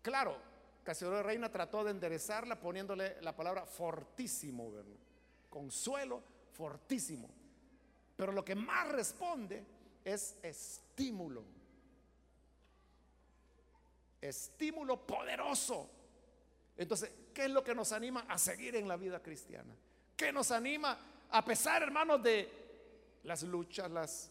Claro, 0.00 0.36
Casiodoro 0.82 1.22
Reina 1.22 1.50
trató 1.50 1.84
de 1.84 1.92
enderezarla 1.92 2.58
poniéndole 2.58 3.20
la 3.20 3.36
palabra 3.36 3.64
fortísimo, 3.64 4.72
consuelo 5.48 6.22
fortísimo. 6.52 7.28
Pero 8.16 8.32
lo 8.32 8.44
que 8.44 8.54
más 8.54 8.88
responde 8.88 9.64
es 10.04 10.36
estímulo. 10.42 11.44
Estímulo 14.20 15.06
poderoso. 15.06 15.88
Entonces, 16.76 17.10
¿qué 17.32 17.44
es 17.44 17.50
lo 17.50 17.62
que 17.62 17.74
nos 17.74 17.92
anima 17.92 18.24
a 18.28 18.38
seguir 18.38 18.76
en 18.76 18.88
la 18.88 18.96
vida 18.96 19.22
cristiana? 19.22 19.74
¿Qué 20.16 20.32
nos 20.32 20.50
anima 20.50 20.98
a 21.30 21.44
pesar, 21.44 21.82
hermanos, 21.82 22.22
de 22.22 23.20
las 23.24 23.42
luchas, 23.44 24.30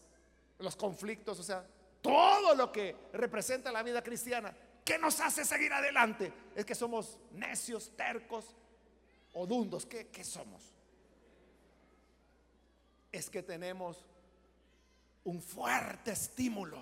los 0.58 0.76
conflictos, 0.76 1.38
o 1.40 1.42
sea, 1.42 1.66
todo 2.00 2.54
lo 2.54 2.70
que 2.70 2.94
representa 3.12 3.72
la 3.72 3.82
vida 3.82 4.02
cristiana? 4.02 4.54
¿Qué 4.84 4.98
nos 4.98 5.20
hace 5.20 5.44
seguir 5.44 5.72
adelante? 5.72 6.32
Es 6.56 6.64
que 6.64 6.74
somos 6.74 7.18
necios, 7.32 7.92
tercos 7.96 8.54
o 9.32 9.46
dundos. 9.46 9.86
¿Qué, 9.86 10.08
qué 10.08 10.24
somos? 10.24 10.72
es 13.12 13.28
que 13.28 13.42
tenemos 13.42 14.02
un 15.24 15.40
fuerte 15.40 16.12
estímulo 16.12 16.80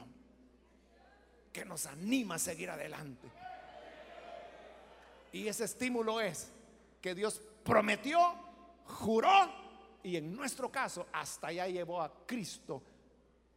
que 1.52 1.64
nos 1.64 1.86
anima 1.86 2.36
a 2.36 2.38
seguir 2.38 2.70
adelante. 2.70 3.28
Y 5.32 5.48
ese 5.48 5.64
estímulo 5.64 6.20
es 6.20 6.52
que 7.02 7.14
Dios 7.14 7.40
prometió, 7.64 8.18
juró 8.86 9.52
y 10.04 10.16
en 10.16 10.34
nuestro 10.34 10.70
caso 10.70 11.06
hasta 11.12 11.48
allá 11.48 11.66
llevó 11.66 12.00
a 12.00 12.26
Cristo 12.26 12.82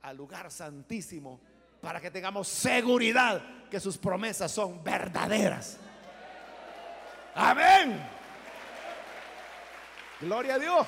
al 0.02 0.18
lugar 0.18 0.52
santísimo 0.52 1.39
para 1.84 1.99
que 1.99 2.09
tengamos 2.09 2.47
seguridad 2.47 3.41
que 3.69 3.77
sus 3.77 3.97
promesas 3.97 4.49
son 4.49 4.81
verdaderas. 4.81 5.77
Amén. 7.36 8.01
Gloria 10.21 10.55
a 10.55 10.59
Dios. 10.59 10.88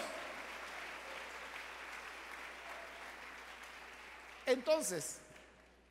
Entonces, 4.46 5.20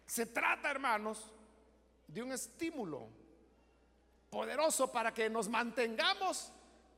se 0.07 0.24
trata, 0.24 0.70
hermanos, 0.70 1.30
de 2.09 2.22
un 2.22 2.32
estímulo 2.32 3.07
poderoso 4.30 4.90
para 4.90 5.12
que 5.12 5.28
nos 5.28 5.50
mantengamos 5.50 6.50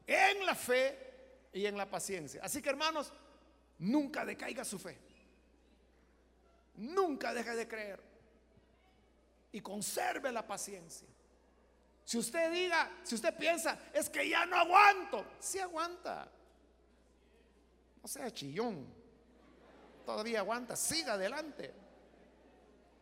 en 0.07 0.47
la 0.47 0.55
fe 0.55 1.49
y 1.53 1.67
en 1.67 1.77
la 1.77 1.91
paciencia. 1.91 2.41
Así 2.45 2.63
que, 2.63 2.71
hermanos, 2.71 3.13
nunca 3.81 4.25
decaiga 4.25 4.65
su 4.65 4.79
fe. 4.79 5.06
Nunca 6.77 7.33
deje 7.33 7.55
de 7.55 7.69
creer. 7.69 8.03
Y 9.53 9.61
conserve 9.61 10.31
la 10.33 10.47
paciencia. 10.47 11.09
Si 12.05 12.19
usted 12.19 12.53
diga, 12.53 12.91
si 13.03 13.15
usted 13.17 13.37
piensa, 13.37 13.79
es 13.93 14.09
que 14.09 14.29
ya 14.29 14.47
no 14.47 14.57
aguanto, 14.57 15.27
si 15.41 15.59
aguanta. 15.59 16.29
No 18.01 18.09
sea 18.09 18.31
chillón. 18.31 18.87
Todavía 20.05 20.41
aguanta, 20.41 20.77
siga 20.77 21.15
adelante. 21.15 21.75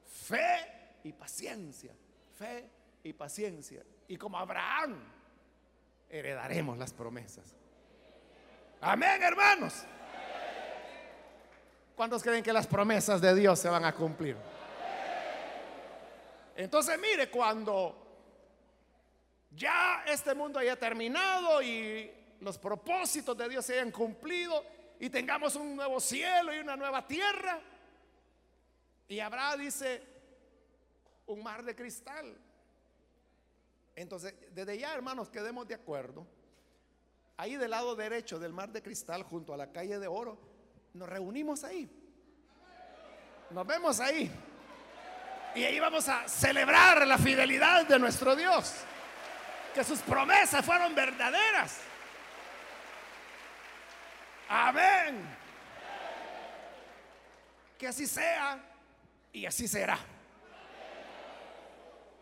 Fe 0.07 0.99
y 1.03 1.12
paciencia. 1.12 1.93
Fe 2.39 2.66
y 3.03 3.12
paciencia. 3.12 3.85
Y 4.09 4.16
como 4.16 4.39
Abraham, 4.39 4.99
heredaremos 6.09 6.79
las 6.79 6.93
promesas. 6.93 7.55
Amén, 8.81 9.22
hermanos. 9.22 9.85
¿Cuántos 11.97 12.22
creen 12.22 12.42
que 12.42 12.53
las 12.53 12.66
promesas 12.66 13.20
de 13.20 13.34
Dios 13.34 13.59
se 13.59 13.68
van 13.68 13.84
a 13.84 13.95
cumplir? 13.95 14.36
Entonces, 16.57 16.99
mire, 16.99 17.30
cuando 17.30 17.97
ya 19.51 20.05
este 20.07 20.34
mundo 20.34 20.59
haya 20.59 20.76
terminado 20.76 21.62
y 21.62 22.11
los 22.40 22.59
propósitos 22.59 23.36
de 23.36 23.49
Dios 23.49 23.64
se 23.64 23.74
hayan 23.74 23.92
cumplido 23.92 24.64
y 24.99 25.09
tengamos 25.09 25.55
un 25.57 25.76
nuevo 25.76 26.01
cielo 26.01 26.55
y 26.55 26.59
una 26.59 26.76
nueva 26.76 27.07
tierra, 27.07 27.61
y 29.07 29.20
habrá, 29.20 29.57
dice, 29.57 30.03
un 31.26 31.42
mar 31.42 31.62
de 31.62 31.74
cristal. 31.76 32.36
Entonces, 33.95 34.34
desde 34.53 34.78
ya, 34.78 34.95
hermanos, 34.95 35.28
quedemos 35.28 35.68
de 35.68 35.74
acuerdo. 35.74 36.26
Ahí 37.36 37.57
del 37.57 37.70
lado 37.70 37.95
derecho 37.95 38.38
del 38.38 38.53
mar 38.53 38.72
de 38.72 38.82
cristal, 38.82 39.22
junto 39.22 39.53
a 39.53 39.57
la 39.57 39.70
calle 39.72 39.99
de 39.99 40.07
oro, 40.07 40.38
nos 40.95 41.09
reunimos 41.09 41.64
ahí. 41.64 41.90
Nos 43.51 43.66
vemos 43.66 44.01
ahí. 44.01 44.30
Y 45.55 45.64
ahí 45.64 45.78
vamos 45.78 46.09
a 46.09 46.26
celebrar 46.28 47.07
la 47.07 47.18
fidelidad 47.18 47.86
de 47.86 47.99
nuestro 47.99 48.34
Dios. 48.34 48.74
Que 49.74 49.84
sus 49.84 50.01
promesas 50.01 50.64
fueron 50.64 50.95
verdaderas. 50.95 51.78
Amén. 54.49 55.36
Que 57.76 57.88
así 57.88 58.07
sea 58.07 58.59
y 59.32 59.47
así 59.47 59.66
será. 59.66 59.99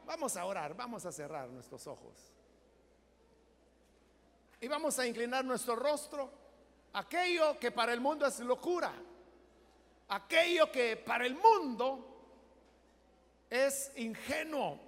Vamos 0.07 0.37
a 0.37 0.45
orar, 0.45 0.75
vamos 0.75 1.05
a 1.05 1.13
cerrar 1.13 1.49
nuestros 1.49 1.87
ojos. 1.87 2.33
Y 4.61 4.69
vamos 4.69 4.99
a 4.99 5.07
inclinar 5.07 5.45
nuestro 5.45 5.77
rostro 5.77 6.42
aquello 6.93 7.59
que 7.59 7.71
para 7.71 7.93
el 7.93 8.01
mundo 8.01 8.27
es 8.27 8.41
locura, 8.41 8.93
aquello 10.09 10.71
que 10.71 10.97
para 10.97 11.27
el 11.27 11.35
mundo 11.35 12.13
es 13.49 13.93
ingenuo. 13.97 14.79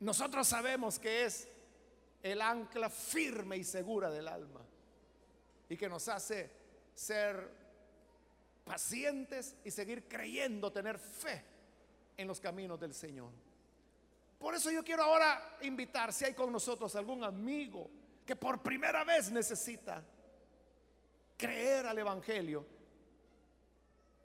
Nosotros 0.00 0.48
sabemos 0.48 0.98
que 0.98 1.24
es 1.24 1.48
el 2.22 2.40
ancla 2.40 2.90
firme 2.90 3.56
y 3.56 3.64
segura 3.64 4.10
del 4.10 4.26
alma 4.26 4.60
y 5.68 5.76
que 5.76 5.88
nos 5.88 6.08
hace 6.08 6.50
ser 6.94 7.48
pacientes 8.64 9.56
y 9.64 9.70
seguir 9.70 10.08
creyendo, 10.08 10.72
tener 10.72 10.98
fe 10.98 11.44
en 12.16 12.26
los 12.28 12.40
caminos 12.40 12.78
del 12.80 12.94
Señor. 12.94 13.30
Por 14.42 14.56
eso 14.56 14.72
yo 14.72 14.82
quiero 14.82 15.04
ahora 15.04 15.56
invitar, 15.62 16.12
si 16.12 16.24
hay 16.24 16.34
con 16.34 16.50
nosotros 16.50 16.96
algún 16.96 17.22
amigo 17.22 17.88
que 18.26 18.34
por 18.34 18.60
primera 18.60 19.04
vez 19.04 19.30
necesita 19.30 20.02
creer 21.36 21.86
al 21.86 21.96
Evangelio, 21.96 22.66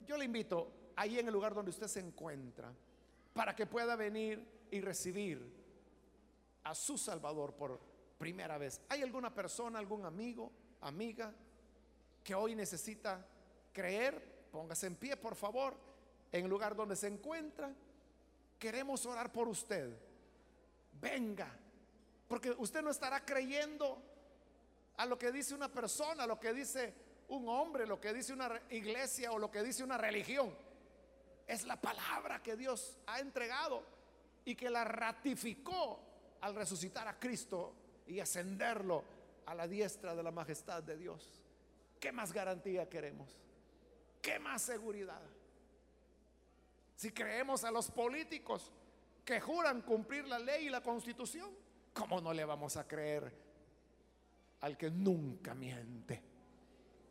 yo 0.04 0.16
le 0.16 0.24
invito 0.24 0.72
ahí 0.96 1.20
en 1.20 1.28
el 1.28 1.32
lugar 1.32 1.54
donde 1.54 1.70
usted 1.70 1.86
se 1.86 2.00
encuentra 2.00 2.74
para 3.32 3.54
que 3.54 3.66
pueda 3.66 3.94
venir 3.94 4.44
y 4.72 4.80
recibir 4.80 5.40
a 6.64 6.74
su 6.74 6.98
Salvador 6.98 7.54
por 7.54 7.78
primera 8.18 8.58
vez. 8.58 8.80
¿Hay 8.88 9.02
alguna 9.02 9.32
persona, 9.32 9.78
algún 9.78 10.04
amigo, 10.04 10.50
amiga 10.80 11.32
que 12.24 12.34
hoy 12.34 12.56
necesita 12.56 13.24
creer? 13.72 14.48
Póngase 14.50 14.88
en 14.88 14.96
pie, 14.96 15.16
por 15.16 15.36
favor, 15.36 15.76
en 16.32 16.42
el 16.42 16.50
lugar 16.50 16.74
donde 16.74 16.96
se 16.96 17.06
encuentra. 17.06 17.72
Queremos 18.58 19.06
orar 19.06 19.30
por 19.30 19.46
usted 19.46 20.07
venga. 21.00 21.50
Porque 22.26 22.50
usted 22.50 22.82
no 22.82 22.90
estará 22.90 23.24
creyendo 23.24 24.02
a 24.96 25.06
lo 25.06 25.18
que 25.18 25.32
dice 25.32 25.54
una 25.54 25.70
persona, 25.70 26.24
a 26.24 26.26
lo 26.26 26.38
que 26.38 26.52
dice 26.52 26.94
un 27.28 27.48
hombre, 27.48 27.86
lo 27.86 28.00
que 28.00 28.12
dice 28.12 28.32
una 28.32 28.60
iglesia 28.70 29.32
o 29.32 29.38
lo 29.38 29.50
que 29.50 29.62
dice 29.62 29.84
una 29.84 29.96
religión. 29.96 30.54
Es 31.46 31.64
la 31.64 31.80
palabra 31.80 32.42
que 32.42 32.56
Dios 32.56 32.98
ha 33.06 33.20
entregado 33.20 33.82
y 34.44 34.54
que 34.54 34.70
la 34.70 34.84
ratificó 34.84 36.00
al 36.40 36.54
resucitar 36.54 37.08
a 37.08 37.18
Cristo 37.18 37.74
y 38.06 38.20
ascenderlo 38.20 39.04
a 39.46 39.54
la 39.54 39.66
diestra 39.66 40.14
de 40.14 40.22
la 40.22 40.30
majestad 40.30 40.82
de 40.82 40.96
Dios. 40.96 41.42
¿Qué 41.98 42.12
más 42.12 42.32
garantía 42.32 42.88
queremos? 42.88 43.36
¿Qué 44.20 44.38
más 44.38 44.62
seguridad? 44.62 45.22
Si 46.96 47.12
creemos 47.12 47.64
a 47.64 47.70
los 47.70 47.90
políticos, 47.90 48.72
que 49.28 49.42
juran 49.42 49.82
cumplir 49.82 50.26
la 50.26 50.38
ley 50.38 50.68
y 50.68 50.70
la 50.70 50.82
constitución, 50.82 51.50
¿cómo 51.92 52.18
no 52.18 52.32
le 52.32 52.46
vamos 52.46 52.78
a 52.78 52.88
creer 52.88 53.30
al 54.62 54.74
que 54.74 54.90
nunca 54.90 55.54
miente? 55.54 56.22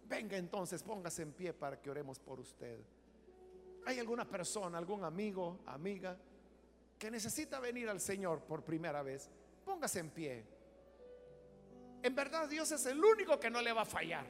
Venga 0.04 0.36
entonces, 0.36 0.82
póngase 0.82 1.22
en 1.22 1.34
pie 1.34 1.54
para 1.54 1.80
que 1.80 1.92
oremos 1.92 2.18
por 2.18 2.40
usted. 2.40 2.80
¿Hay 3.86 4.00
alguna 4.00 4.28
persona, 4.28 4.80
algún 4.80 5.04
amigo, 5.04 5.60
amiga 5.68 6.18
que 6.98 7.12
necesita 7.12 7.60
venir 7.60 7.88
al 7.88 8.02
Señor 8.02 8.42
por 8.46 8.64
primera 8.64 9.04
vez? 9.04 9.30
Póngase 9.64 10.00
en 10.00 10.10
pie. 10.10 10.44
En 12.02 12.16
verdad 12.16 12.50
Dios 12.50 12.72
es 12.72 12.84
el 12.88 12.98
único 12.98 13.40
que 13.40 13.52
no 13.52 13.62
le 13.62 13.72
va 13.72 13.84
a 13.84 13.86
fallar. 13.86 14.26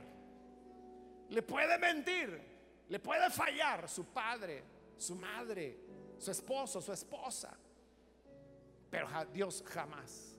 Le 1.30 1.42
puede 1.42 1.78
mentir, 1.78 2.38
le 2.90 3.00
puede 3.00 3.30
fallar 3.30 3.88
su 3.88 4.08
padre, 4.08 4.62
su 4.98 5.16
madre, 5.16 5.80
su 6.18 6.32
esposo, 6.32 6.82
su 6.82 6.92
esposa 6.92 7.58
pero 8.90 9.08
Dios 9.34 9.64
jamás. 9.68 10.36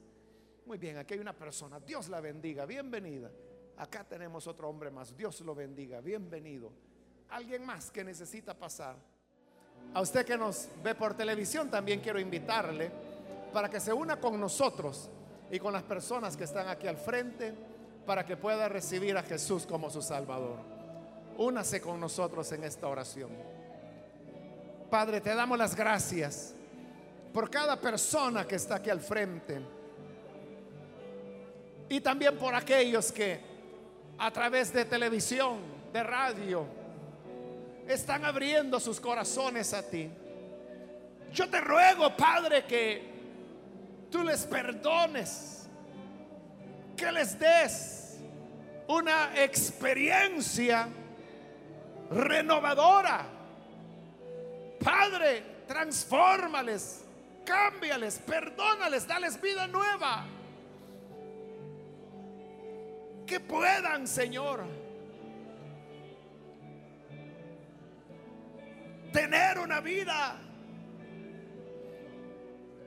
Muy 0.66 0.78
bien, 0.78 0.98
aquí 0.98 1.14
hay 1.14 1.20
una 1.20 1.32
persona, 1.32 1.80
Dios 1.80 2.08
la 2.08 2.20
bendiga, 2.20 2.66
bienvenida. 2.66 3.30
Acá 3.76 4.04
tenemos 4.04 4.46
otro 4.46 4.68
hombre 4.68 4.90
más, 4.90 5.16
Dios 5.16 5.40
lo 5.40 5.54
bendiga, 5.54 6.00
bienvenido. 6.00 6.70
Alguien 7.30 7.64
más 7.64 7.90
que 7.90 8.04
necesita 8.04 8.54
pasar. 8.54 8.96
A 9.94 10.00
usted 10.00 10.26
que 10.26 10.36
nos 10.36 10.68
ve 10.82 10.94
por 10.94 11.14
televisión 11.14 11.70
también 11.70 12.00
quiero 12.00 12.18
invitarle 12.18 12.90
para 13.52 13.70
que 13.70 13.80
se 13.80 13.92
una 13.92 14.20
con 14.20 14.38
nosotros 14.38 15.08
y 15.50 15.58
con 15.58 15.72
las 15.72 15.82
personas 15.82 16.36
que 16.36 16.44
están 16.44 16.68
aquí 16.68 16.86
al 16.86 16.96
frente 16.96 17.54
para 18.04 18.24
que 18.24 18.36
pueda 18.36 18.68
recibir 18.68 19.16
a 19.16 19.22
Jesús 19.22 19.66
como 19.66 19.90
su 19.90 20.02
Salvador. 20.02 20.58
Únase 21.38 21.80
con 21.80 22.00
nosotros 22.00 22.50
en 22.52 22.64
esta 22.64 22.88
oración. 22.88 23.30
Padre, 24.90 25.20
te 25.20 25.34
damos 25.34 25.56
las 25.56 25.76
gracias 25.76 26.54
por 27.32 27.50
cada 27.50 27.80
persona 27.80 28.46
que 28.46 28.56
está 28.56 28.76
aquí 28.76 28.90
al 28.90 29.00
frente. 29.00 29.60
Y 31.88 32.00
también 32.00 32.36
por 32.36 32.54
aquellos 32.54 33.10
que 33.12 33.40
a 34.18 34.30
través 34.30 34.72
de 34.72 34.84
televisión, 34.84 35.58
de 35.92 36.02
radio, 36.02 36.66
están 37.86 38.24
abriendo 38.24 38.78
sus 38.78 39.00
corazones 39.00 39.72
a 39.72 39.82
ti. 39.82 40.10
Yo 41.32 41.48
te 41.48 41.60
ruego, 41.60 42.14
Padre, 42.16 42.64
que 42.66 43.02
tú 44.10 44.22
les 44.22 44.44
perdones 44.46 45.58
que 46.98 47.12
les 47.12 47.38
des 47.38 48.18
una 48.88 49.30
experiencia 49.40 50.88
renovadora. 52.10 53.24
Padre, 54.82 55.62
transfórmales, 55.66 57.04
cámbiales, 57.48 58.18
perdónales, 58.18 59.06
dales 59.06 59.40
vida 59.40 59.66
nueva. 59.66 60.26
Que 63.26 63.40
puedan, 63.40 64.06
Señor, 64.06 64.66
tener 69.12 69.58
una 69.58 69.80
vida 69.80 70.36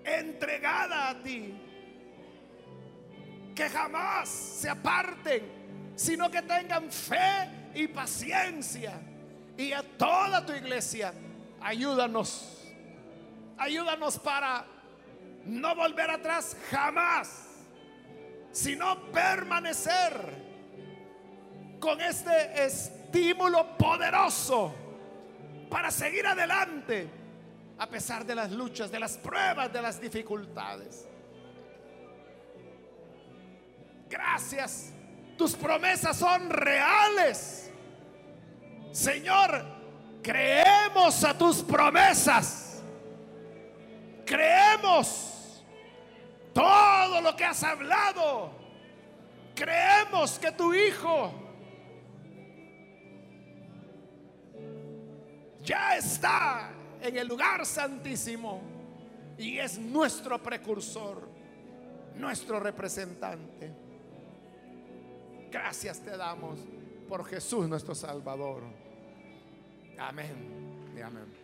entregada 0.03 1.09
a 1.09 1.23
ti. 1.23 1.57
Que 3.55 3.67
jamás 3.67 4.29
se 4.29 4.69
aparten, 4.69 5.93
sino 5.95 6.29
que 6.29 6.43
tengan 6.43 6.91
fe 6.91 7.71
y 7.73 7.87
paciencia. 7.87 8.93
Y 9.57 9.73
a 9.73 9.81
toda 9.81 10.45
tu 10.45 10.53
iglesia, 10.53 11.13
ayúdanos. 11.59 12.60
Ayúdanos 13.61 14.17
para 14.17 14.65
no 15.45 15.75
volver 15.75 16.09
atrás 16.09 16.57
jamás, 16.71 17.45
sino 18.51 19.11
permanecer 19.11 20.11
con 21.79 22.01
este 22.01 22.65
estímulo 22.65 23.77
poderoso 23.77 24.73
para 25.69 25.91
seguir 25.91 26.25
adelante 26.25 27.07
a 27.77 27.85
pesar 27.85 28.25
de 28.25 28.33
las 28.33 28.51
luchas, 28.51 28.89
de 28.89 28.99
las 28.99 29.15
pruebas, 29.19 29.71
de 29.71 29.81
las 29.83 30.01
dificultades. 30.01 31.07
Gracias. 34.09 34.91
Tus 35.37 35.55
promesas 35.55 36.17
son 36.17 36.49
reales. 36.49 37.69
Señor, 38.91 39.63
creemos 40.23 41.23
a 41.23 41.37
tus 41.37 41.61
promesas. 41.61 42.70
Creemos 44.31 45.61
todo 46.53 47.19
lo 47.19 47.35
que 47.35 47.43
has 47.43 47.61
hablado. 47.63 48.49
Creemos 49.53 50.39
que 50.39 50.53
tu 50.53 50.73
Hijo 50.73 51.33
ya 55.61 55.97
está 55.97 56.71
en 57.01 57.17
el 57.17 57.27
lugar 57.27 57.65
santísimo 57.65 58.61
y 59.37 59.57
es 59.57 59.77
nuestro 59.77 60.41
precursor, 60.41 61.27
nuestro 62.15 62.61
representante. 62.61 63.69
Gracias 65.51 65.99
te 65.99 66.15
damos 66.15 66.57
por 67.09 67.25
Jesús 67.25 67.67
nuestro 67.67 67.93
Salvador. 67.93 68.63
Amén 69.99 70.93
y 70.95 71.01
amén. 71.01 71.40